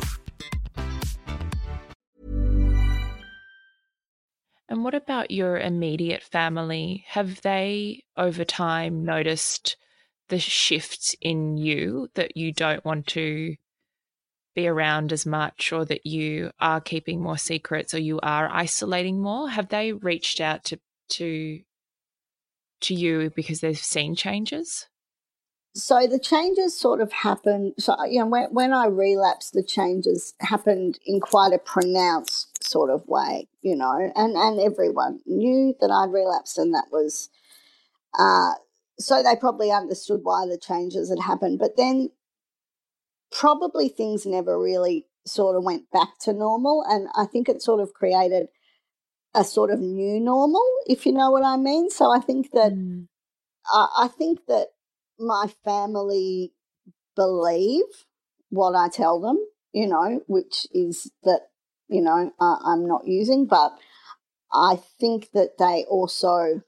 And 4.69 4.83
what 4.83 4.95
about 4.95 5.29
your 5.29 5.59
immediate 5.59 6.23
family? 6.23 7.03
Have 7.09 7.41
they, 7.41 8.05
over 8.15 8.45
time, 8.45 9.03
noticed 9.03 9.75
the 10.29 10.39
shifts 10.39 11.13
in 11.21 11.57
you 11.57 12.07
that 12.15 12.37
you 12.37 12.53
don't 12.53 12.85
want 12.85 13.07
to 13.07 13.57
be 14.55 14.67
around 14.67 15.11
as 15.11 15.25
much, 15.25 15.73
or 15.73 15.83
that 15.85 16.05
you 16.05 16.51
are 16.61 16.79
keeping 16.79 17.21
more 17.21 17.37
secrets, 17.37 17.93
or 17.93 17.99
you 17.99 18.21
are 18.23 18.49
isolating 18.49 19.21
more? 19.21 19.49
Have 19.49 19.67
they 19.67 19.91
reached 19.91 20.39
out 20.39 20.63
to 20.65 20.79
to 21.09 21.59
to 22.83 22.93
you 22.93 23.31
because 23.35 23.61
they've 23.61 23.77
seen 23.77 24.15
changes? 24.15 24.87
So 25.75 26.05
the 26.05 26.19
changes 26.19 26.79
sort 26.79 27.01
of 27.01 27.11
happened. 27.11 27.73
So 27.79 27.95
you 28.05 28.19
know, 28.19 28.27
when, 28.27 28.45
when 28.51 28.73
I 28.73 28.85
relapsed, 28.85 29.53
the 29.53 29.63
changes 29.63 30.33
happened 30.39 30.99
in 31.05 31.19
quite 31.19 31.51
a 31.53 31.57
pronounced 31.57 32.63
sort 32.63 32.91
of 32.91 33.07
way. 33.07 33.47
You 33.61 33.75
know, 33.75 34.11
and 34.15 34.35
and 34.35 34.59
everyone 34.59 35.21
knew 35.25 35.75
that 35.81 35.89
I'd 35.89 36.13
relapsed, 36.13 36.57
and 36.57 36.73
that 36.73 36.85
was. 36.91 37.29
Uh, 38.17 38.53
so 38.99 39.23
they 39.23 39.35
probably 39.35 39.71
understood 39.71 40.19
why 40.21 40.45
the 40.45 40.57
changes 40.57 41.09
had 41.09 41.19
happened, 41.19 41.57
but 41.57 41.75
then 41.77 42.11
probably 43.31 43.89
things 43.89 44.23
never 44.23 44.61
really 44.61 45.07
sort 45.25 45.55
of 45.55 45.63
went 45.63 45.89
back 45.89 46.19
to 46.21 46.33
normal, 46.33 46.85
and 46.87 47.07
I 47.15 47.25
think 47.25 47.49
it 47.49 47.63
sort 47.63 47.79
of 47.79 47.93
created 47.93 48.49
a 49.35 49.43
sort 49.43 49.71
of 49.71 49.79
new 49.79 50.19
normal, 50.19 50.63
if 50.87 51.05
you 51.05 51.11
know 51.11 51.31
what 51.31 51.43
I 51.43 51.57
mean. 51.57 51.89
So 51.89 52.11
I 52.11 52.19
think 52.19 52.51
that 52.51 52.73
mm. 52.73 53.07
uh, 53.73 53.87
I 53.97 54.07
think 54.07 54.45
that 54.47 54.67
my 55.19 55.47
family 55.63 56.53
believe 57.15 57.83
what 58.49 58.75
I 58.75 58.89
tell 58.89 59.19
them, 59.19 59.37
you 59.71 59.87
know, 59.87 60.21
which 60.27 60.67
is 60.71 61.11
that 61.23 61.41
you 61.87 62.01
know 62.01 62.31
uh, 62.39 62.57
I'm 62.63 62.87
not 62.87 63.07
using, 63.07 63.45
but 63.45 63.73
I 64.51 64.77
think 64.99 65.31
that 65.33 65.57
they 65.57 65.85
also 65.89 66.61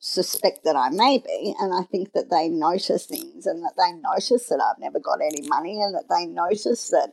suspect 0.00 0.62
that 0.64 0.76
I 0.76 0.90
may 0.90 1.18
be, 1.18 1.54
and 1.58 1.74
I 1.74 1.82
think 1.82 2.12
that 2.12 2.30
they 2.30 2.48
notice 2.48 3.06
things, 3.06 3.46
and 3.46 3.62
that 3.62 3.74
they 3.76 3.92
notice 3.92 4.48
that 4.48 4.60
I've 4.60 4.80
never 4.80 5.00
got 5.00 5.20
any 5.20 5.46
money, 5.48 5.80
and 5.82 5.94
that 5.94 6.08
they 6.08 6.26
notice 6.26 6.88
that 6.88 7.12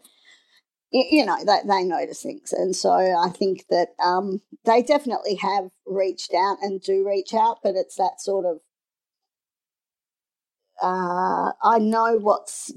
you 1.12 1.26
know 1.26 1.38
they, 1.46 1.60
they 1.68 1.84
notice 1.84 2.22
things 2.22 2.54
and 2.54 2.76
so 2.76 2.92
i 2.92 3.30
think 3.30 3.66
that 3.70 3.90
um, 4.04 4.42
they 4.66 4.82
definitely 4.82 5.36
have 5.36 5.70
reached 5.86 6.34
out 6.34 6.58
and 6.62 6.82
do 6.82 7.06
reach 7.08 7.34
out 7.34 7.58
but 7.64 7.76
it's 7.76 7.96
that 7.96 8.20
sort 8.20 8.46
of 8.46 8.60
uh, 10.82 11.52
i 11.64 11.80
know 11.80 12.18
what's 12.18 12.72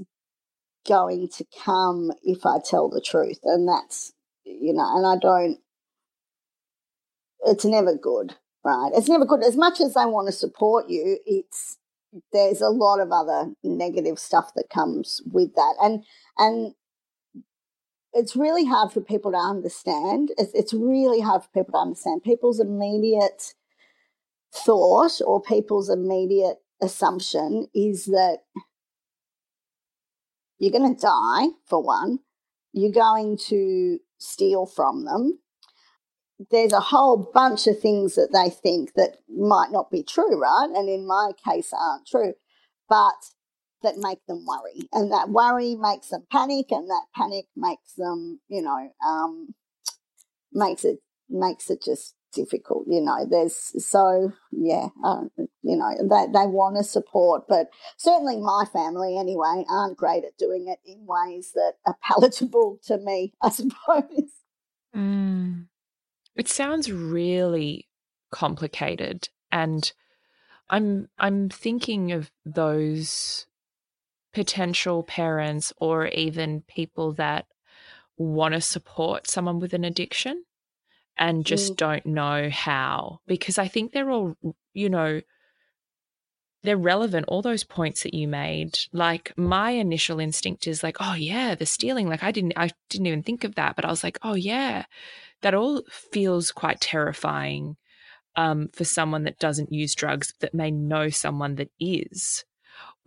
going 0.87 1.29
to 1.29 1.45
come 1.65 2.11
if 2.23 2.47
i 2.47 2.59
tell 2.59 2.89
the 2.89 3.01
truth 3.01 3.41
and 3.45 3.69
that's 3.69 4.13
you 4.45 4.73
know 4.73 4.97
and 4.97 5.07
i 5.07 5.17
don't 5.21 5.59
it's 7.45 7.65
never 7.65 7.95
good, 7.95 8.35
right? 8.65 8.91
It's 8.95 9.09
never 9.09 9.25
good. 9.25 9.43
As 9.43 9.57
much 9.57 9.81
as 9.81 9.95
they 9.95 10.05
want 10.05 10.27
to 10.27 10.33
support 10.33 10.89
you, 10.89 11.19
it's 11.27 11.79
there's 12.33 12.61
a 12.61 12.71
lot 12.71 13.01
of 13.01 13.13
other 13.13 13.53
negative 13.63 14.19
stuff 14.19 14.53
that 14.57 14.71
comes 14.73 15.21
with 15.31 15.55
that, 15.55 15.75
and 15.81 16.05
and 16.39 16.75
it's 18.13 18.37
really 18.37 18.65
hard 18.65 18.93
for 18.93 19.01
people 19.01 19.33
to 19.33 19.39
understand. 19.39 20.31
It's, 20.39 20.53
it's 20.55 20.75
really 20.75 21.21
hard 21.21 21.43
for 21.43 21.49
people 21.51 21.73
to 21.73 21.79
understand. 21.79 22.23
People's 22.23 22.61
immediate 22.61 23.55
thought 24.55 25.21
or 25.25 25.43
people's 25.43 25.91
immediate 25.91 26.57
assumption 26.81 27.67
is 27.75 28.07
that 28.07 28.39
you're 30.59 30.73
going 30.73 30.95
to 30.95 31.01
die, 31.01 31.49
for 31.67 31.83
one, 31.83 32.21
you're 32.73 32.93
going 32.93 33.39
to 33.49 33.99
steal 34.19 34.67
from 34.67 35.05
them. 35.05 35.39
There's 36.51 36.73
a 36.73 36.81
whole 36.81 37.31
bunch 37.33 37.67
of 37.67 37.81
things 37.81 38.15
that 38.15 38.31
they 38.33 38.51
think 38.51 38.95
that 38.95 39.19
might 39.29 39.71
not 39.71 39.91
be 39.91 40.03
true, 40.03 40.41
right? 40.41 40.69
And 40.75 40.89
in 40.89 41.07
my 41.07 41.33
case, 41.45 41.73
aren't 41.73 42.07
true, 42.07 42.35
but 42.89 43.15
that 43.83 43.97
make 43.97 44.25
them 44.27 44.45
worry. 44.47 44.89
And 44.93 45.13
that 45.13 45.29
worry 45.29 45.77
makes 45.77 46.09
them 46.09 46.27
panic, 46.31 46.67
and 46.71 46.89
that 46.89 47.07
panic 47.15 47.47
makes 47.57 47.95
them, 47.95 48.41
you 48.49 48.63
know, 48.63 48.91
um, 49.07 49.55
makes 50.53 50.85
it 50.85 50.99
makes 51.29 51.71
it 51.71 51.83
just 51.83 52.15
difficult. 52.33 52.85
You 52.89 53.01
know, 53.01 53.27
there's 53.29 53.55
so 53.85 54.33
yeah, 54.51 54.89
uh, 55.05 55.23
you 55.63 55.77
know, 55.77 55.91
they 56.01 56.27
they 56.33 56.47
want 56.47 56.77
to 56.77 56.85
support, 56.85 57.45
but 57.49 57.69
certainly 57.97 58.39
my 58.39 58.65
family 58.73 59.19
anyway 59.19 59.65
aren't 59.69 59.97
great 59.97 60.25
at 60.25 60.37
doing 60.39 60.69
it 60.69 60.79
in 60.85 61.07
ways 61.07 61.53
that 61.55 61.75
are 61.87 61.97
palatable 62.03 62.79
to 62.85 62.99
me. 62.99 63.33
I 63.43 63.51
suppose. 63.51 64.33
Mm. 64.97 65.67
It 66.37 66.49
sounds 66.49 66.91
really 66.93 67.89
complicated, 68.31 69.29
and 69.51 69.93
I'm 70.71 71.09
I'm 71.19 71.49
thinking 71.49 72.13
of 72.13 72.31
those 72.45 73.47
potential 74.39 75.03
parents 75.03 75.73
or 75.79 76.07
even 76.07 76.63
people 76.69 77.13
that 77.13 77.45
want 78.17 78.55
to 78.55 78.61
support 78.61 79.27
someone 79.27 79.59
with 79.59 79.75
an 79.75 79.83
addiction 79.83 80.45
and 81.17 81.45
just 81.45 81.73
mm. 81.73 81.77
don't 81.77 82.07
know 82.07 82.49
how 82.49 83.19
because 83.27 83.59
I 83.59 83.67
think 83.67 83.91
they're 83.91 84.13
all, 84.13 84.37
you 84.75 84.89
know, 84.89 85.23
they're 86.63 86.77
relevant. 86.77 87.25
All 87.27 87.43
those 87.43 87.65
points 87.65 88.05
that 88.05 88.15
you 88.15 88.29
made, 88.29 88.79
like 88.93 89.33
my 89.37 89.73
initial 89.73 90.21
instinct 90.21 90.69
is 90.69 90.85
like, 90.85 90.99
oh 91.01 91.15
yeah, 91.15 91.57
the 91.57 91.67
stealing. 91.67 92.09
Like 92.09 92.23
I 92.23 92.31
didn't, 92.31 92.53
I 92.57 92.71
didn't 92.89 93.09
even 93.09 93.25
think 93.25 93.43
of 93.43 93.57
that, 93.57 93.75
but 93.75 93.85
I 93.85 93.91
was 93.91 94.05
like, 94.05 94.21
oh 94.23 94.35
yeah, 94.35 94.85
that 95.41 95.55
all 95.55 95.83
feels 95.91 96.53
quite 96.53 96.81
terrifying 96.81 97.77
um, 98.37 98.69
for 98.73 98.85
someone 98.85 99.25
that 99.25 99.41
doesn't 99.41 99.73
use 99.73 99.97
drugs 99.97 100.33
that 100.39 100.55
may 100.55 100.71
know 100.71 101.09
someone 101.09 101.57
that 101.57 101.71
is. 101.81 102.45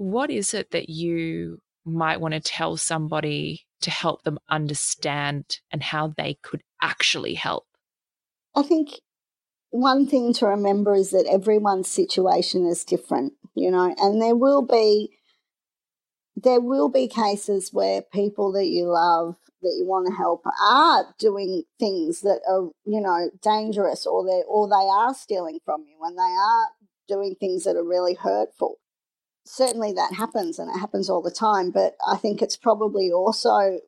What 0.01 0.31
is 0.31 0.55
it 0.55 0.71
that 0.71 0.89
you 0.89 1.59
might 1.85 2.19
want 2.19 2.33
to 2.33 2.39
tell 2.39 2.75
somebody 2.75 3.67
to 3.81 3.91
help 3.91 4.23
them 4.23 4.39
understand 4.49 5.59
and 5.71 5.83
how 5.83 6.07
they 6.17 6.39
could 6.41 6.63
actually 6.81 7.35
help? 7.35 7.67
I 8.55 8.63
think 8.63 8.99
one 9.69 10.07
thing 10.07 10.33
to 10.33 10.47
remember 10.47 10.95
is 10.95 11.11
that 11.11 11.27
everyone's 11.29 11.87
situation 11.87 12.65
is 12.65 12.83
different, 12.83 13.33
you 13.53 13.69
know, 13.69 13.93
and 13.99 14.19
there 14.19 14.35
will 14.35 14.63
be 14.63 15.11
there 16.35 16.61
will 16.61 16.89
be 16.89 17.07
cases 17.07 17.69
where 17.71 18.01
people 18.01 18.51
that 18.53 18.65
you 18.65 18.91
love 18.91 19.35
that 19.61 19.75
you 19.77 19.85
want 19.85 20.07
to 20.07 20.15
help 20.15 20.41
are 20.63 21.13
doing 21.19 21.61
things 21.77 22.21
that 22.21 22.39
are 22.49 22.71
you 22.85 23.01
know 23.01 23.29
dangerous 23.43 24.07
or 24.07 24.25
they 24.25 24.41
or 24.47 24.67
they 24.67 24.89
are 24.91 25.13
stealing 25.13 25.59
from 25.63 25.83
you 25.87 25.97
and 26.03 26.17
they 26.17 26.21
are 26.23 26.69
doing 27.07 27.35
things 27.39 27.65
that 27.65 27.75
are 27.75 27.87
really 27.87 28.15
hurtful 28.15 28.79
certainly 29.45 29.91
that 29.93 30.13
happens 30.13 30.59
and 30.59 30.69
it 30.69 30.79
happens 30.79 31.09
all 31.09 31.21
the 31.21 31.31
time 31.31 31.71
but 31.71 31.95
i 32.07 32.15
think 32.15 32.41
it's 32.41 32.57
probably 32.57 33.11
also 33.11 33.79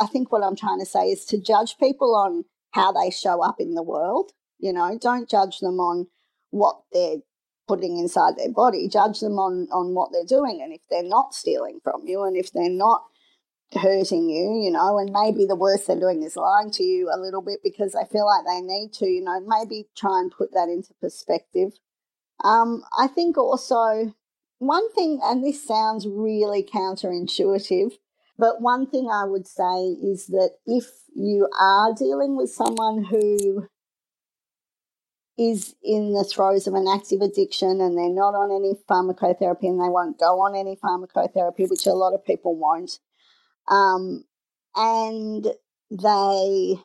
i 0.00 0.06
think 0.06 0.32
what 0.32 0.42
i'm 0.42 0.56
trying 0.56 0.80
to 0.80 0.86
say 0.86 1.10
is 1.10 1.24
to 1.24 1.40
judge 1.40 1.76
people 1.78 2.14
on 2.14 2.44
how 2.74 2.90
they 2.90 3.08
show 3.08 3.42
up 3.42 3.60
in 3.60 3.74
the 3.74 3.82
world. 3.82 4.32
You 4.58 4.72
know, 4.72 4.98
don't 5.00 5.30
judge 5.30 5.60
them 5.60 5.78
on 5.78 6.08
what 6.50 6.80
they're 6.92 7.18
putting 7.68 7.98
inside 7.98 8.36
their 8.36 8.52
body. 8.52 8.88
Judge 8.88 9.20
them 9.20 9.38
on 9.38 9.68
on 9.72 9.94
what 9.94 10.10
they're 10.12 10.26
doing, 10.26 10.60
and 10.62 10.72
if 10.72 10.82
they're 10.90 11.02
not 11.02 11.34
stealing 11.34 11.80
from 11.82 12.02
you, 12.04 12.24
and 12.24 12.36
if 12.36 12.52
they're 12.52 12.68
not 12.68 13.04
hurting 13.72 14.28
you, 14.28 14.60
you 14.64 14.70
know, 14.70 14.98
and 14.98 15.10
maybe 15.12 15.46
the 15.46 15.56
worst 15.56 15.86
they're 15.86 15.98
doing 15.98 16.22
is 16.22 16.36
lying 16.36 16.70
to 16.72 16.82
you 16.82 17.10
a 17.12 17.18
little 17.18 17.42
bit 17.42 17.60
because 17.62 17.92
they 17.92 18.04
feel 18.10 18.26
like 18.26 18.44
they 18.44 18.60
need 18.60 18.92
to, 18.92 19.06
you 19.06 19.22
know, 19.22 19.40
maybe 19.40 19.88
try 19.96 20.20
and 20.20 20.30
put 20.30 20.52
that 20.52 20.68
into 20.68 20.92
perspective. 21.00 21.72
Um, 22.42 22.82
I 22.98 23.06
think 23.06 23.38
also 23.38 24.14
one 24.58 24.92
thing, 24.92 25.20
and 25.22 25.44
this 25.44 25.66
sounds 25.66 26.06
really 26.06 26.62
counterintuitive, 26.62 27.92
but 28.38 28.60
one 28.60 28.86
thing 28.86 29.08
I 29.12 29.24
would 29.24 29.46
say 29.46 29.96
is 30.02 30.26
that 30.28 30.52
if 30.66 30.86
you 31.14 31.48
are 31.58 31.94
dealing 31.94 32.36
with 32.36 32.50
someone 32.50 33.04
who 33.04 33.68
is 35.36 35.74
in 35.82 36.12
the 36.12 36.24
throes 36.24 36.66
of 36.66 36.74
an 36.74 36.86
active 36.86 37.20
addiction 37.20 37.80
and 37.80 37.98
they're 37.98 38.08
not 38.08 38.34
on 38.34 38.50
any 38.52 38.74
pharmacotherapy 38.88 39.68
and 39.68 39.80
they 39.80 39.88
won't 39.88 40.18
go 40.18 40.40
on 40.40 40.54
any 40.54 40.76
pharmacotherapy, 40.76 41.68
which 41.68 41.86
a 41.86 41.92
lot 41.92 42.14
of 42.14 42.24
people 42.24 42.56
won't, 42.56 42.98
um, 43.68 44.24
and 44.76 45.48
they 45.90 46.76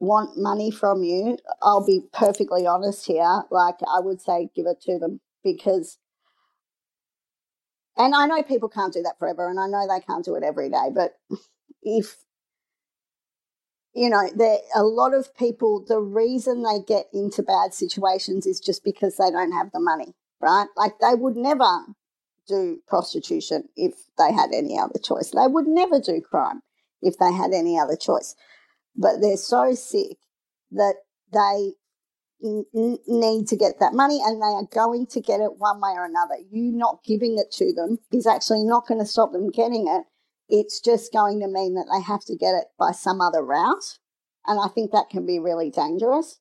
want 0.00 0.38
money 0.38 0.70
from 0.70 1.02
you, 1.02 1.36
I'll 1.62 1.84
be 1.84 2.02
perfectly 2.12 2.66
honest 2.66 3.06
here. 3.06 3.42
Like, 3.50 3.76
I 3.92 4.00
would 4.00 4.20
say 4.20 4.48
give 4.54 4.66
it 4.66 4.80
to 4.82 4.98
them 4.98 5.20
because 5.42 5.98
and 7.96 8.14
I 8.14 8.26
know 8.26 8.42
people 8.44 8.68
can't 8.68 8.92
do 8.92 9.02
that 9.02 9.18
forever, 9.18 9.50
and 9.50 9.58
I 9.58 9.66
know 9.66 9.86
they 9.88 10.00
can't 10.00 10.24
do 10.24 10.36
it 10.36 10.44
every 10.44 10.70
day. 10.70 10.90
But 10.94 11.14
if 11.82 12.16
you 13.94 14.08
know, 14.08 14.30
there 14.34 14.58
a 14.76 14.84
lot 14.84 15.14
of 15.14 15.34
people. 15.36 15.84
The 15.86 15.98
reason 16.00 16.62
they 16.62 16.80
get 16.86 17.06
into 17.12 17.42
bad 17.42 17.74
situations 17.74 18.46
is 18.46 18.60
just 18.60 18.84
because 18.84 19.16
they 19.16 19.30
don't 19.30 19.52
have 19.52 19.72
the 19.72 19.80
money, 19.80 20.14
right? 20.40 20.66
Like 20.76 20.98
they 21.00 21.14
would 21.14 21.36
never 21.36 21.68
do 22.46 22.78
prostitution 22.86 23.64
if 23.76 23.94
they 24.16 24.32
had 24.32 24.50
any 24.54 24.78
other 24.78 24.98
choice. 25.02 25.30
They 25.30 25.46
would 25.48 25.66
never 25.66 26.00
do 26.00 26.20
crime 26.20 26.62
if 27.02 27.18
they 27.18 27.32
had 27.32 27.52
any 27.52 27.78
other 27.78 27.96
choice. 27.96 28.36
But 28.96 29.20
they're 29.20 29.36
so 29.36 29.74
sick 29.74 30.18
that 30.70 30.94
they 31.32 31.72
need 32.40 33.48
to 33.48 33.56
get 33.56 33.80
that 33.80 33.94
money 33.94 34.20
and 34.24 34.40
they 34.40 34.46
are 34.46 34.68
going 34.72 35.06
to 35.06 35.20
get 35.20 35.40
it 35.40 35.58
one 35.58 35.80
way 35.80 35.90
or 35.96 36.04
another. 36.04 36.36
You 36.50 36.72
not 36.72 37.02
giving 37.04 37.38
it 37.38 37.50
to 37.56 37.72
them 37.72 37.98
is 38.12 38.26
actually 38.26 38.64
not 38.64 38.86
going 38.86 39.00
to 39.00 39.06
stop 39.06 39.32
them 39.32 39.50
getting 39.50 39.88
it. 39.88 40.04
It's 40.48 40.80
just 40.80 41.12
going 41.12 41.40
to 41.40 41.48
mean 41.48 41.74
that 41.74 41.88
they 41.92 42.02
have 42.02 42.24
to 42.26 42.36
get 42.36 42.54
it 42.54 42.66
by 42.78 42.92
some 42.92 43.20
other 43.20 43.44
route. 43.44 43.98
And 44.46 44.58
I 44.60 44.68
think 44.68 44.92
that 44.92 45.10
can 45.10 45.26
be 45.26 45.38
really 45.38 45.70
dangerous. 45.70 46.38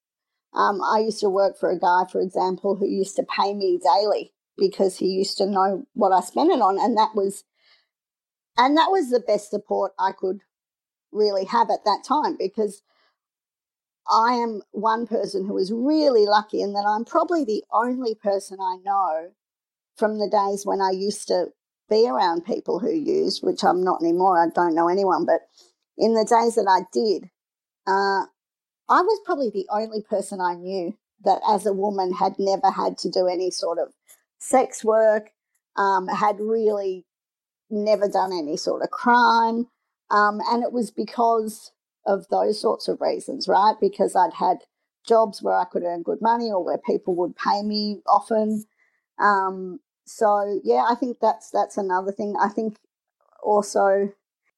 Um, 0.53 0.81
I 0.81 0.99
used 0.99 1.19
to 1.21 1.29
work 1.29 1.57
for 1.59 1.69
a 1.69 1.79
guy, 1.79 2.03
for 2.09 2.21
example, 2.21 2.75
who 2.75 2.87
used 2.87 3.15
to 3.17 3.23
pay 3.23 3.53
me 3.53 3.79
daily 3.83 4.33
because 4.57 4.97
he 4.97 5.07
used 5.07 5.37
to 5.37 5.45
know 5.45 5.85
what 5.93 6.13
I 6.13 6.21
spent 6.21 6.51
it 6.51 6.61
on. 6.61 6.79
And 6.79 6.95
that 6.97 7.15
was, 7.15 7.43
and 8.57 8.77
that 8.77 8.89
was 8.89 9.09
the 9.09 9.19
best 9.19 9.49
support 9.49 9.91
I 9.99 10.11
could 10.17 10.39
really 11.11 11.45
have 11.45 11.69
at 11.69 11.85
that 11.85 12.03
time 12.07 12.37
because 12.39 12.81
I 14.09 14.33
am 14.33 14.61
one 14.71 15.05
person 15.05 15.45
who 15.45 15.57
is 15.57 15.71
really 15.71 16.25
lucky 16.25 16.61
in 16.61 16.73
that 16.73 16.85
I'm 16.87 17.05
probably 17.05 17.43
the 17.43 17.63
only 17.71 18.15
person 18.15 18.59
I 18.61 18.77
know 18.83 19.31
from 19.95 20.19
the 20.19 20.29
days 20.29 20.65
when 20.65 20.81
I 20.81 20.91
used 20.91 21.27
to 21.27 21.47
be 21.89 22.07
around 22.07 22.45
people 22.45 22.79
who 22.79 22.91
used, 22.91 23.43
which 23.43 23.63
I'm 23.63 23.83
not 23.83 24.01
anymore. 24.01 24.41
I 24.41 24.49
don't 24.53 24.75
know 24.75 24.87
anyone, 24.87 25.25
but 25.25 25.41
in 25.97 26.13
the 26.13 26.25
days 26.25 26.55
that 26.55 26.67
I 26.69 26.85
did, 26.93 27.29
uh, 27.87 28.27
I 28.89 29.01
was 29.01 29.19
probably 29.25 29.49
the 29.49 29.67
only 29.69 30.01
person 30.01 30.39
I 30.39 30.55
knew 30.55 30.97
that 31.23 31.41
as 31.47 31.65
a 31.65 31.73
woman 31.73 32.13
had 32.13 32.35
never 32.37 32.69
had 32.71 32.97
to 32.99 33.09
do 33.09 33.27
any 33.27 33.51
sort 33.51 33.79
of 33.79 33.89
sex 34.37 34.83
work, 34.83 35.31
um, 35.75 36.07
had 36.07 36.39
really 36.39 37.05
never 37.69 38.07
done 38.07 38.31
any 38.31 38.55
sort 38.55 38.83
of 38.83 38.91
crime. 38.91 39.67
Um, 40.09 40.39
and 40.49 40.63
it 40.63 40.71
was 40.71 40.91
because 40.91 41.71
of 42.07 42.27
those 42.29 42.59
sorts 42.59 42.87
of 42.87 43.01
reasons, 43.01 43.47
right? 43.47 43.75
Because 43.79 44.15
I'd 44.15 44.33
had 44.33 44.59
jobs 45.05 45.41
where 45.41 45.55
I 45.55 45.65
could 45.65 45.83
earn 45.83 46.03
good 46.03 46.21
money 46.21 46.51
or 46.51 46.63
where 46.63 46.77
people 46.77 47.15
would 47.15 47.35
pay 47.35 47.61
me 47.61 48.01
often. 48.07 48.65
Um, 49.19 49.79
so 50.05 50.59
yeah, 50.63 50.85
I 50.89 50.95
think 50.95 51.17
that's 51.21 51.49
that's 51.51 51.77
another 51.77 52.11
thing. 52.11 52.35
I 52.39 52.49
think 52.49 52.77
also 53.43 54.13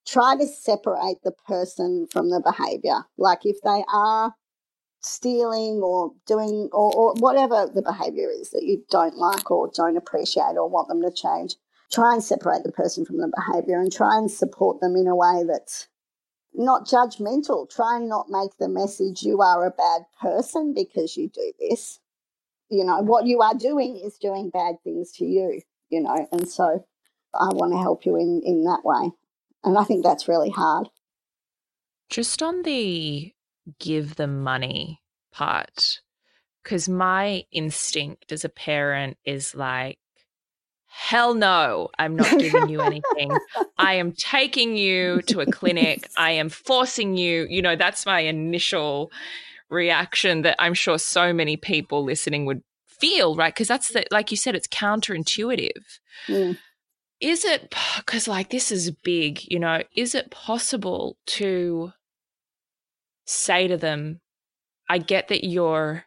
try 0.07 0.35
to 0.37 0.47
separate 0.47 1.21
the 1.23 1.31
person 1.31 2.07
from 2.11 2.29
the 2.29 2.39
behavior. 2.39 3.05
Like 3.17 3.45
if 3.45 3.57
they 3.63 3.83
are 3.91 4.35
stealing 5.01 5.81
or 5.83 6.11
doing 6.27 6.69
or, 6.71 6.93
or 6.93 7.13
whatever 7.19 7.69
the 7.73 7.81
behavior 7.81 8.29
is 8.29 8.49
that 8.51 8.63
you 8.63 8.83
don't 8.89 9.15
like 9.15 9.49
or 9.49 9.71
don't 9.73 9.97
appreciate 9.97 10.57
or 10.57 10.67
want 10.67 10.87
them 10.87 11.01
to 11.01 11.11
change, 11.11 11.55
try 11.91 12.13
and 12.13 12.23
separate 12.23 12.63
the 12.63 12.71
person 12.71 13.05
from 13.05 13.17
the 13.17 13.31
behavior 13.35 13.79
and 13.79 13.91
try 13.91 14.17
and 14.17 14.29
support 14.29 14.79
them 14.81 14.95
in 14.95 15.07
a 15.07 15.15
way 15.15 15.43
that's 15.47 15.87
not 16.53 16.87
judgmental. 16.87 17.69
Try 17.69 17.97
and 17.97 18.09
not 18.09 18.29
make 18.29 18.57
the 18.59 18.69
message 18.69 19.23
you 19.23 19.41
are 19.41 19.65
a 19.65 19.71
bad 19.71 20.03
person 20.21 20.73
because 20.73 21.15
you 21.15 21.29
do 21.29 21.53
this. 21.59 21.99
You 22.69 22.85
know, 22.85 23.01
what 23.01 23.25
you 23.25 23.41
are 23.41 23.55
doing 23.55 23.99
is 24.03 24.17
doing 24.17 24.49
bad 24.49 24.75
things 24.83 25.11
to 25.13 25.25
you, 25.25 25.61
you 25.89 26.01
know, 26.01 26.27
and 26.31 26.47
so 26.47 26.85
I 27.33 27.49
want 27.49 27.73
to 27.73 27.79
help 27.79 28.05
you 28.05 28.15
in, 28.15 28.41
in 28.45 28.63
that 28.65 28.81
way. 28.83 29.11
And 29.63 29.77
I 29.77 29.83
think 29.83 30.03
that's 30.03 30.27
really 30.27 30.51
hard. 30.51 30.89
Just 32.09 32.41
on 32.41 32.63
the 32.63 33.33
give 33.79 34.15
them 34.15 34.41
money 34.41 35.01
part, 35.31 36.01
because 36.63 36.89
my 36.89 37.43
instinct 37.51 38.31
as 38.31 38.43
a 38.43 38.49
parent 38.49 39.17
is 39.25 39.53
like, 39.53 39.99
hell 40.89 41.33
no, 41.33 41.89
I'm 41.97 42.15
not 42.15 42.39
giving 42.39 42.69
you 42.69 42.81
anything. 42.91 43.31
I 43.77 43.93
am 43.93 44.11
taking 44.11 44.75
you 44.75 45.21
to 45.27 45.39
a 45.39 45.45
clinic. 45.45 46.09
I 46.17 46.31
am 46.31 46.49
forcing 46.49 47.15
you. 47.15 47.47
You 47.49 47.61
know, 47.61 47.75
that's 47.75 48.05
my 48.05 48.19
initial 48.19 49.11
reaction 49.69 50.41
that 50.41 50.55
I'm 50.59 50.73
sure 50.73 50.97
so 50.97 51.31
many 51.31 51.55
people 51.55 52.03
listening 52.03 52.45
would 52.45 52.63
feel, 52.87 53.35
right? 53.35 53.53
Because 53.53 53.67
that's 53.67 53.89
the, 53.89 54.05
like 54.11 54.31
you 54.31 54.37
said, 54.37 54.55
it's 54.55 54.67
counterintuitive. 54.67 55.99
Mm. 56.27 56.57
Is 57.21 57.45
it, 57.45 57.73
because 57.97 58.27
like 58.27 58.49
this 58.49 58.71
is 58.71 58.91
big, 58.91 59.41
you 59.49 59.59
know, 59.59 59.83
is 59.95 60.15
it 60.15 60.31
possible 60.31 61.17
to 61.27 61.93
say 63.25 63.67
to 63.67 63.77
them, 63.77 64.21
I 64.89 64.97
get 64.97 65.27
that 65.27 65.45
you're 65.45 66.05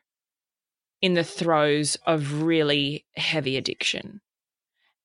in 1.00 1.14
the 1.14 1.24
throes 1.24 1.96
of 2.06 2.42
really 2.42 3.04
heavy 3.16 3.56
addiction. 3.56 4.20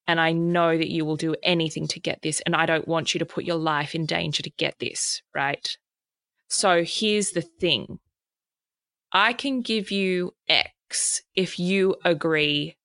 And 0.08 0.22
I 0.22 0.32
know 0.32 0.78
that 0.78 0.90
you 0.90 1.04
will 1.04 1.18
do 1.18 1.36
anything 1.44 1.88
to 1.90 2.00
get 2.00 2.22
this. 2.22 2.42
And 2.46 2.56
I 2.56 2.66
don't 2.66 2.88
want 2.88 3.14
you 3.14 3.20
to 3.20 3.26
put 3.26 3.44
your 3.44 3.58
life 3.58 3.94
in 3.94 4.06
danger 4.06 4.42
to 4.42 4.50
get 4.52 4.80
this, 4.80 5.22
right? 5.36 5.78
So 6.48 6.84
here's 6.86 7.32
the 7.32 7.42
thing 7.42 8.00
I 9.12 9.34
can 9.34 9.62
give 9.62 9.92
you 9.92 10.34
X 10.48 11.22
if 11.36 11.60
you 11.60 11.96
agree 12.06 12.78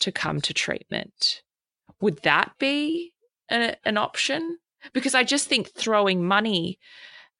to 0.00 0.12
come 0.12 0.40
to 0.42 0.54
treatment. 0.54 1.42
Would 2.00 2.22
that 2.22 2.52
be 2.58 3.12
a, 3.50 3.76
an 3.84 3.96
option? 3.96 4.58
Because 4.92 5.14
I 5.14 5.24
just 5.24 5.48
think 5.48 5.70
throwing 5.74 6.24
money 6.26 6.78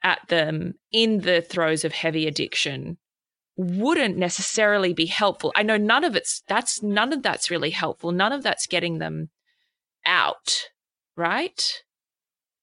at 0.02 0.20
them 0.28 0.74
in 0.92 1.20
the 1.20 1.40
throes 1.40 1.84
of 1.84 1.92
heavy 1.92 2.26
addiction 2.26 2.98
wouldn't 3.62 4.16
necessarily 4.16 4.92
be 4.92 5.06
helpful. 5.06 5.52
I 5.56 5.62
know 5.62 5.76
none 5.76 6.04
of 6.04 6.16
it's 6.16 6.42
that's 6.46 6.82
none 6.82 7.12
of 7.12 7.22
that's 7.22 7.50
really 7.50 7.70
helpful. 7.70 8.12
None 8.12 8.32
of 8.32 8.42
that's 8.42 8.66
getting 8.66 8.98
them 8.98 9.30
out, 10.04 10.68
right? 11.16 11.82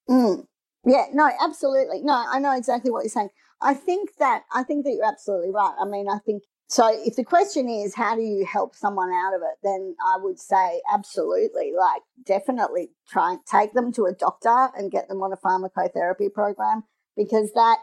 Mm. 0.08 0.46
Yeah, 0.86 1.06
no, 1.12 1.30
absolutely. 1.42 2.00
No, 2.02 2.24
I 2.30 2.38
know 2.38 2.56
exactly 2.56 2.90
what 2.90 3.04
you're 3.04 3.10
saying. 3.10 3.30
I 3.60 3.74
think 3.74 4.10
that 4.18 4.44
I 4.52 4.62
think 4.62 4.84
that 4.84 4.92
you're 4.92 5.04
absolutely 5.04 5.50
right. 5.50 5.74
I 5.80 5.84
mean, 5.84 6.08
I 6.08 6.18
think 6.18 6.44
so 6.68 6.88
if 6.88 7.16
the 7.16 7.24
question 7.24 7.68
is 7.68 7.94
how 7.94 8.14
do 8.14 8.22
you 8.22 8.46
help 8.46 8.74
someone 8.74 9.10
out 9.12 9.34
of 9.34 9.42
it, 9.42 9.58
then 9.62 9.96
I 10.06 10.18
would 10.18 10.38
say 10.38 10.80
absolutely, 10.92 11.72
like 11.76 12.02
definitely 12.24 12.90
try 13.08 13.32
and 13.32 13.40
take 13.44 13.74
them 13.74 13.92
to 13.94 14.06
a 14.06 14.12
doctor 14.12 14.68
and 14.76 14.90
get 14.90 15.08
them 15.08 15.22
on 15.22 15.32
a 15.32 15.36
pharmacotherapy 15.36 16.32
program 16.32 16.84
because 17.16 17.52
that 17.54 17.78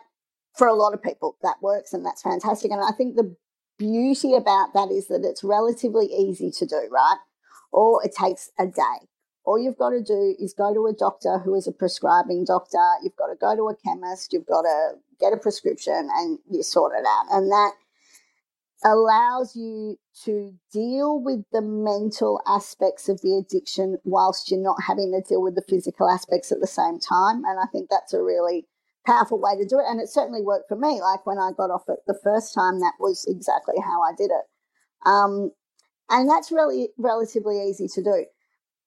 for 0.58 0.68
a 0.68 0.74
lot 0.74 0.93
of 0.93 1.03
people 1.03 1.38
that 1.43 1.58
works 1.62 1.93
and 1.93 2.05
that's 2.05 2.24
fantastic. 2.24 2.72
And 2.72 2.82
I 2.82 2.91
think 2.91 3.16
the 3.16 3.36
beauty 3.78 4.34
about 4.34 4.74
that 4.74 4.89
is 4.91 5.08
that 5.08 5.24
it's 5.24 5.43
relatively 5.43 6.08
easy 6.08 6.49
to 6.51 6.66
do, 6.66 6.89
right? 6.91 7.18
Or 7.72 8.03
it 8.03 8.14
takes 8.14 8.49
a 8.58 8.66
day. 8.66 9.08
All 9.45 9.60
you've 9.60 9.78
got 9.78 9.91
to 9.91 10.01
do 10.01 10.36
is 10.39 10.53
go 10.58 10.74
to 10.74 10.88
a 10.88 10.93
doctor 10.93 11.39
who 11.39 11.55
is 11.55 11.68
a 11.68 11.72
prescribing 11.72 12.43
doctor. 12.43 12.84
You've 13.03 13.16
got 13.16 13.28
to 13.28 13.36
go 13.39 13.55
to 13.55 13.70
a 13.70 13.76
chemist. 13.78 14.34
You've 14.34 14.47
got 14.47 14.64
to 14.64 14.93
get 15.20 15.32
a 15.32 15.38
prescription 15.38 16.10
and 16.12 16.39
you 16.49 16.64
sort 16.64 16.93
it 16.97 17.05
out. 17.05 17.26
And 17.32 17.49
that 17.51 17.72
allows 18.84 19.55
you 19.55 19.97
to 20.26 20.53
deal 20.72 21.22
with 21.22 21.45
the 21.51 21.62
mental 21.62 22.41
aspects 22.45 23.10
of 23.10 23.22
the 23.22 23.38
addiction 23.38 23.97
whilst 24.03 24.51
you're 24.51 24.62
not 24.62 24.84
having 24.86 25.12
to 25.12 25.28
deal 25.28 25.41
with 25.41 25.55
the 25.55 25.64
physical 25.68 26.10
aspects 26.10 26.51
at 26.51 26.60
the 26.60 26.68
same 26.68 26.99
time. 26.99 27.43
And 27.45 27.60
I 27.60 27.66
think 27.72 27.89
that's 27.89 28.14
a 28.14 28.22
really 28.22 28.68
powerful 29.08 29.39
way 29.39 29.55
to 29.58 29.66
do 29.66 29.80
it. 29.80 29.86
And 29.88 29.99
it 29.99 30.10
certainly 30.10 30.41
worked 30.41 30.68
for 30.68 30.76
me. 30.76 31.01
Like 31.01 31.26
when 31.26 31.39
I 31.39 31.51
got 31.55 31.72
off 31.72 31.84
it 31.88 31.99
the 32.05 32.20
first 32.24 32.53
time, 32.53 32.80
that 32.82 32.93
was 32.99 33.26
exactly 33.28 33.76
how 33.84 34.01
I 34.01 34.12
did 34.16 34.30
it. 34.32 34.45
Um, 35.08 35.51
and 36.10 36.30
that's 36.30 36.51
really 36.51 36.89
relatively 36.97 37.62
easy 37.64 37.88
to 37.88 38.03
do. 38.03 38.26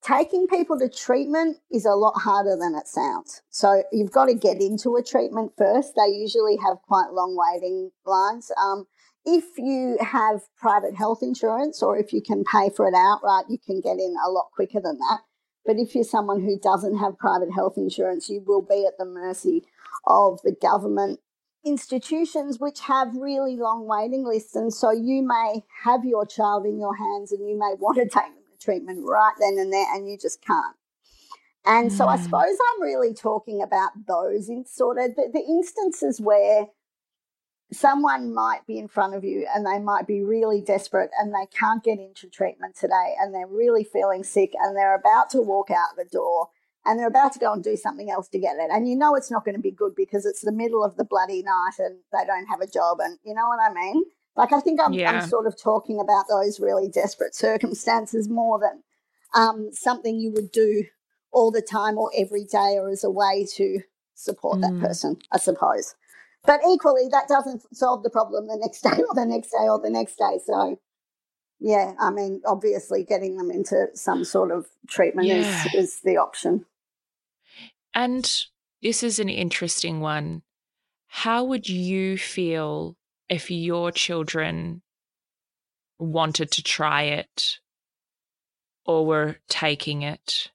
Taking 0.03 0.47
people 0.47 0.79
to 0.79 0.89
treatment 0.89 1.59
is 1.71 1.85
a 1.85 1.91
lot 1.93 2.15
harder 2.17 2.57
than 2.57 2.75
it 2.75 2.87
sounds. 2.87 3.43
So 3.51 3.83
you've 3.93 4.13
got 4.13 4.27
to 4.27 4.35
get 4.35 4.61
into 4.61 4.97
a 4.97 5.03
treatment 5.03 5.53
first. 5.59 5.93
They 5.95 6.11
usually 6.13 6.57
have 6.57 6.79
quite 6.87 7.13
long 7.13 7.37
waiting 7.37 7.91
lines. 8.07 8.51
Um, 8.63 8.87
if 9.27 9.45
you 9.59 9.99
have 10.01 10.41
private 10.59 10.95
health 10.95 11.19
insurance 11.23 11.83
or 11.83 11.99
if 11.99 12.15
you 12.15 12.23
can 12.23 12.45
pay 12.45 12.71
for 12.75 12.89
it 12.89 12.95
outright, 12.95 13.45
you 13.51 13.59
can 13.59 13.83
get 13.83 13.99
in 13.99 14.15
a 14.25 14.31
lot 14.31 14.49
quicker 14.55 14.81
than 14.81 14.97
that. 14.97 15.21
But 15.67 15.77
if 15.77 15.95
you're 15.95 16.05
someone 16.05 16.41
who 16.41 16.59
doesn't 16.59 16.97
have 16.97 17.19
private 17.19 17.53
health 17.53 17.75
insurance, 17.77 18.31
you 18.31 18.43
will 18.47 18.63
be 18.63 18.87
at 18.87 18.97
the 18.99 19.05
mercy 19.05 19.67
of 20.07 20.41
the 20.43 20.55
government 20.61 21.21
institutions 21.65 22.59
which 22.59 22.81
have 22.81 23.15
really 23.15 23.57
long 23.57 23.87
waiting 23.87 24.25
lists. 24.25 24.57
And 24.57 24.73
so 24.73 24.91
you 24.91 25.23
may 25.23 25.63
have 25.85 26.05
your 26.05 26.27
child 26.27 26.65
in 26.65 26.79
your 26.79 26.97
hands 26.97 27.33
and 27.33 27.47
you 27.49 27.59
may 27.59 27.75
want 27.79 27.97
to 27.99 28.05
take 28.05 28.35
them 28.35 28.45
to 28.51 28.65
treatment 28.65 29.01
right 29.05 29.35
then 29.39 29.59
and 29.59 29.73
there, 29.73 29.87
and 29.95 30.09
you 30.09 30.17
just 30.17 30.45
can't. 30.45 30.77
And 31.67 31.93
so 31.93 32.07
I 32.07 32.17
mm. 32.17 32.23
suppose 32.23 32.57
I'm 32.73 32.83
really 32.83 33.13
talking 33.13 33.63
about 33.63 33.91
those 34.07 34.49
in 34.49 34.65
sort 34.65 34.99
of 34.99 35.15
the, 35.17 35.29
the 35.33 35.41
instances 35.41 36.21
where 36.21 36.67
someone 37.73 38.35
might 38.35 38.67
be 38.67 38.79
in 38.79 38.89
front 38.89 39.15
of 39.15 39.25
you 39.25 39.47
and 39.55 39.65
they 39.65 39.79
might 39.79 40.07
be 40.07 40.23
really 40.23 40.61
desperate 40.61 41.11
and 41.21 41.33
they 41.33 41.47
can't 41.57 41.85
get 41.85 41.99
into 41.99 42.29
treatment 42.29 42.75
today 42.77 43.15
and 43.21 43.33
they're 43.33 43.47
really 43.47 43.85
feeling 43.85 44.25
sick 44.25 44.53
and 44.61 44.77
they're 44.77 44.97
about 44.97 45.31
to 45.31 45.41
walk 45.41 45.71
out 45.71 45.97
the 45.97 46.05
door 46.05 46.49
and 46.85 46.99
they're 46.99 47.09
about 47.09 47.33
to 47.35 47.39
go 47.39 47.53
and 47.53 47.63
do 47.63 47.77
something 47.77 48.11
else 48.11 48.29
to 48.29 48.39
get 48.39 48.57
it. 48.57 48.71
And 48.73 48.89
you 48.89 48.97
know 48.97 49.15
it's 49.15 49.31
not 49.31 49.45
going 49.45 49.57
to 49.57 49.61
be 49.61 49.71
good 49.71 49.95
because 49.95 50.25
it's 50.25 50.43
the 50.43 50.53
middle 50.53 50.85
of 50.85 50.97
the 50.97 51.05
bloody 51.05 51.43
night 51.43 51.79
and 51.79 51.99
they 52.13 52.25
don't 52.27 52.47
have 52.47 52.61
a 52.61 52.67
job. 52.67 52.99
And 53.01 53.19
you 53.25 53.35
know 53.35 53.47
what 53.47 53.61
I 53.61 53.73
mean? 53.73 54.05
Like, 54.37 54.53
I 54.53 54.61
think 54.61 54.81
I'm, 54.81 54.93
yeah. 54.93 55.11
I'm 55.11 55.29
sort 55.29 55.47
of 55.47 55.61
talking 55.61 56.01
about 56.01 56.27
those 56.29 56.61
really 56.61 56.89
desperate 56.89 57.35
circumstances 57.35 58.29
more 58.29 58.59
than 58.59 58.83
um, 59.35 59.71
something 59.73 60.19
you 60.19 60.33
would 60.33 60.51
do 60.53 60.85
all 61.33 61.51
the 61.51 61.63
time 61.63 61.99
or 61.99 62.11
every 62.17 62.45
day 62.45 62.77
or 62.79 62.91
as 62.91 63.05
a 63.05 63.11
way 63.11 63.47
to 63.57 63.81
support 64.15 64.59
mm. 64.59 64.63
that 64.63 64.87
person, 64.87 65.17
I 65.33 65.39
suppose. 65.39 65.95
But 66.45 66.61
equally, 66.69 67.09
that 67.11 67.29
doesn't 67.29 67.63
solve 67.75 68.03
the 68.03 68.11
problem 68.11 68.47
the 68.47 68.57
next 68.57 68.81
day 68.83 69.03
or 69.07 69.15
the 69.15 69.27
next 69.27 69.51
day 69.51 69.69
or 69.69 69.79
the 69.79 69.91
next 69.91 70.17
day. 70.17 70.39
So, 70.45 70.81
yeah, 71.59 71.93
I 72.01 72.11
mean, 72.11 72.41
obviously, 72.47 73.05
getting 73.05 73.37
them 73.37 73.51
into 73.51 73.89
some 73.95 74.25
sort 74.25 74.51
of 74.51 74.67
treatment 74.89 75.29
yeah. 75.29 75.67
is, 75.67 75.75
is 75.75 76.01
the 76.03 76.17
option. 76.17 76.65
And 77.95 78.31
this 78.83 79.03
is 79.03 79.19
an 79.19 79.29
interesting 79.29 80.01
one. 80.01 80.43
How 81.09 81.45
would 81.45 81.69
you 81.69 82.17
feel 82.17 82.97
if 83.29 83.51
your 83.51 83.91
children 83.91 84.83
wanted 85.99 86.51
to 86.53 86.63
try 86.63 87.03
it 87.03 87.59
or 88.85 89.05
were 89.05 89.37
taking 89.49 90.03
it? 90.03 90.51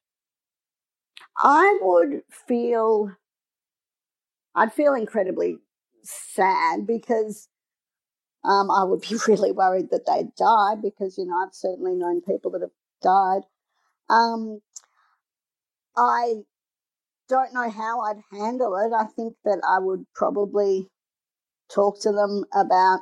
I 1.38 1.78
would 1.82 2.22
feel, 2.30 3.12
I'd 4.54 4.72
feel 4.72 4.94
incredibly 4.94 5.58
sad 6.02 6.86
because 6.86 7.48
um, 8.44 8.70
I 8.70 8.84
would 8.84 9.02
be 9.02 9.16
really 9.28 9.52
worried 9.52 9.90
that 9.90 10.06
they'd 10.06 10.34
die 10.36 10.76
because, 10.80 11.18
you 11.18 11.26
know, 11.26 11.36
I've 11.44 11.54
certainly 11.54 11.94
known 11.94 12.22
people 12.22 12.50
that 12.52 12.62
have 12.62 12.70
died. 13.02 13.42
Um, 14.08 14.60
I 15.96 16.36
don't 17.28 17.52
know 17.52 17.68
how 17.70 18.00
I'd 18.00 18.22
handle 18.30 18.76
it. 18.76 18.92
I 18.94 19.04
think 19.04 19.34
that 19.44 19.60
I 19.68 19.78
would 19.78 20.04
probably 20.14 20.88
talk 21.72 22.00
to 22.02 22.12
them 22.12 22.44
about 22.54 23.00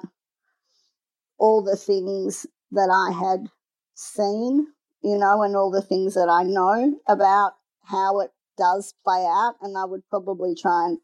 all 1.38 1.62
the 1.62 1.76
things 1.76 2.46
that 2.70 2.90
I 2.90 3.12
had 3.12 3.48
seen, 3.94 4.68
you 5.02 5.18
know, 5.18 5.42
and 5.42 5.56
all 5.56 5.70
the 5.70 5.82
things 5.82 6.14
that 6.14 6.28
I 6.28 6.42
know 6.42 7.00
about 7.08 7.52
how 7.84 8.20
it 8.20 8.30
does 8.56 8.94
play 9.04 9.26
out. 9.26 9.54
And 9.60 9.76
I 9.76 9.84
would 9.84 10.08
probably 10.08 10.54
try 10.54 10.88
and 10.88 10.98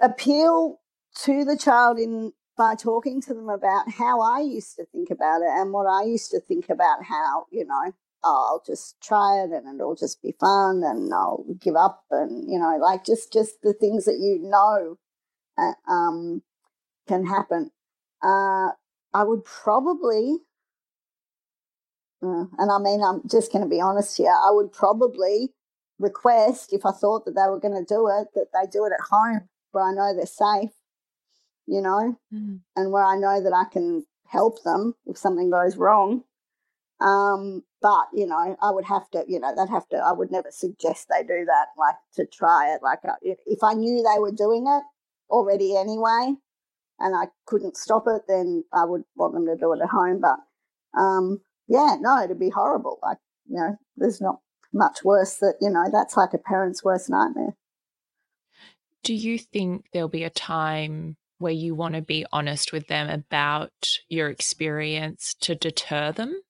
appeal 0.00 0.80
to 1.22 1.44
the 1.44 1.56
child 1.56 1.98
in 1.98 2.32
by 2.56 2.74
talking 2.74 3.20
to 3.20 3.34
them 3.34 3.48
about 3.48 3.90
how 3.90 4.20
I 4.20 4.40
used 4.40 4.76
to 4.76 4.84
think 4.86 5.10
about 5.10 5.42
it 5.42 5.48
and 5.48 5.72
what 5.72 5.86
I 5.86 6.04
used 6.04 6.30
to 6.30 6.40
think 6.40 6.68
about 6.68 7.02
how, 7.02 7.46
you 7.50 7.64
know, 7.66 7.92
oh, 8.24 8.48
I'll 8.50 8.62
just 8.66 9.00
try 9.02 9.44
it 9.44 9.50
and 9.50 9.80
it'll 9.80 9.94
just 9.94 10.22
be 10.22 10.34
fun 10.40 10.82
and 10.84 11.12
I'll 11.12 11.44
give 11.60 11.76
up 11.76 12.04
and 12.10 12.50
you 12.50 12.58
know 12.58 12.76
like 12.80 13.04
just 13.04 13.32
just 13.32 13.62
the 13.62 13.72
things 13.72 14.06
that 14.06 14.18
you 14.18 14.38
know 14.40 14.96
uh, 15.58 15.90
um, 15.90 16.42
can 17.06 17.26
happen. 17.26 17.70
Uh, 18.22 18.70
I 19.12 19.22
would 19.22 19.44
probably, 19.44 20.38
uh, 22.22 22.46
and 22.58 22.70
I 22.70 22.78
mean 22.78 23.02
I'm 23.02 23.22
just 23.28 23.52
going 23.52 23.62
to 23.62 23.70
be 23.70 23.80
honest 23.80 24.16
here. 24.16 24.32
I 24.32 24.50
would 24.50 24.72
probably 24.72 25.52
request 25.98 26.72
if 26.72 26.84
I 26.84 26.92
thought 26.92 27.24
that 27.24 27.34
they 27.34 27.48
were 27.48 27.60
going 27.60 27.74
to 27.74 27.94
do 27.94 28.08
it 28.08 28.28
that 28.34 28.48
they 28.52 28.68
do 28.70 28.84
it 28.84 28.92
at 28.92 29.06
home 29.10 29.48
where 29.72 29.84
I 29.84 29.92
know 29.92 30.14
they're 30.14 30.26
safe, 30.26 30.70
you 31.66 31.80
know, 31.80 32.18
mm. 32.32 32.60
and 32.76 32.92
where 32.92 33.04
I 33.04 33.16
know 33.16 33.42
that 33.42 33.52
I 33.52 33.64
can 33.70 34.06
help 34.26 34.62
them 34.62 34.94
if 35.06 35.18
something 35.18 35.50
goes 35.50 35.76
wrong. 35.76 36.24
Um, 37.00 37.62
but 37.84 38.06
you 38.14 38.26
know, 38.26 38.56
I 38.62 38.70
would 38.70 38.86
have 38.86 39.10
to, 39.10 39.26
you 39.28 39.38
know, 39.38 39.54
they'd 39.54 39.70
have 39.70 39.86
to. 39.90 39.98
I 39.98 40.12
would 40.12 40.32
never 40.32 40.50
suggest 40.50 41.08
they 41.10 41.22
do 41.22 41.44
that, 41.44 41.66
like 41.76 41.96
to 42.14 42.24
try 42.24 42.72
it. 42.74 42.82
Like 42.82 43.00
uh, 43.06 43.16
if, 43.20 43.36
if 43.44 43.58
I 43.62 43.74
knew 43.74 44.02
they 44.02 44.18
were 44.18 44.32
doing 44.32 44.64
it 44.66 44.82
already 45.28 45.76
anyway, 45.76 46.32
and 46.98 47.14
I 47.14 47.24
couldn't 47.44 47.76
stop 47.76 48.04
it, 48.06 48.22
then 48.26 48.64
I 48.72 48.86
would 48.86 49.02
want 49.16 49.34
them 49.34 49.44
to 49.44 49.56
do 49.56 49.74
it 49.74 49.82
at 49.82 49.90
home. 49.90 50.22
But 50.22 50.38
um, 50.98 51.42
yeah, 51.68 51.96
no, 52.00 52.22
it'd 52.22 52.40
be 52.40 52.48
horrible. 52.48 53.00
Like 53.02 53.18
you 53.50 53.56
know, 53.56 53.76
there's 53.98 54.22
not 54.22 54.38
much 54.72 55.04
worse 55.04 55.34
that 55.36 55.56
you 55.60 55.68
know 55.68 55.84
that's 55.92 56.16
like 56.16 56.32
a 56.32 56.38
parent's 56.38 56.82
worst 56.82 57.10
nightmare. 57.10 57.54
Do 59.02 59.12
you 59.12 59.36
think 59.36 59.84
there'll 59.92 60.08
be 60.08 60.24
a 60.24 60.30
time 60.30 61.18
where 61.36 61.52
you 61.52 61.74
want 61.74 61.96
to 61.96 62.00
be 62.00 62.24
honest 62.32 62.72
with 62.72 62.88
them 62.88 63.10
about 63.10 63.98
your 64.08 64.30
experience 64.30 65.34
to 65.42 65.54
deter 65.54 66.12
them? 66.12 66.40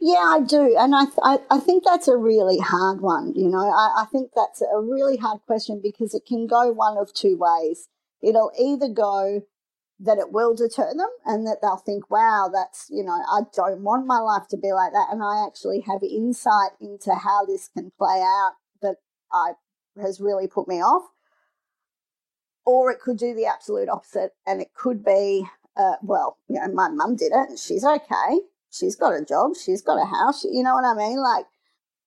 Yeah, 0.00 0.18
I 0.18 0.40
do, 0.40 0.76
and 0.78 0.94
I, 0.94 1.04
I, 1.22 1.38
I 1.50 1.58
think 1.58 1.84
that's 1.84 2.08
a 2.08 2.16
really 2.16 2.58
hard 2.58 3.00
one. 3.00 3.32
You 3.34 3.48
know, 3.48 3.70
I, 3.70 4.02
I 4.02 4.04
think 4.10 4.30
that's 4.34 4.60
a 4.62 4.80
really 4.80 5.16
hard 5.16 5.40
question 5.46 5.80
because 5.82 6.14
it 6.14 6.26
can 6.26 6.46
go 6.46 6.70
one 6.72 6.98
of 6.98 7.14
two 7.14 7.36
ways. 7.38 7.88
It'll 8.22 8.52
either 8.58 8.88
go 8.88 9.42
that 10.00 10.18
it 10.18 10.32
will 10.32 10.54
deter 10.54 10.92
them 10.94 11.08
and 11.24 11.46
that 11.46 11.58
they'll 11.62 11.76
think, 11.76 12.10
wow, 12.10 12.50
that's, 12.52 12.86
you 12.90 13.04
know, 13.04 13.12
I 13.12 13.42
don't 13.54 13.82
want 13.82 14.06
my 14.06 14.18
life 14.18 14.48
to 14.48 14.56
be 14.56 14.72
like 14.72 14.92
that. 14.92 15.08
And 15.10 15.22
I 15.22 15.46
actually 15.46 15.80
have 15.86 16.02
insight 16.02 16.72
into 16.80 17.14
how 17.14 17.44
this 17.44 17.68
can 17.68 17.92
play 17.96 18.20
out 18.20 18.52
that 18.82 18.96
I 19.32 19.52
has 20.00 20.20
really 20.20 20.48
put 20.48 20.66
me 20.66 20.76
off. 20.76 21.04
Or 22.66 22.90
it 22.90 22.98
could 22.98 23.18
do 23.18 23.34
the 23.34 23.46
absolute 23.46 23.88
opposite 23.88 24.32
and 24.46 24.60
it 24.60 24.74
could 24.74 25.04
be, 25.04 25.46
uh, 25.76 25.96
well, 26.02 26.38
you 26.48 26.56
know, 26.56 26.72
my 26.72 26.88
mum 26.88 27.14
did 27.16 27.32
it 27.32 27.50
and 27.50 27.58
she's 27.58 27.84
okay. 27.84 28.40
She's 28.74 28.96
got 28.96 29.14
a 29.14 29.24
job, 29.24 29.52
she's 29.56 29.82
got 29.82 30.02
a 30.02 30.04
house, 30.04 30.44
you 30.44 30.62
know 30.62 30.74
what 30.74 30.84
I 30.84 30.94
mean? 30.94 31.18
Like, 31.22 31.46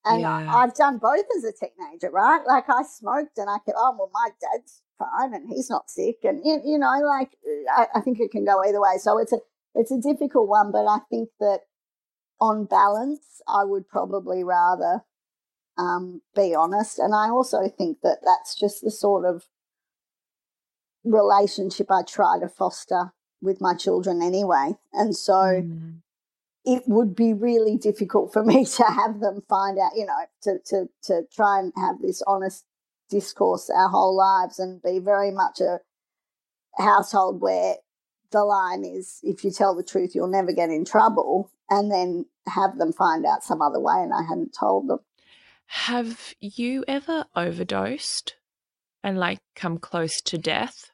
and 0.05 0.21
yeah. 0.21 0.55
I've 0.55 0.75
done 0.75 0.97
both 0.97 1.25
as 1.37 1.43
a 1.43 1.51
teenager, 1.51 2.09
right? 2.11 2.41
Like 2.45 2.69
I 2.69 2.83
smoked 2.83 3.37
and 3.37 3.49
I 3.49 3.57
could, 3.59 3.75
oh, 3.77 3.95
well, 3.97 4.11
my 4.13 4.29
dad's 4.41 4.81
fine 4.97 5.33
and 5.33 5.49
he's 5.49 5.69
not 5.69 5.89
sick. 5.89 6.17
And, 6.23 6.41
you, 6.45 6.61
you 6.63 6.77
know, 6.77 6.99
like 7.05 7.31
I, 7.75 7.87
I 7.95 8.01
think 8.01 8.19
it 8.19 8.31
can 8.31 8.45
go 8.45 8.63
either 8.63 8.81
way. 8.81 8.97
So 8.99 9.17
it's 9.17 9.33
a, 9.33 9.39
it's 9.75 9.91
a 9.91 9.99
difficult 9.99 10.47
one, 10.47 10.71
but 10.71 10.87
I 10.87 10.99
think 11.09 11.29
that 11.39 11.61
on 12.39 12.65
balance, 12.65 13.41
I 13.47 13.63
would 13.63 13.87
probably 13.87 14.43
rather 14.43 15.01
um, 15.77 16.21
be 16.35 16.55
honest. 16.55 16.99
And 16.99 17.13
I 17.13 17.29
also 17.29 17.69
think 17.69 17.99
that 18.01 18.19
that's 18.23 18.55
just 18.55 18.81
the 18.81 18.91
sort 18.91 19.25
of 19.25 19.45
relationship 21.03 21.87
I 21.91 22.03
try 22.03 22.39
to 22.39 22.49
foster 22.49 23.13
with 23.41 23.61
my 23.61 23.75
children 23.75 24.21
anyway. 24.21 24.75
And 24.93 25.15
so 25.15 25.33
mm. 25.33 25.95
It 26.67 26.83
would 26.85 27.15
be 27.15 27.33
really 27.33 27.77
difficult 27.77 28.33
for 28.33 28.43
me 28.51 28.65
to 28.65 28.83
have 28.83 29.19
them 29.21 29.41
find 29.49 29.79
out, 29.79 29.93
you 29.95 30.05
know, 30.05 30.25
to, 30.43 30.59
to, 30.67 30.89
to 31.03 31.21
try 31.33 31.59
and 31.59 31.73
have 31.77 31.95
this 32.01 32.21
honest 32.27 32.65
discourse 33.09 33.69
our 33.69 33.87
whole 33.87 34.15
lives 34.15 34.59
and 34.59 34.81
be 34.83 34.99
very 34.99 35.31
much 35.31 35.61
a 35.61 35.79
household 36.77 37.41
where 37.41 37.75
the 38.31 38.43
line 38.43 38.83
is 38.83 39.19
if 39.23 39.45
you 39.45 39.49
tell 39.49 39.73
the 39.73 39.81
truth 39.81 40.13
you'll 40.13 40.27
never 40.27 40.51
get 40.51 40.69
in 40.69 40.83
trouble 40.83 41.49
and 41.69 41.89
then 41.89 42.25
have 42.45 42.77
them 42.77 42.91
find 42.91 43.25
out 43.25 43.45
some 43.45 43.61
other 43.61 43.79
way 43.79 43.95
and 43.95 44.13
I 44.13 44.23
hadn't 44.23 44.53
told 44.53 44.89
them. 44.89 44.99
Have 45.67 46.33
you 46.41 46.83
ever 46.85 47.25
overdosed 47.33 48.35
and 49.03 49.17
like 49.17 49.39
come 49.55 49.77
close 49.77 50.21
to 50.23 50.37
death? 50.37 50.91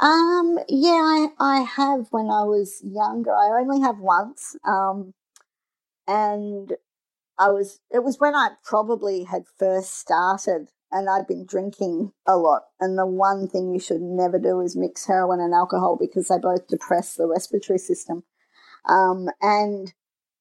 Um 0.00 0.58
yeah, 0.68 0.90
I, 0.92 1.28
I 1.40 1.60
have 1.62 2.08
when 2.10 2.26
I 2.30 2.44
was 2.44 2.82
younger. 2.84 3.32
I 3.34 3.60
only 3.60 3.80
have 3.82 3.98
once. 4.00 4.56
Um 4.64 5.14
and 6.08 6.74
I 7.38 7.50
was 7.50 7.80
it 7.90 8.04
was 8.04 8.20
when 8.20 8.34
I 8.36 8.50
probably 8.64 9.24
had 9.24 9.44
first 9.58 9.94
started 9.98 10.70
and 10.92 11.10
I'd 11.10 11.26
been 11.28 11.46
drinking 11.46 12.12
a 12.26 12.36
lot. 12.38 12.64
And 12.80 12.98
the 12.98 13.06
one 13.06 13.48
thing 13.48 13.72
you 13.74 13.80
should 13.80 14.02
never 14.02 14.38
do 14.38 14.60
is 14.60 14.76
mix 14.76 15.06
heroin 15.06 15.40
and 15.40 15.54
alcohol 15.54 15.96
because 16.00 16.28
they 16.28 16.38
both 16.38 16.68
depress 16.68 17.16
the 17.16 17.26
respiratory 17.26 17.78
system. 17.80 18.24
Um, 18.88 19.28
and 19.42 19.92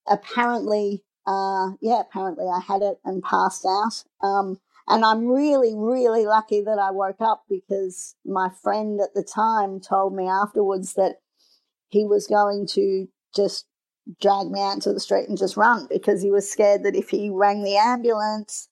apparently, 0.08 1.04
uh, 1.28 1.72
yeah, 1.82 2.02
apparently 2.02 2.46
I 2.48 2.60
had 2.62 2.82
it 2.82 3.00
and 3.06 3.24
passed 3.24 3.66
out. 3.66 4.04
Um, 4.28 4.60
and 4.90 5.06
I'm 5.06 5.28
really, 5.28 5.76
really 5.76 6.26
lucky 6.26 6.62
that 6.62 6.80
I 6.80 6.90
woke 6.90 7.22
up 7.22 7.44
because 7.48 8.16
my 8.26 8.50
friend 8.64 9.00
at 9.00 9.14
the 9.14 9.24
time 9.24 9.80
told 9.80 10.16
me 10.16 10.28
afterwards 10.28 10.94
that 10.96 11.18
he 11.90 12.06
was 12.06 12.26
going 12.26 12.68
to 12.72 13.08
just 13.36 13.68
drag 14.20 14.48
me 14.48 14.60
out 14.60 14.74
into 14.74 14.92
the 14.92 15.00
street 15.00 15.30
and 15.30 15.38
just 15.38 15.56
run 15.56 15.88
because 15.90 16.24
he 16.24 16.32
was 16.32 16.52
scared 16.52 16.84
that 16.84 16.96
if 16.96 17.10
he 17.10 17.30
rang 17.30 17.64
the 17.64 17.78
ambulance, 17.78 18.68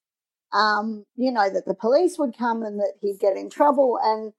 um, 0.54 1.06
you 1.16 1.32
know, 1.32 1.52
that 1.52 1.66
the 1.66 1.76
police 1.76 2.18
would 2.18 2.36
come 2.36 2.64
and 2.64 2.80
that 2.80 2.94
he'd 3.00 3.20
get 3.20 3.38
in 3.38 3.50
trouble. 3.50 4.00
And 4.02 4.34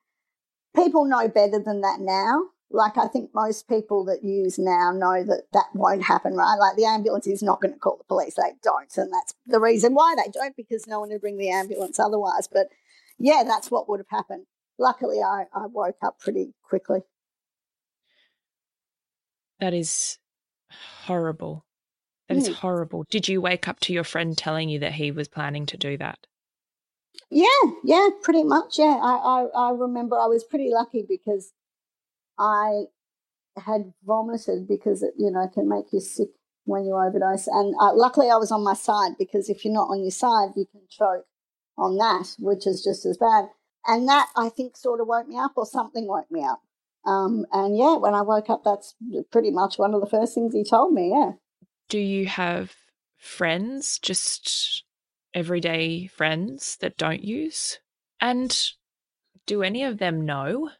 people 0.75 1.05
know 1.05 1.29
better 1.29 1.63
than 1.65 1.81
that 1.83 2.01
now. 2.01 2.43
Like, 2.71 2.99
I 2.99 3.07
think 3.09 3.31
most 3.35 3.67
people 3.67 4.05
that 4.05 4.23
use 4.23 4.59
now 4.59 4.93
know 4.93 5.25
that 5.25 5.45
that 5.53 5.69
won't 5.75 6.03
happen, 6.03 6.35
right? 6.35 6.57
Like, 6.59 6.77
the 6.77 6.85
ambulance 6.85 7.27
is 7.27 7.43
not 7.43 7.63
going 7.63 7.73
to 7.73 7.81
call 7.81 7.97
the 7.97 8.05
police. 8.05 8.35
They 8.35 8.53
don't. 8.63 8.95
And 8.97 9.13
that's 9.13 9.35
the 9.47 9.61
reason 9.61 9.95
why 9.95 10.15
they 10.17 10.31
don't, 10.31 10.55
because 10.55 10.87
no 10.87 11.01
one 11.01 11.09
would 11.09 11.23
bring 11.23 11.39
the 11.39 11.51
ambulance 11.51 11.99
otherwise. 11.99 12.47
But 12.47 12.67
yeah, 13.19 13.43
that's 13.47 13.71
what 13.71 13.89
would 13.89 14.01
have 14.01 14.11
happened. 14.11 14.45
Luckily, 14.79 15.21
I, 15.21 15.45
I 15.55 15.67
woke 15.67 15.97
up 16.03 16.21
pretty 16.21 16.55
quickly. 16.63 17.01
That 19.61 19.73
is 19.75 20.19
horrible. 21.07 21.65
That 22.29 22.37
is 22.37 22.51
mm. 22.51 22.55
horrible. 22.55 23.07
Did 23.11 23.29
you 23.29 23.41
wake 23.41 23.67
up 23.67 23.81
to 23.81 23.93
your 23.95 24.05
friend 24.05 24.37
telling 24.37 24.69
you 24.69 24.81
that 24.81 24.93
he 24.93 25.11
was 25.11 25.27
planning 25.27 25.65
to 25.67 25.79
do 25.79 25.97
that? 25.97 26.19
Yeah, 27.31 27.47
yeah, 27.83 28.09
pretty 28.23 28.45
much. 28.45 28.79
Yeah, 28.79 28.99
I, 29.03 29.47
I, 29.55 29.69
I 29.69 29.71
remember 29.73 30.19
I 30.19 30.27
was 30.27 30.45
pretty 30.45 30.71
lucky 30.71 31.05
because 31.09 31.53
I 32.39 32.85
had 33.57 33.93
vomited 34.05 34.69
because 34.69 35.03
it, 35.03 35.15
you 35.19 35.31
know, 35.31 35.49
can 35.53 35.69
make 35.69 35.93
you 35.93 36.01
sick 36.01 36.29
when 36.65 36.85
you 36.85 36.95
overdose. 36.95 37.47
And 37.47 37.75
uh, 37.81 37.95
luckily 37.95 38.31
I 38.31 38.37
was 38.37 38.53
on 38.53 38.63
my 38.63 38.75
side 38.75 39.13
because 39.19 39.49
if 39.49 39.65
you're 39.65 39.75
not 39.75 39.91
on 39.91 40.03
your 40.03 40.11
side, 40.11 40.51
you 40.55 40.67
can 40.71 40.83
choke 40.89 41.27
on 41.77 41.97
that, 41.97 42.37
which 42.39 42.67
is 42.67 42.83
just 42.83 43.07
as 43.07 43.17
bad. 43.17 43.47
And 43.87 44.09
that 44.09 44.29
I 44.37 44.49
think 44.49 44.77
sort 44.77 45.01
of 45.01 45.07
woke 45.07 45.29
me 45.29 45.39
up 45.39 45.53
or 45.57 45.67
something 45.67 46.07
woke 46.07 46.31
me 46.31 46.45
up. 46.45 46.61
Um, 47.05 47.47
and 47.53 47.77
yeah, 47.77 47.97
when 47.97 48.15
I 48.15 48.23
woke 48.23 48.51
up, 48.51 48.63
that's 48.65 48.95
pretty 49.31 49.51
much 49.51 49.79
one 49.79 49.95
of 49.95 50.01
the 50.01 50.07
first 50.07 50.35
things 50.35 50.53
he 50.53 50.63
told 50.63 50.93
me. 50.93 51.11
Yeah 51.15 51.33
do 51.89 51.99
you 51.99 52.27
have 52.27 52.75
friends, 53.17 53.99
just 53.99 54.85
everyday 55.35 56.07
friends 56.07 56.77
that 56.81 56.97
don't 56.97 57.25
use? 57.25 57.79
And 58.21 58.73
do 59.47 59.63
any 59.63 59.85
of 59.85 59.99
them 59.99 60.25
know? 60.25 60.71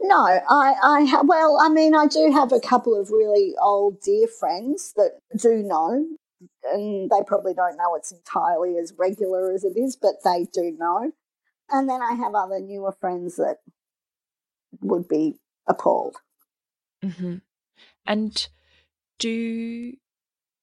No, 0.00 0.24
I, 0.24 0.74
I, 0.82 1.22
well, 1.24 1.58
I 1.60 1.68
mean, 1.68 1.94
I 1.94 2.06
do 2.06 2.30
have 2.32 2.52
a 2.52 2.60
couple 2.60 2.98
of 2.98 3.10
really 3.10 3.54
old 3.60 4.00
dear 4.00 4.28
friends 4.28 4.92
that 4.96 5.18
do 5.40 5.62
know, 5.62 6.06
and 6.72 7.10
they 7.10 7.24
probably 7.26 7.54
don't 7.54 7.76
know 7.76 7.94
it's 7.94 8.12
entirely 8.12 8.76
as 8.78 8.92
regular 8.98 9.52
as 9.52 9.64
it 9.64 9.76
is, 9.76 9.96
but 9.96 10.22
they 10.22 10.46
do 10.52 10.76
know. 10.78 11.12
And 11.70 11.88
then 11.88 12.02
I 12.02 12.12
have 12.12 12.34
other 12.34 12.60
newer 12.60 12.92
friends 12.92 13.36
that 13.36 13.58
would 14.80 15.08
be 15.08 15.38
appalled. 15.66 16.16
Mm-hmm. 17.04 17.36
And 18.06 18.48
do 19.18 19.94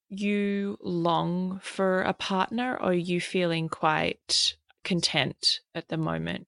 you 0.09 0.77
long 0.81 1.59
for 1.63 2.01
a 2.01 2.13
partner 2.13 2.75
or 2.75 2.91
are 2.91 2.93
you 2.93 3.19
feeling 3.19 3.67
quite 3.67 4.55
content 4.83 5.59
at 5.73 5.89
the 5.89 5.97
moment? 5.97 6.47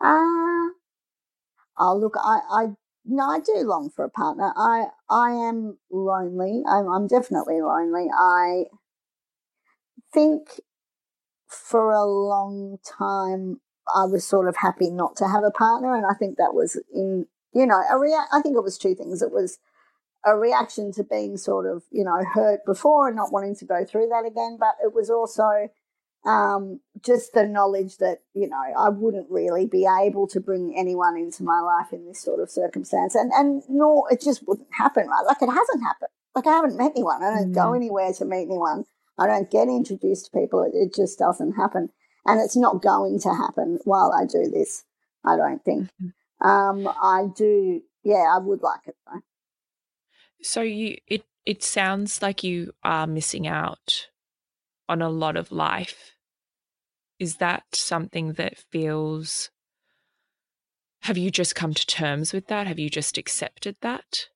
Uh, 0.00 0.57
oh, 1.78 1.96
look, 1.96 2.14
I, 2.16 2.40
I, 2.50 2.66
no, 3.04 3.24
I 3.24 3.40
do 3.40 3.54
long 3.66 3.90
for 3.90 4.04
a 4.04 4.10
partner. 4.10 4.52
I, 4.56 4.86
I 5.08 5.30
am 5.30 5.78
lonely. 5.90 6.62
I'm, 6.68 6.88
I'm 6.88 7.06
definitely 7.06 7.60
lonely. 7.60 8.08
I 8.16 8.64
think 10.12 10.60
for 11.46 11.92
a 11.92 12.04
long 12.04 12.78
time 12.84 13.60
I 13.94 14.04
was 14.04 14.26
sort 14.26 14.48
of 14.48 14.56
happy 14.56 14.90
not 14.90 15.16
to 15.16 15.28
have 15.28 15.44
a 15.44 15.50
partner, 15.50 15.94
and 15.94 16.04
I 16.04 16.14
think 16.18 16.36
that 16.36 16.54
was 16.54 16.80
in, 16.94 17.26
you 17.54 17.66
know, 17.66 17.82
a 17.90 17.98
rea- 17.98 18.26
I 18.32 18.42
think 18.42 18.56
it 18.56 18.62
was 18.62 18.76
two 18.78 18.94
things. 18.94 19.22
It 19.22 19.32
was 19.32 19.58
a 20.26 20.36
reaction 20.36 20.92
to 20.92 21.04
being 21.04 21.36
sort 21.36 21.66
of, 21.66 21.84
you 21.90 22.04
know, 22.04 22.22
hurt 22.34 22.60
before 22.66 23.08
and 23.08 23.16
not 23.16 23.32
wanting 23.32 23.56
to 23.56 23.64
go 23.64 23.84
through 23.84 24.08
that 24.08 24.26
again. 24.26 24.58
But 24.60 24.74
it 24.84 24.92
was 24.94 25.08
also 25.08 25.70
um, 26.24 26.80
just 27.04 27.32
the 27.32 27.46
knowledge 27.46 27.98
that, 27.98 28.18
you 28.34 28.48
know, 28.48 28.60
I 28.76 28.88
wouldn't 28.88 29.30
really 29.30 29.66
be 29.66 29.86
able 29.86 30.26
to 30.28 30.40
bring 30.40 30.74
anyone 30.76 31.16
into 31.16 31.42
my 31.42 31.60
life 31.60 31.92
in 31.92 32.06
this 32.06 32.22
sort 32.22 32.40
of 32.40 32.50
circumstance. 32.50 33.14
And, 33.14 33.32
and 33.32 33.62
nor 33.68 34.12
it 34.12 34.20
just 34.20 34.46
wouldn't 34.46 34.68
happen, 34.72 35.06
right? 35.06 35.24
Like 35.26 35.42
it 35.42 35.52
hasn't 35.52 35.82
happened. 35.82 36.10
Like 36.34 36.46
I 36.46 36.52
haven't 36.52 36.76
met 36.76 36.92
anyone. 36.94 37.22
I 37.22 37.30
don't 37.30 37.52
mm. 37.52 37.54
go 37.54 37.72
anywhere 37.72 38.12
to 38.12 38.24
meet 38.24 38.42
anyone. 38.42 38.84
I 39.18 39.26
don't 39.26 39.50
get 39.50 39.68
introduced 39.68 40.26
to 40.26 40.38
people. 40.38 40.62
It, 40.62 40.76
it 40.76 40.94
just 40.94 41.18
doesn't 41.18 41.52
happen. 41.52 41.90
And 42.26 42.40
it's 42.40 42.56
not 42.56 42.82
going 42.82 43.18
to 43.20 43.34
happen 43.34 43.78
while 43.84 44.12
I 44.12 44.26
do 44.26 44.50
this, 44.50 44.84
I 45.24 45.36
don't 45.36 45.64
think. 45.64 45.88
Mm-hmm. 46.02 46.46
Um, 46.46 46.86
I 46.86 47.26
do, 47.34 47.80
yeah, 48.04 48.32
I 48.34 48.38
would 48.38 48.62
like 48.62 48.80
it 48.86 48.96
though. 49.06 49.20
So 50.42 50.60
you, 50.60 50.98
it, 51.06 51.24
it 51.46 51.64
sounds 51.64 52.22
like 52.22 52.44
you 52.44 52.72
are 52.84 53.06
missing 53.06 53.48
out 53.48 54.08
on 54.88 55.02
a 55.02 55.08
lot 55.08 55.36
of 55.36 55.52
life. 55.52 56.12
Is 57.18 57.36
that 57.36 57.64
something 57.72 58.34
that 58.34 58.58
feels 58.70 59.50
have 61.02 61.16
you 61.16 61.30
just 61.30 61.54
come 61.54 61.74
to 61.74 61.86
terms 61.86 62.32
with 62.32 62.48
that? 62.48 62.66
Have 62.66 62.78
you 62.78 62.90
just 62.90 63.16
accepted 63.16 63.76
that? 63.80 64.26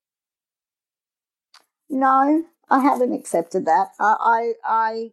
No, 1.89 2.45
I 2.69 2.79
haven't 2.79 3.13
accepted 3.13 3.65
that. 3.65 3.89
I, 3.99 4.15
I, 4.19 4.53
I, 4.65 5.11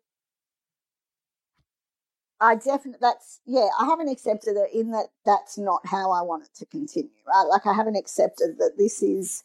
I 2.40 2.54
definitely 2.54 2.98
that's 3.00 3.40
yeah. 3.44 3.68
I 3.78 3.84
haven't 3.84 4.08
accepted 4.08 4.56
it 4.56 4.70
in 4.72 4.92
that 4.92 5.08
that's 5.26 5.58
not 5.58 5.82
how 5.84 6.10
I 6.10 6.22
want 6.22 6.44
it 6.44 6.54
to 6.60 6.66
continue. 6.66 7.10
Right, 7.26 7.46
like 7.50 7.66
I 7.66 7.74
haven't 7.74 7.96
accepted 7.96 8.56
that 8.58 8.78
this 8.78 9.02
is 9.02 9.44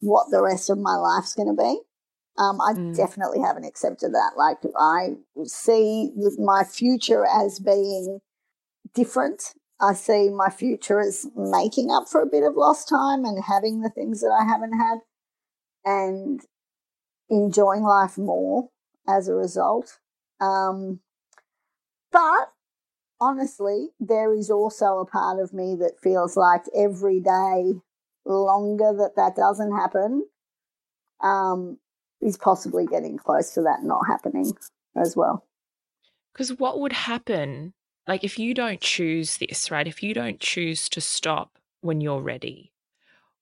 what 0.00 0.30
the 0.30 0.42
rest 0.42 0.70
of 0.70 0.78
my 0.78 0.94
life's 0.94 1.34
going 1.34 1.54
to 1.54 1.62
be. 1.62 1.80
Um, 2.40 2.60
I 2.60 2.72
mm. 2.72 2.96
definitely 2.96 3.40
haven't 3.40 3.64
accepted 3.64 4.12
that. 4.14 4.32
Like 4.36 4.58
I 4.76 5.10
see 5.44 6.10
my 6.38 6.64
future 6.64 7.26
as 7.26 7.60
being 7.60 8.20
different 8.94 9.54
I 9.80 9.94
see 9.94 10.28
my 10.28 10.50
future 10.50 11.00
as 11.00 11.26
making 11.34 11.90
up 11.90 12.06
for 12.08 12.20
a 12.20 12.26
bit 12.26 12.42
of 12.42 12.54
lost 12.54 12.88
time 12.88 13.24
and 13.24 13.42
having 13.42 13.80
the 13.80 13.88
things 13.88 14.20
that 14.20 14.30
I 14.30 14.44
haven't 14.44 14.78
had 14.78 14.98
and 15.84 16.40
enjoying 17.30 17.82
life 17.82 18.18
more 18.18 18.68
as 19.08 19.26
a 19.26 19.34
result. 19.34 19.98
Um, 20.38 21.00
but 22.12 22.52
honestly, 23.20 23.88
there 23.98 24.34
is 24.34 24.50
also 24.50 24.98
a 24.98 25.06
part 25.06 25.40
of 25.40 25.54
me 25.54 25.76
that 25.76 26.00
feels 26.02 26.36
like 26.36 26.64
every 26.76 27.20
day 27.20 27.72
longer 28.26 28.92
that 28.98 29.16
that 29.16 29.34
doesn't 29.34 29.74
happen 29.74 30.26
um, 31.22 31.78
is 32.20 32.36
possibly 32.36 32.86
getting 32.86 33.16
close 33.16 33.52
to 33.54 33.62
that 33.62 33.82
not 33.82 34.06
happening 34.06 34.52
as 34.96 35.16
well. 35.16 35.44
Because 36.32 36.58
what 36.58 36.80
would 36.80 36.92
happen 36.92 37.72
like 38.06 38.24
if 38.24 38.38
you 38.38 38.54
don't 38.54 38.80
choose 38.80 39.36
this, 39.36 39.70
right? 39.70 39.86
If 39.86 40.02
you 40.02 40.14
don't 40.14 40.40
choose 40.40 40.88
to 40.90 41.00
stop 41.00 41.58
when 41.80 42.00
you're 42.00 42.20
ready, 42.22 42.72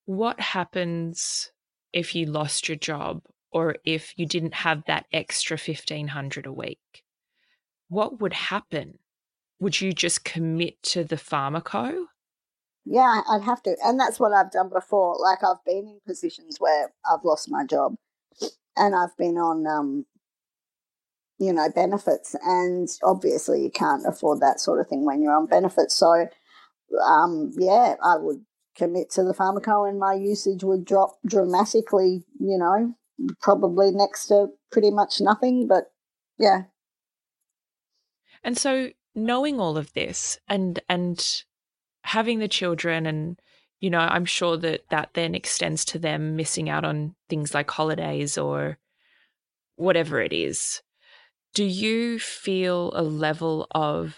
what 0.05 0.41
happens 0.41 1.53
if 1.93 2.15
you 2.15 2.27
lost 2.27 2.69
your 2.69 2.77
job 2.77 3.23
or 3.51 3.77
if 3.85 4.13
you 4.17 4.27
didn't 4.27 4.55
have 4.55 4.83
that 4.87 5.07
extra 5.13 5.57
1500 5.57 6.47
a 6.47 6.53
week? 6.53 7.05
What 7.89 8.21
would 8.21 8.35
happen? 8.35 8.99
Would 9.61 9.81
you 9.81 9.93
just 9.93 10.25
commit 10.25 10.83
to 10.85 11.03
the 11.03 11.17
pharmaco? 11.17 12.05
Yeah, 12.85 13.23
I'd 13.31 13.43
have 13.43 13.63
to. 13.63 13.77
And 13.83 13.99
that's 13.99 14.21
what 14.21 14.33
I've 14.33 14.51
done 14.51 14.69
before. 14.69 15.17
Like 15.19 15.43
I've 15.43 15.65
been 15.65 15.89
in 15.89 16.01
positions 16.07 16.57
where 16.59 16.93
I've 17.11 17.25
lost 17.25 17.51
my 17.51 17.65
job 17.65 17.97
and 18.79 18.95
I've 18.95 19.17
been 19.17 19.37
on 19.37 19.67
um, 19.67 20.07
you 21.39 21.53
know, 21.53 21.69
benefits. 21.75 22.35
And 22.45 22.89
obviously, 23.03 23.63
you 23.63 23.71
can't 23.71 24.07
afford 24.07 24.41
that 24.41 24.61
sort 24.61 24.81
of 24.81 24.89
thing 24.89 25.05
when 25.05 25.23
you're 25.23 25.37
on 25.37 25.47
benefits. 25.47 25.95
So, 25.95 26.27
um, 27.03 27.53
yeah, 27.57 27.95
I 28.03 28.17
would 28.17 28.45
commit 28.77 29.11
to 29.11 29.23
the 29.25 29.35
pharmaco 29.35 29.89
and 29.89 29.99
my 29.99 30.15
usage 30.15 30.63
would 30.65 30.85
drop 30.85 31.19
dramatically, 31.27 32.25
you 32.41 32.59
know, 32.59 32.95
probably 33.41 33.91
next 33.93 34.27
to 34.27 34.49
pretty 34.71 34.91
much 34.91 35.21
nothing. 35.21 35.67
But 35.69 35.85
yeah. 36.39 36.63
And 38.45 38.57
so, 38.57 38.91
knowing 39.15 39.61
all 39.61 39.77
of 39.77 39.93
this 39.95 40.39
and, 40.49 40.81
and, 40.89 41.43
having 42.03 42.39
the 42.39 42.49
children 42.49 43.05
and 43.05 43.39
you 43.81 43.91
know 43.91 43.99
i'm 43.99 44.25
sure 44.25 44.57
that 44.57 44.83
that 44.91 45.11
then 45.15 45.35
extends 45.35 45.85
to 45.85 45.99
them 45.99 46.37
missing 46.37 46.69
out 46.69 46.85
on 46.85 47.15
things 47.29 47.55
like 47.55 47.71
holidays 47.71 48.37
or 48.37 48.79
whatever 49.77 50.21
it 50.21 50.33
is 50.33 50.83
do 51.55 51.65
you 51.65 52.19
feel 52.19 52.93
a 52.95 53.03
level 53.03 53.67
of 53.71 54.17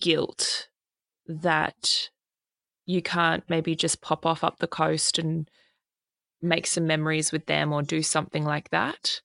guilt 0.00 0.68
that 1.26 2.10
you 2.84 3.02
can't 3.02 3.44
maybe 3.48 3.74
just 3.74 4.00
pop 4.00 4.24
off 4.24 4.44
up 4.44 4.58
the 4.58 4.66
coast 4.66 5.18
and 5.18 5.50
make 6.40 6.66
some 6.66 6.86
memories 6.86 7.32
with 7.32 7.46
them 7.46 7.72
or 7.72 7.82
do 7.82 8.02
something 8.02 8.44
like 8.44 8.70
that? 8.70 9.20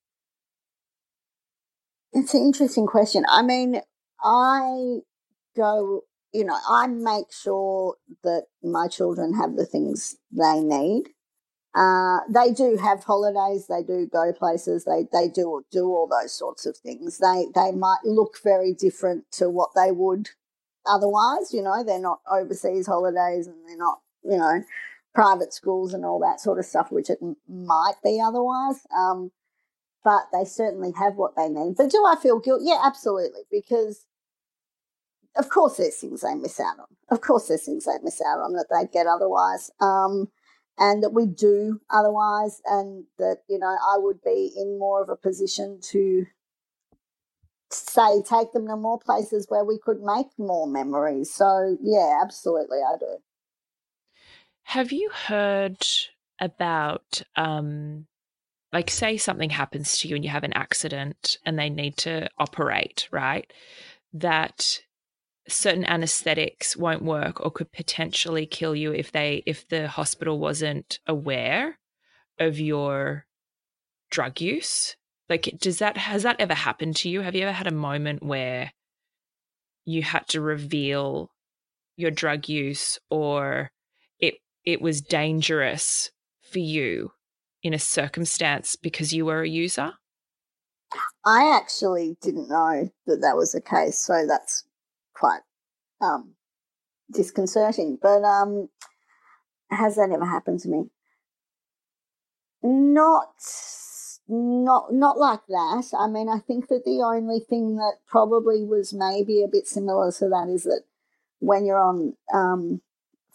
It's 2.13 2.33
an 2.33 2.41
interesting 2.41 2.87
question. 2.87 3.23
I 3.29 3.41
mean, 3.41 3.81
I 4.21 4.99
go, 5.55 6.01
you 6.33 6.45
know, 6.45 6.57
I 6.69 6.87
make 6.87 7.31
sure 7.31 7.95
that 8.23 8.45
my 8.63 8.87
children 8.87 9.33
have 9.33 9.55
the 9.55 9.65
things 9.65 10.15
they 10.31 10.61
need. 10.61 11.09
Uh, 11.73 12.19
they 12.29 12.51
do 12.51 12.77
have 12.77 13.03
holidays. 13.03 13.67
They 13.67 13.83
do 13.83 14.05
go 14.05 14.33
places. 14.33 14.83
They 14.85 15.07
they 15.11 15.29
do 15.29 15.63
do 15.71 15.85
all 15.85 16.07
those 16.07 16.33
sorts 16.33 16.65
of 16.65 16.75
things. 16.77 17.17
They 17.17 17.45
they 17.55 17.71
might 17.71 18.03
look 18.03 18.37
very 18.43 18.73
different 18.73 19.25
to 19.33 19.49
what 19.49 19.69
they 19.75 19.91
would 19.91 20.29
otherwise. 20.85 21.53
You 21.53 21.61
know, 21.61 21.83
they're 21.83 21.99
not 21.99 22.19
overseas 22.29 22.87
holidays, 22.87 23.47
and 23.47 23.55
they're 23.65 23.77
not 23.77 23.99
you 24.23 24.37
know 24.37 24.63
private 25.13 25.53
schools 25.53 25.93
and 25.93 26.05
all 26.05 26.19
that 26.19 26.41
sort 26.41 26.59
of 26.59 26.65
stuff, 26.65 26.91
which 26.91 27.09
it 27.09 27.19
might 27.47 27.95
be 28.03 28.19
otherwise. 28.19 28.85
Um, 28.95 29.31
but 30.03 30.23
they 30.33 30.43
certainly 30.45 30.91
have 30.97 31.15
what 31.15 31.35
they 31.37 31.47
need. 31.47 31.75
But 31.77 31.91
do 31.91 32.03
I 32.05 32.15
feel 32.21 32.39
guilt? 32.39 32.61
Yeah, 32.63 32.81
absolutely, 32.83 33.41
because 33.49 34.05
of 35.37 35.49
course 35.49 35.77
there's 35.77 35.97
things 35.97 36.21
they 36.21 36.35
miss 36.35 36.59
out 36.59 36.79
on. 36.79 36.87
Of 37.09 37.21
course 37.21 37.47
there's 37.47 37.65
things 37.65 37.85
they 37.85 37.97
miss 38.03 38.21
out 38.21 38.39
on 38.39 38.53
that 38.53 38.67
they'd 38.69 38.91
get 38.91 39.07
otherwise. 39.07 39.71
Um, 39.79 40.29
and 40.77 41.03
that 41.03 41.13
we 41.13 41.27
do 41.27 41.79
otherwise, 41.89 42.61
and 42.65 43.05
that, 43.19 43.39
you 43.47 43.59
know, 43.59 43.67
I 43.67 43.97
would 43.97 44.21
be 44.23 44.51
in 44.55 44.79
more 44.79 45.03
of 45.03 45.09
a 45.09 45.15
position 45.15 45.79
to 45.91 46.25
say 47.69 48.21
take 48.27 48.51
them 48.51 48.67
to 48.67 48.75
more 48.75 48.99
places 48.99 49.45
where 49.47 49.63
we 49.63 49.77
could 49.77 50.01
make 50.01 50.27
more 50.37 50.67
memories. 50.67 51.33
So, 51.33 51.77
yeah, 51.81 52.19
absolutely, 52.21 52.79
I 52.79 52.97
do. 52.97 53.17
Have 54.63 54.91
you 54.91 55.09
heard 55.09 55.85
about, 56.39 57.21
um, 57.35 58.07
like, 58.73 58.89
say 58.89 59.17
something 59.17 59.49
happens 59.49 59.99
to 59.99 60.07
you 60.07 60.15
and 60.15 60.23
you 60.23 60.31
have 60.31 60.43
an 60.43 60.53
accident 60.53 61.37
and 61.45 61.59
they 61.59 61.69
need 61.69 61.97
to 61.97 62.29
operate, 62.39 63.07
right? 63.11 63.51
That 64.13 64.81
certain 65.47 65.85
anesthetics 65.85 66.77
won't 66.77 67.03
work 67.03 67.41
or 67.41 67.51
could 67.51 67.71
potentially 67.71 68.45
kill 68.45 68.75
you 68.75 68.93
if 68.93 69.11
they 69.11 69.43
if 69.45 69.67
the 69.67 69.87
hospital 69.87 70.39
wasn't 70.39 70.99
aware 71.07 71.77
of 72.39 72.59
your 72.59 73.25
drug 74.09 74.39
use? 74.41 74.95
Like 75.29 75.55
does 75.59 75.79
that 75.79 75.97
has 75.97 76.23
that 76.23 76.39
ever 76.39 76.53
happened 76.53 76.95
to 76.97 77.09
you? 77.09 77.21
Have 77.21 77.35
you 77.35 77.43
ever 77.43 77.51
had 77.51 77.67
a 77.67 77.71
moment 77.71 78.23
where 78.23 78.71
you 79.85 80.03
had 80.03 80.27
to 80.29 80.41
reveal 80.41 81.31
your 81.97 82.11
drug 82.11 82.47
use 82.49 82.99
or 83.09 83.71
it 84.19 84.35
it 84.65 84.81
was 84.81 85.01
dangerous 85.01 86.11
for 86.51 86.59
you 86.59 87.11
in 87.63 87.73
a 87.73 87.79
circumstance 87.79 88.75
because 88.75 89.13
you 89.13 89.25
were 89.25 89.41
a 89.41 89.49
user? 89.49 89.93
I 91.25 91.55
actually 91.55 92.17
didn't 92.21 92.49
know 92.49 92.91
that 93.05 93.21
that 93.21 93.37
was 93.37 93.53
the 93.53 93.61
case, 93.61 93.97
so 93.97 94.25
that's 94.27 94.65
quite 95.21 95.41
um, 96.01 96.33
disconcerting. 97.11 97.99
But 98.01 98.23
um, 98.23 98.69
has 99.69 99.95
that 99.95 100.11
ever 100.11 100.25
happened 100.25 100.59
to 100.61 100.69
me? 100.69 100.89
Not, 102.63 103.33
not, 104.27 104.93
not 104.93 105.17
like 105.17 105.45
that. 105.47 105.83
I 105.97 106.07
mean, 106.07 106.27
I 106.27 106.39
think 106.39 106.67
that 106.67 106.83
the 106.85 107.01
only 107.03 107.39
thing 107.39 107.77
that 107.77 107.97
probably 108.07 108.63
was 108.63 108.93
maybe 108.93 109.43
a 109.43 109.47
bit 109.47 109.67
similar 109.67 110.11
to 110.11 110.29
that 110.29 110.49
is 110.53 110.63
that 110.63 110.81
when 111.39 111.65
you're 111.65 111.81
on 111.81 112.15
um, 112.33 112.81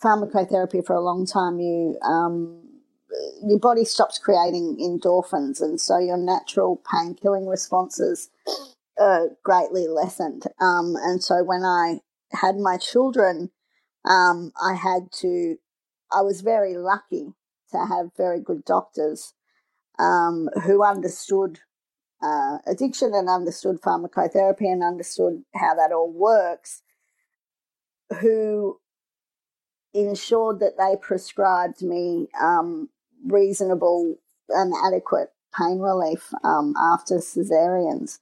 pharmacotherapy 0.03 0.85
for 0.85 0.95
a 0.95 1.01
long 1.01 1.27
time, 1.27 1.59
you 1.59 1.99
um, 2.03 2.63
your 3.45 3.59
body 3.59 3.85
stops 3.85 4.19
creating 4.19 4.77
endorphins, 4.81 5.61
and 5.61 5.81
so 5.81 5.99
your 5.99 6.19
natural 6.19 6.83
pain 6.93 7.15
killing 7.15 7.47
responses 7.47 8.29
uh, 9.01 9.27
greatly 9.43 9.87
lessened. 9.89 10.45
Um, 10.61 10.97
and 10.97 11.23
so 11.23 11.43
when 11.45 11.65
I 11.65 12.01
had 12.33 12.57
my 12.57 12.77
children, 12.77 13.51
um, 14.05 14.53
I 14.61 14.75
had 14.75 15.13
to, 15.21 15.57
I 16.13 16.23
was 16.23 16.41
very 16.41 16.77
lucky 16.77 17.33
to 17.73 17.79
have 17.79 18.17
very 18.17 18.41
good 18.41 18.65
doctors 18.65 19.35
um, 19.99 20.49
who 20.65 20.85
understood 20.85 21.61
uh, 22.23 22.59
addiction 22.67 23.13
and 23.15 23.29
understood 23.29 23.81
pharmacotherapy 23.81 24.73
and 24.73 24.83
understood 24.83 25.43
how 25.55 25.75
that 25.75 25.93
all 25.93 26.13
works, 26.13 26.83
who 28.21 28.79
ensured 29.93 30.61
that 30.61 30.77
they 30.79 30.97
prescribed 31.01 31.83
me 31.83 32.29
um, 32.41 32.89
reasonable 33.27 34.17
and 34.49 34.73
adequate 34.85 35.29
pain 35.57 35.79
relief 35.79 36.33
um, 36.45 36.75
after 36.79 37.17
cesareans. 37.17 38.19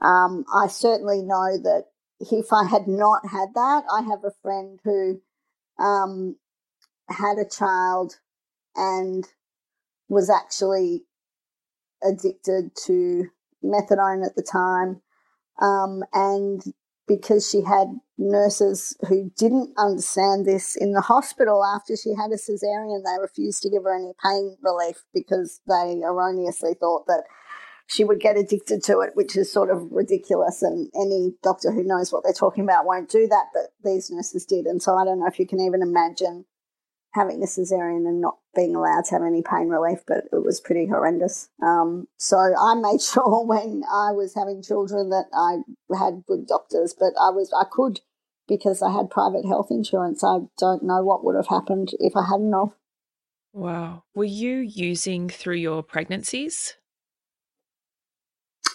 Um, 0.00 0.44
I 0.52 0.66
certainly 0.66 1.22
know 1.22 1.58
that 1.58 1.86
if 2.20 2.52
I 2.52 2.64
had 2.64 2.86
not 2.86 3.26
had 3.26 3.48
that, 3.54 3.84
I 3.92 4.02
have 4.02 4.24
a 4.24 4.32
friend 4.42 4.78
who 4.84 5.20
um, 5.78 6.36
had 7.08 7.38
a 7.38 7.48
child 7.48 8.18
and 8.76 9.26
was 10.08 10.30
actually 10.30 11.04
addicted 12.02 12.72
to 12.86 13.26
methadone 13.64 14.24
at 14.24 14.36
the 14.36 14.42
time. 14.42 15.02
Um, 15.60 16.02
and 16.12 16.62
because 17.06 17.50
she 17.50 17.62
had 17.62 17.88
nurses 18.16 18.96
who 19.08 19.30
didn't 19.36 19.74
understand 19.76 20.46
this 20.46 20.76
in 20.76 20.92
the 20.92 21.00
hospital 21.00 21.64
after 21.64 21.96
she 21.96 22.10
had 22.10 22.30
a 22.30 22.36
cesarean, 22.36 23.02
they 23.04 23.20
refused 23.20 23.62
to 23.62 23.70
give 23.70 23.82
her 23.82 23.94
any 23.94 24.12
pain 24.24 24.56
relief 24.62 25.04
because 25.12 25.60
they 25.66 26.00
erroneously 26.04 26.74
thought 26.78 27.06
that 27.06 27.24
she 27.90 28.04
would 28.04 28.20
get 28.20 28.36
addicted 28.36 28.84
to 28.84 29.00
it, 29.00 29.10
which 29.14 29.36
is 29.36 29.52
sort 29.52 29.68
of 29.68 29.90
ridiculous. 29.90 30.62
And 30.62 30.88
any 30.94 31.34
doctor 31.42 31.72
who 31.72 31.82
knows 31.82 32.12
what 32.12 32.22
they're 32.22 32.32
talking 32.32 32.62
about 32.62 32.86
won't 32.86 33.10
do 33.10 33.26
that, 33.26 33.46
but 33.52 33.72
these 33.82 34.10
nurses 34.10 34.46
did. 34.46 34.66
And 34.66 34.80
so 34.80 34.96
I 34.96 35.04
don't 35.04 35.18
know 35.18 35.26
if 35.26 35.40
you 35.40 35.46
can 35.46 35.58
even 35.60 35.82
imagine 35.82 36.44
having 37.14 37.42
a 37.42 37.46
cesarean 37.46 38.06
and 38.06 38.20
not 38.20 38.38
being 38.54 38.76
allowed 38.76 39.06
to 39.06 39.16
have 39.16 39.24
any 39.26 39.42
pain 39.42 39.68
relief, 39.68 40.04
but 40.06 40.18
it 40.32 40.44
was 40.44 40.60
pretty 40.60 40.86
horrendous. 40.86 41.48
Um, 41.60 42.06
so 42.16 42.36
I 42.38 42.76
made 42.76 43.02
sure 43.12 43.44
when 43.44 43.82
I 43.92 44.12
was 44.12 44.36
having 44.36 44.62
children 44.62 45.10
that 45.10 45.26
I 45.34 45.62
had 45.98 46.22
good 46.28 46.46
doctors, 46.46 46.94
but 46.96 47.12
I 47.20 47.30
was 47.30 47.52
I 47.52 47.64
could 47.68 48.00
because 48.46 48.82
I 48.82 48.92
had 48.92 49.10
private 49.10 49.44
health 49.44 49.66
insurance. 49.70 50.22
I 50.22 50.38
don't 50.58 50.84
know 50.84 51.02
what 51.02 51.24
would 51.24 51.34
have 51.34 51.48
happened 51.48 51.90
if 51.98 52.16
I 52.16 52.24
hadn't 52.30 52.54
of. 52.54 52.72
Wow. 53.52 54.04
Were 54.14 54.22
you 54.24 54.58
using 54.58 55.28
through 55.28 55.56
your 55.56 55.82
pregnancies? 55.82 56.76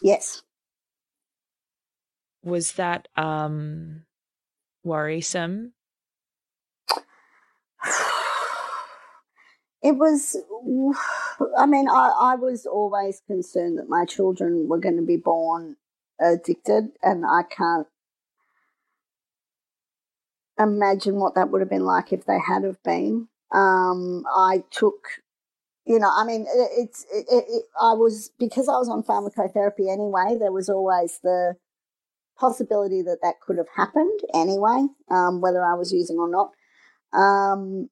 Yes. 0.02 0.44
Was 2.44 2.74
that 2.74 3.08
um 3.16 4.04
worrisome? 4.84 5.74
it 9.84 9.98
was 9.98 10.36
i 11.58 11.66
mean 11.66 11.88
I, 11.90 12.14
I 12.20 12.36
was 12.36 12.66
always 12.66 13.22
concerned 13.28 13.78
that 13.78 13.90
my 13.90 14.06
children 14.06 14.68
were 14.68 14.80
going 14.80 14.98
to 14.98 15.04
be 15.04 15.18
born 15.18 15.78
addicted 16.20 16.90
and 17.04 17.26
i 17.26 17.44
can't 17.44 17.88
imagine 20.60 21.16
what 21.16 21.36
that 21.36 21.52
would 21.52 21.62
have 21.62 21.70
been 21.70 21.86
like 21.86 22.14
if 22.14 22.26
they 22.26 22.40
had 22.40 22.64
have 22.64 22.82
been 22.84 23.28
um, 23.54 24.24
i 24.36 24.64
took 24.72 25.08
you 25.86 26.00
know 26.00 26.12
i 26.16 26.24
mean 26.26 26.42
it, 26.42 26.70
it's 26.78 27.06
it, 27.14 27.26
it, 27.30 27.64
i 27.82 27.94
was 27.94 28.32
because 28.40 28.68
i 28.68 28.74
was 28.74 28.90
on 28.90 29.04
pharmacotherapy 29.04 29.92
anyway 29.92 30.38
there 30.40 30.52
was 30.52 30.70
always 30.70 31.20
the 31.24 31.56
possibility 32.38 33.02
that 33.02 33.20
that 33.22 33.36
could 33.42 33.58
have 33.58 33.70
happened 33.76 34.20
anyway 34.34 34.86
um, 35.10 35.42
whether 35.42 35.64
i 35.64 35.74
was 35.74 35.94
using 35.94 36.18
or 36.18 36.30
not 36.30 36.52
um, 37.14 37.90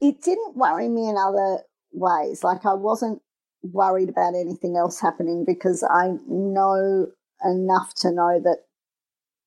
it 0.00 0.22
didn't 0.22 0.56
worry 0.56 0.88
me 0.88 1.08
in 1.08 1.16
other 1.16 1.62
ways. 1.92 2.44
Like 2.44 2.64
I 2.64 2.74
wasn't 2.74 3.20
worried 3.62 4.08
about 4.08 4.34
anything 4.34 4.76
else 4.76 5.00
happening 5.00 5.44
because 5.46 5.82
I 5.82 6.12
know 6.28 7.08
enough 7.44 7.94
to 7.96 8.12
know 8.12 8.40
that 8.42 8.58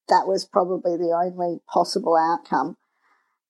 that 0.09 0.27
was 0.27 0.45
probably 0.45 0.97
the 0.97 1.11
only 1.13 1.59
possible 1.71 2.17
outcome. 2.17 2.75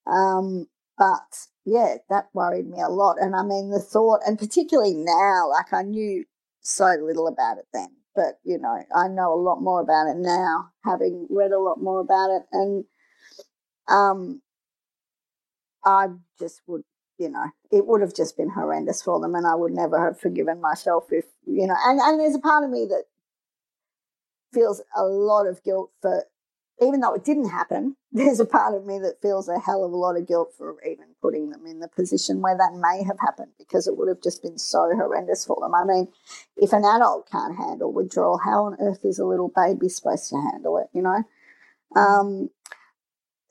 Um, 0.05 0.67
but 1.01 1.47
yeah, 1.65 1.95
that 2.11 2.29
worried 2.31 2.69
me 2.69 2.79
a 2.79 2.87
lot. 2.87 3.17
And 3.19 3.35
I 3.35 3.41
mean, 3.41 3.71
the 3.71 3.79
thought, 3.79 4.19
and 4.27 4.37
particularly 4.37 4.93
now, 4.93 5.49
like 5.49 5.73
I 5.73 5.81
knew 5.81 6.25
so 6.59 6.95
little 7.01 7.27
about 7.27 7.57
it 7.57 7.65
then, 7.73 7.87
but 8.15 8.39
you 8.43 8.59
know, 8.59 8.83
I 8.95 9.07
know 9.07 9.33
a 9.33 9.41
lot 9.41 9.63
more 9.63 9.81
about 9.81 10.11
it 10.11 10.17
now, 10.17 10.69
having 10.85 11.25
read 11.31 11.53
a 11.53 11.59
lot 11.59 11.81
more 11.81 12.01
about 12.01 12.29
it. 12.29 12.43
And 12.51 12.85
um, 13.87 14.43
I 15.83 16.09
just 16.39 16.61
would 16.67 16.83
you 17.17 17.29
know, 17.29 17.45
it 17.71 17.87
would 17.87 18.01
have 18.01 18.15
just 18.15 18.37
been 18.37 18.49
horrendous 18.49 19.01
for 19.01 19.19
them, 19.19 19.33
and 19.33 19.47
I 19.47 19.55
would 19.55 19.73
never 19.73 20.03
have 20.03 20.19
forgiven 20.19 20.61
myself 20.61 21.05
if, 21.11 21.25
you 21.47 21.67
know, 21.67 21.75
and, 21.85 21.99
and 21.99 22.19
there's 22.19 22.33
a 22.33 22.39
part 22.39 22.63
of 22.63 22.69
me 22.71 22.87
that 22.89 23.03
feels 24.53 24.81
a 24.95 25.03
lot 25.03 25.47
of 25.47 25.63
guilt 25.63 25.91
for, 26.01 26.25
even 26.81 26.99
though 26.99 27.13
it 27.13 27.23
didn't 27.23 27.49
happen, 27.49 27.95
there's 28.11 28.39
a 28.39 28.45
part 28.45 28.75
of 28.75 28.85
me 28.85 28.99
that 28.99 29.21
feels 29.21 29.47
a 29.47 29.59
hell 29.59 29.83
of 29.85 29.91
a 29.91 29.95
lot 29.95 30.17
of 30.17 30.27
guilt 30.27 30.53
for 30.57 30.75
even 30.83 31.05
putting 31.21 31.49
them 31.49 31.65
in 31.65 31.79
the 31.79 31.87
position 31.87 32.41
where 32.41 32.57
that 32.57 32.73
may 32.73 33.03
have 33.03 33.19
happened 33.19 33.51
because 33.57 33.87
it 33.87 33.97
would 33.97 34.09
have 34.09 34.21
just 34.21 34.41
been 34.41 34.57
so 34.57 34.91
horrendous 34.95 35.45
for 35.45 35.57
them. 35.61 35.75
I 35.75 35.85
mean, 35.85 36.07
if 36.57 36.73
an 36.73 36.83
adult 36.83 37.29
can't 37.31 37.55
handle 37.55 37.93
withdrawal, 37.93 38.39
how 38.43 38.65
on 38.65 38.77
earth 38.79 39.05
is 39.05 39.19
a 39.19 39.25
little 39.25 39.51
baby 39.55 39.87
supposed 39.87 40.29
to 40.29 40.41
handle 40.51 40.77
it, 40.77 40.87
you 40.93 41.01
know? 41.01 41.23
Um, 41.95 42.49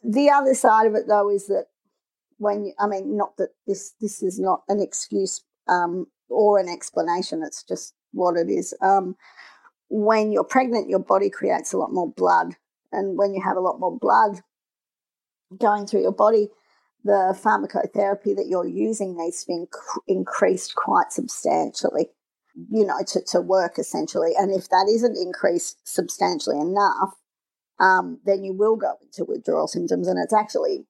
the 0.02 0.30
other 0.30 0.54
side 0.54 0.86
of 0.86 0.94
it, 0.94 1.06
though, 1.06 1.30
is 1.30 1.46
that 1.48 1.66
when 2.38 2.64
you, 2.64 2.72
I 2.78 2.86
mean, 2.86 3.16
not 3.16 3.36
that 3.36 3.50
this 3.66 3.92
this 4.00 4.22
is 4.22 4.40
not 4.40 4.62
an 4.68 4.80
excuse 4.80 5.44
um, 5.68 6.06
or 6.30 6.58
an 6.58 6.68
explanation. 6.68 7.42
It's 7.42 7.62
just 7.62 7.94
what 8.12 8.36
it 8.36 8.48
is. 8.48 8.74
Um, 8.80 9.16
when 9.88 10.32
you're 10.32 10.44
pregnant, 10.44 10.88
your 10.88 11.00
body 11.00 11.28
creates 11.28 11.72
a 11.72 11.76
lot 11.76 11.92
more 11.92 12.10
blood, 12.10 12.56
and 12.92 13.16
when 13.18 13.34
you 13.34 13.42
have 13.42 13.56
a 13.56 13.60
lot 13.60 13.80
more 13.80 13.96
blood 13.96 14.40
going 15.58 15.86
through 15.86 16.02
your 16.02 16.12
body, 16.12 16.48
the 17.04 17.36
pharmacotherapy 17.42 18.36
that 18.36 18.46
you're 18.48 18.66
using 18.66 19.16
needs 19.16 19.44
to 19.44 19.46
be 19.46 19.54
inc- 19.54 20.02
increased 20.06 20.74
quite 20.74 21.12
substantially. 21.12 22.08
You 22.68 22.84
know, 22.84 22.98
to, 23.06 23.22
to 23.28 23.40
work 23.40 23.78
essentially. 23.78 24.32
And 24.36 24.52
if 24.52 24.68
that 24.70 24.90
isn't 24.92 25.16
increased 25.16 25.78
substantially 25.84 26.60
enough, 26.60 27.14
um, 27.78 28.20
then 28.26 28.42
you 28.44 28.52
will 28.52 28.76
go 28.76 28.94
into 29.00 29.24
withdrawal 29.24 29.68
symptoms. 29.68 30.08
And 30.08 30.18
it's 30.18 30.34
actually 30.34 30.86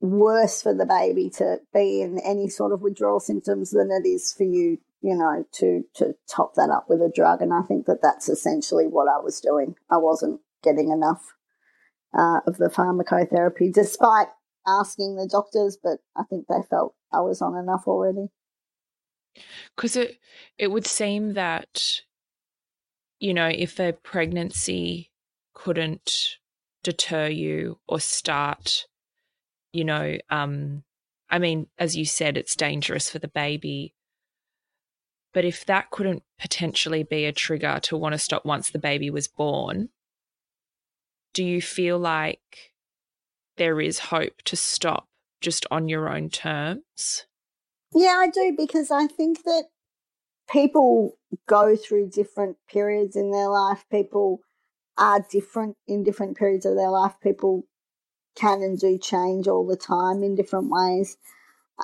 worse 0.00 0.60
for 0.60 0.74
the 0.74 0.84
baby 0.84 1.30
to 1.30 1.60
be 1.72 2.02
in 2.02 2.18
any 2.18 2.48
sort 2.48 2.72
of 2.72 2.82
withdrawal 2.82 3.20
symptoms 3.20 3.70
than 3.70 3.90
it 3.90 4.06
is 4.06 4.32
for 4.32 4.42
you, 4.42 4.78
you 5.00 5.16
know, 5.16 5.46
to 5.52 5.84
to 5.94 6.16
top 6.28 6.54
that 6.56 6.68
up 6.68 6.86
with 6.90 7.00
a 7.00 7.12
drug. 7.14 7.40
And 7.40 7.54
I 7.54 7.62
think 7.62 7.86
that 7.86 8.02
that's 8.02 8.28
essentially 8.28 8.86
what 8.86 9.08
I 9.08 9.22
was 9.22 9.40
doing. 9.40 9.76
I 9.88 9.98
wasn't 9.98 10.40
getting 10.62 10.90
enough 10.90 11.22
uh, 12.16 12.40
of 12.46 12.56
the 12.58 12.68
pharmacotherapy, 12.68 13.72
despite 13.72 14.28
asking 14.66 15.16
the 15.16 15.28
doctors, 15.30 15.78
but 15.82 15.98
I 16.16 16.22
think 16.24 16.46
they 16.48 16.62
felt 16.68 16.94
I 17.12 17.20
was 17.20 17.40
on 17.40 17.56
enough 17.56 17.84
already. 17.86 18.28
Because 19.74 19.96
it 19.96 20.18
it 20.58 20.68
would 20.68 20.86
seem 20.86 21.34
that 21.34 22.00
you 23.20 23.34
know 23.34 23.48
if 23.48 23.78
a 23.78 23.92
pregnancy 23.92 25.10
couldn't 25.52 26.38
deter 26.82 27.26
you 27.26 27.78
or 27.86 28.00
start 28.00 28.86
you 29.76 29.84
know, 29.84 30.16
um, 30.30 30.84
I 31.28 31.38
mean, 31.38 31.66
as 31.78 31.96
you 31.96 32.06
said, 32.06 32.38
it's 32.38 32.56
dangerous 32.56 33.10
for 33.10 33.18
the 33.18 33.28
baby. 33.28 33.94
But 35.34 35.44
if 35.44 35.66
that 35.66 35.90
couldn't 35.90 36.22
potentially 36.40 37.02
be 37.02 37.26
a 37.26 37.32
trigger 37.32 37.78
to 37.82 37.96
want 37.96 38.14
to 38.14 38.18
stop 38.18 38.46
once 38.46 38.70
the 38.70 38.78
baby 38.78 39.10
was 39.10 39.28
born, 39.28 39.90
do 41.36 41.44
you 41.44 41.60
feel 41.60 41.98
like 41.98 42.72
there 43.58 43.78
is 43.78 43.98
hope 43.98 44.40
to 44.46 44.56
stop 44.56 45.04
just 45.42 45.66
on 45.70 45.86
your 45.86 46.08
own 46.08 46.30
terms? 46.30 47.26
Yeah, 47.94 48.16
I 48.20 48.30
do, 48.30 48.54
because 48.56 48.90
I 48.90 49.06
think 49.06 49.44
that 49.44 49.64
people 50.50 51.18
go 51.46 51.76
through 51.76 52.08
different 52.08 52.56
periods 52.72 53.16
in 53.16 53.32
their 53.32 53.48
life. 53.48 53.84
People 53.90 54.40
are 54.96 55.26
different 55.30 55.76
in 55.86 56.04
different 56.04 56.38
periods 56.38 56.64
of 56.64 56.74
their 56.74 56.88
life. 56.88 57.12
People 57.22 57.66
can 58.34 58.62
and 58.62 58.78
do 58.78 58.96
change 58.96 59.46
all 59.46 59.66
the 59.66 59.76
time 59.76 60.22
in 60.22 60.36
different 60.36 60.70
ways. 60.70 61.18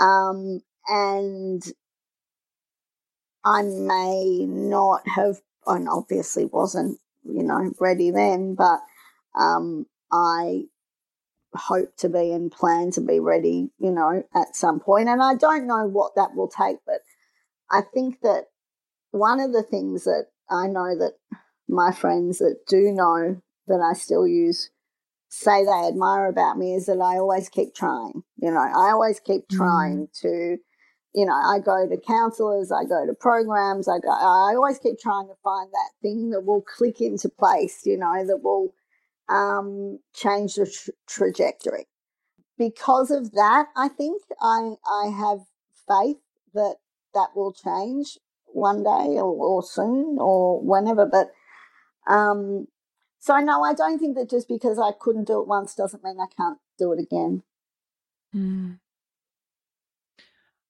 Um, 0.01 0.61
and 0.89 1.63
I 3.45 3.61
may 3.61 4.47
not 4.47 5.07
have, 5.09 5.43
and 5.67 5.91
obviously 5.91 6.47
wasn't, 6.47 6.99
you 7.23 7.43
know, 7.43 7.71
ready 7.79 8.11
then, 8.11 8.55
but 8.55 8.81
um, 9.35 9.87
I 10.11 10.65
hope 11.55 11.97
to 11.99 12.09
be 12.09 12.33
and 12.33 12.51
plan 12.51 12.91
to 12.93 13.01
be 13.01 13.21
ready, 13.21 13.71
you 13.79 13.91
know, 13.91 14.23
at 14.35 14.57
some 14.57 14.81
point. 14.81 15.09
And 15.09 15.23
I 15.23 15.35
don't 15.35 15.67
know 15.67 15.87
what 15.87 16.15
that 16.17 16.35
will 16.35 16.49
take, 16.49 16.79
but 16.87 17.01
I 17.71 17.83
think 17.95 18.21
that 18.23 18.47
one 19.11 19.41
of 19.41 19.53
the 19.53 19.63
things 19.63 20.05
that 20.05 20.27
I 20.51 20.67
know 20.67 20.97
that 20.99 21.15
my 21.69 21.93
friends 21.93 22.39
that 22.39 22.61
do 22.69 22.93
know 22.93 23.41
that 23.67 23.81
I 23.81 23.95
still 23.95 24.27
use 24.27 24.71
say 25.29 25.65
they 25.65 25.89
admire 25.89 26.27
about 26.27 26.59
me 26.59 26.75
is 26.75 26.87
that 26.87 27.01
I 27.01 27.17
always 27.17 27.49
keep 27.49 27.75
trying. 27.75 28.23
You 28.37 28.51
know, 28.51 28.61
I 28.61 28.91
always 28.91 29.19
keep 29.19 29.49
trying 29.49 30.09
mm. 30.09 30.21
to, 30.21 30.59
you 31.15 31.25
know, 31.27 31.33
I 31.33 31.59
go 31.59 31.89
to 31.89 31.97
counselors, 31.97 32.71
I 32.71 32.85
go 32.85 33.07
to 33.07 33.15
programs, 33.15 33.89
I 33.89 33.99
go, 33.99 34.11
I 34.11 34.53
always 34.55 34.79
keep 34.79 34.99
trying 34.99 35.29
to 35.29 35.35
find 35.43 35.71
that 35.73 35.91
thing 36.03 36.31
that 36.31 36.45
will 36.45 36.61
click 36.61 37.01
into 37.01 37.31
place, 37.31 37.87
you 37.87 37.97
know, 37.97 38.27
that 38.27 38.43
will 38.43 38.75
um, 39.29 39.99
change 40.15 40.55
the 40.55 40.67
tra- 40.67 40.95
trajectory. 41.07 41.87
Because 42.59 43.11
of 43.11 43.33
that, 43.33 43.67
I 43.77 43.89
think 43.89 44.23
I 44.41 44.75
I 44.87 45.09
have 45.09 45.41
faith 45.89 46.19
that 46.55 46.77
that 47.15 47.31
will 47.35 47.53
change 47.53 48.19
one 48.47 48.83
day 48.83 49.19
or, 49.19 49.33
or 49.33 49.63
soon 49.63 50.19
or 50.19 50.61
whenever. 50.61 51.07
But 51.07 51.33
um, 52.07 52.69
so 53.19 53.39
no, 53.39 53.63
I 53.63 53.75
don't 53.75 53.99
think 53.99 54.17
that 54.17 54.31
just 54.31 54.49
because 54.49 54.79
I 54.79 54.93
couldn't 54.99 55.29
do 55.29 55.41
it 55.41 55.49
once 55.49 55.75
doesn't 55.75 56.05
mean 56.05 56.19
I 56.21 56.27
can't 56.37 56.59
do 56.79 56.93
it 56.93 57.01
again. 57.01 57.43
Mm. 58.35 58.79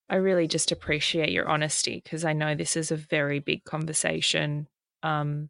I 0.09 0.16
really 0.16 0.46
just 0.46 0.72
appreciate 0.72 1.30
your 1.30 1.48
honesty 1.48 2.00
because 2.05 2.24
I 2.24 2.34
know 2.34 2.55
this 2.55 2.76
is 2.76 2.90
a 2.90 2.96
very 2.96 3.38
big 3.38 3.64
conversation 3.64 4.68
um, 5.03 5.48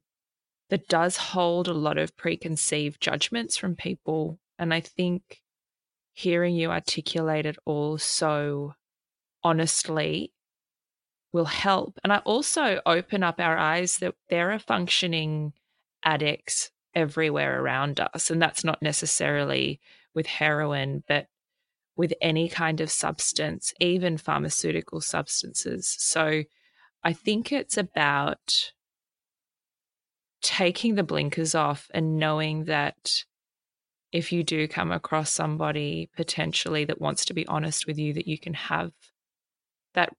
that 0.72 0.88
does 0.88 1.18
hold 1.18 1.68
a 1.68 1.74
lot 1.74 1.98
of 1.98 2.16
preconceived 2.16 2.98
judgments 2.98 3.58
from 3.58 3.76
people. 3.76 4.38
And 4.58 4.72
I 4.72 4.80
think 4.80 5.42
hearing 6.14 6.54
you 6.54 6.70
articulate 6.70 7.44
it 7.44 7.58
all 7.66 7.98
so 7.98 8.72
honestly 9.44 10.32
will 11.30 11.44
help. 11.44 11.98
And 12.02 12.10
I 12.10 12.20
also 12.20 12.80
open 12.86 13.22
up 13.22 13.38
our 13.38 13.58
eyes 13.58 13.98
that 13.98 14.14
there 14.30 14.50
are 14.50 14.58
functioning 14.58 15.52
addicts 16.06 16.70
everywhere 16.94 17.60
around 17.60 18.00
us. 18.00 18.30
And 18.30 18.40
that's 18.40 18.64
not 18.64 18.80
necessarily 18.80 19.78
with 20.14 20.24
heroin, 20.24 21.04
but 21.06 21.26
with 21.96 22.14
any 22.22 22.48
kind 22.48 22.80
of 22.80 22.90
substance, 22.90 23.74
even 23.78 24.16
pharmaceutical 24.16 25.02
substances. 25.02 25.94
So 25.98 26.44
I 27.04 27.12
think 27.12 27.52
it's 27.52 27.76
about 27.76 28.72
taking 30.42 30.94
the 30.94 31.02
blinkers 31.02 31.54
off 31.54 31.88
and 31.94 32.18
knowing 32.18 32.64
that 32.64 33.24
if 34.12 34.32
you 34.32 34.44
do 34.44 34.68
come 34.68 34.92
across 34.92 35.30
somebody 35.30 36.10
potentially 36.16 36.84
that 36.84 37.00
wants 37.00 37.24
to 37.26 37.34
be 37.34 37.46
honest 37.46 37.86
with 37.86 37.98
you, 37.98 38.12
that 38.12 38.28
you 38.28 38.38
can 38.38 38.54
have 38.54 38.92
that, 39.94 40.14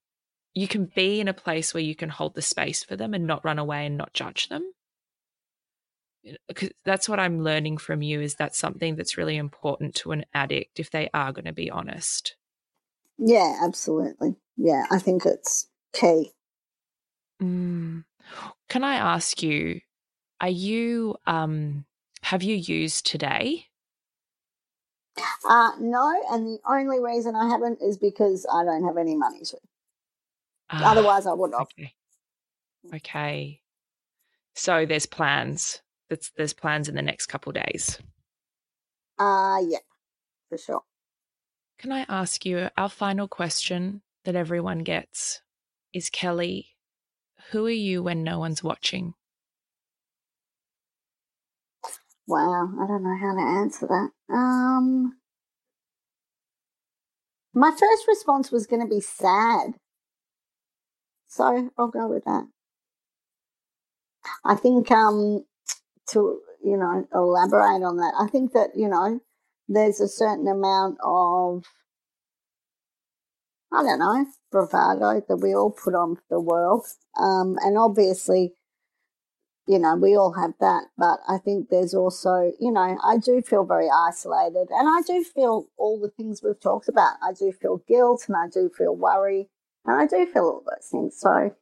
you 0.53 0.67
can 0.67 0.85
be 0.95 1.19
in 1.19 1.27
a 1.27 1.33
place 1.33 1.73
where 1.73 1.83
you 1.83 1.95
can 1.95 2.09
hold 2.09 2.35
the 2.35 2.41
space 2.41 2.83
for 2.83 2.95
them 2.95 3.13
and 3.13 3.27
not 3.27 3.45
run 3.45 3.59
away 3.59 3.85
and 3.85 3.97
not 3.97 4.13
judge 4.13 4.49
them 4.49 4.63
Because 6.47 6.69
that's 6.85 7.09
what 7.09 7.19
I'm 7.19 7.43
learning 7.43 7.77
from 7.77 8.01
you 8.01 8.21
is 8.21 8.35
that 8.35 8.55
something 8.55 8.95
that's 8.95 9.17
really 9.17 9.35
important 9.35 9.95
to 9.95 10.11
an 10.11 10.25
addict 10.33 10.79
if 10.79 10.89
they 10.89 11.09
are 11.13 11.33
going 11.33 11.45
to 11.45 11.53
be 11.53 11.69
honest. 11.69 12.35
Yeah, 13.17 13.59
absolutely. 13.61 14.35
Yeah, 14.55 14.85
I 14.89 14.99
think 14.99 15.25
it's 15.25 15.67
key. 15.91 16.31
Mm. 17.41 18.05
Can 18.69 18.83
I 18.83 18.95
ask 18.95 19.43
you, 19.43 19.81
are 20.43 20.49
you 20.51 21.17
um 21.27 21.85
have 22.23 22.43
you 22.43 22.55
used 22.57 23.07
today? 23.07 23.67
Uh 25.47 25.71
no, 25.79 26.21
and 26.31 26.47
the 26.47 26.59
only 26.67 26.99
reason 27.01 27.35
I 27.35 27.49
haven't 27.49 27.81
is 27.81 27.97
because 27.97 28.45
I 28.53 28.65
don't 28.65 28.85
have 28.85 28.97
any 28.97 29.15
money 29.15 29.41
to. 29.45 29.57
Ah, 30.69 30.91
Otherwise 30.91 31.25
I 31.27 31.33
would 31.33 31.53
have. 31.53 31.63
Okay. 31.63 31.93
Okay. 32.93 33.61
So 34.55 34.85
there's 34.85 35.05
plans 35.07 35.81
that's 36.09 36.31
there's 36.37 36.53
plans 36.53 36.89
in 36.89 36.95
the 36.95 37.01
next 37.01 37.27
couple 37.27 37.51
days. 37.53 37.99
Uh 39.19 39.59
yeah, 39.67 39.79
for 40.49 40.57
sure. 40.57 40.83
Can 41.79 41.91
I 41.91 42.05
ask 42.09 42.45
you 42.45 42.69
our 42.77 42.89
final 42.89 43.27
question 43.27 44.01
that 44.25 44.35
everyone 44.35 44.79
gets 44.79 45.41
is 45.93 46.09
Kelly, 46.09 46.69
who 47.51 47.65
are 47.65 47.71
you 47.71 48.03
when 48.03 48.23
no 48.23 48.39
one's 48.39 48.63
watching? 48.63 49.15
Wow, 52.27 52.69
I 52.81 52.87
don't 52.87 53.03
know 53.03 53.17
how 53.17 53.33
to 53.35 53.41
answer 53.61 53.87
that. 53.87 54.09
Um 54.33 55.17
my 57.53 57.69
first 57.69 58.07
response 58.07 58.51
was 58.51 58.65
going 58.65 58.81
to 58.81 58.87
be 58.87 58.99
sad. 59.01 59.73
So 61.27 61.69
I'll 61.77 61.87
go 61.87 62.07
with 62.07 62.23
that. 62.25 62.47
I 64.45 64.55
think 64.55 64.89
um 64.91 65.45
to 66.09 66.41
you 66.63 66.77
know 66.77 67.07
elaborate 67.13 67.83
on 67.83 67.97
that. 67.97 68.13
I 68.19 68.27
think 68.27 68.53
that 68.53 68.71
you 68.75 68.87
know 68.87 69.19
there's 69.67 70.01
a 70.01 70.07
certain 70.07 70.47
amount 70.47 70.97
of 71.03 71.65
I 73.71 73.83
don't 73.83 73.99
know 73.99 74.25
bravado 74.51 75.21
that 75.27 75.37
we 75.37 75.55
all 75.55 75.71
put 75.71 75.95
on 75.95 76.15
for 76.15 76.23
the 76.29 76.39
world, 76.39 76.85
um, 77.19 77.57
and 77.61 77.77
obviously, 77.77 78.53
you 79.67 79.79
know, 79.79 79.95
we 79.95 80.15
all 80.15 80.33
have 80.33 80.53
that. 80.59 80.85
But 80.97 81.19
I 81.27 81.37
think 81.37 81.69
there's 81.69 81.93
also, 81.93 82.51
you 82.59 82.71
know, 82.71 82.97
I 83.03 83.17
do 83.17 83.41
feel 83.41 83.65
very 83.65 83.89
isolated, 83.89 84.67
and 84.71 84.87
I 84.89 85.01
do 85.05 85.23
feel 85.23 85.67
all 85.77 85.99
the 85.99 86.09
things 86.09 86.41
we've 86.43 86.59
talked 86.59 86.89
about. 86.89 87.17
I 87.23 87.33
do 87.33 87.51
feel 87.51 87.81
guilt, 87.87 88.25
and 88.27 88.37
I 88.37 88.47
do 88.47 88.69
feel 88.77 88.95
worry, 88.95 89.49
and 89.85 89.99
I 89.99 90.05
do 90.07 90.25
feel 90.31 90.43
all 90.43 90.63
those 90.65 90.87
things. 90.89 91.17
So, 91.19 91.55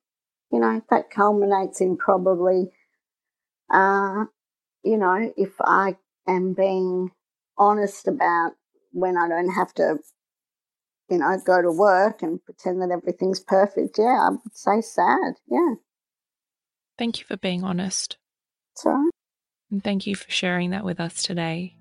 you 0.52 0.60
know, 0.60 0.82
that 0.90 1.10
culminates 1.12 1.82
in 1.82 1.98
probably 1.98 2.72
uh, 3.72 4.26
you 4.84 4.98
know, 4.98 5.34
if 5.38 5.54
I 5.62 5.98
am 6.28 6.54
being 6.54 7.12
honest 7.58 8.08
about 8.08 8.54
when 8.92 9.18
I 9.18 9.28
don't 9.28 9.54
have 9.54 9.74
to, 9.76 9.98
you 11.10 11.18
know, 11.18 11.38
go 11.46 11.62
to 11.62 11.72
work 11.72 12.22
and 12.22 12.44
pretend 12.44 12.82
that 12.82 12.92
everything's 12.92 13.40
perfect, 13.40 13.98
yeah, 13.98 14.28
I 14.28 14.30
would 14.32 14.56
say 14.56 14.82
sad. 14.82 15.36
Yeah. 15.48 15.76
Thank 17.02 17.18
you 17.18 17.26
for 17.26 17.36
being 17.36 17.64
honest. 17.64 18.18
It's 18.76 18.86
all 18.86 18.92
right. 18.92 19.10
And 19.72 19.84
thank 19.84 20.06
you 20.06 20.16
for 20.16 20.30
sharing 20.30 20.70
that 20.70 20.86
with 20.86 21.00
us 21.00 21.24
today. 21.24 21.74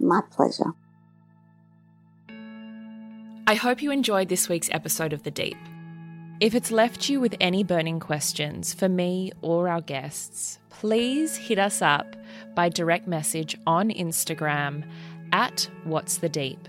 My 0.00 0.20
pleasure. 0.32 0.72
I 3.46 3.54
hope 3.54 3.80
you 3.80 3.92
enjoyed 3.92 4.28
this 4.28 4.48
week's 4.48 4.68
episode 4.72 5.12
of 5.12 5.22
The 5.22 5.30
Deep. 5.30 5.56
If 6.40 6.56
it's 6.56 6.72
left 6.72 7.08
you 7.08 7.20
with 7.20 7.36
any 7.40 7.62
burning 7.62 8.00
questions 8.00 8.74
for 8.74 8.88
me 8.88 9.30
or 9.42 9.68
our 9.68 9.80
guests, 9.80 10.58
please 10.70 11.36
hit 11.36 11.60
us 11.60 11.80
up 11.80 12.16
by 12.56 12.68
direct 12.68 13.06
message 13.06 13.56
on 13.64 13.90
Instagram 13.90 14.82
at 15.30 15.70
What's 15.84 16.18
the 16.18 16.28
Deep. 16.28 16.68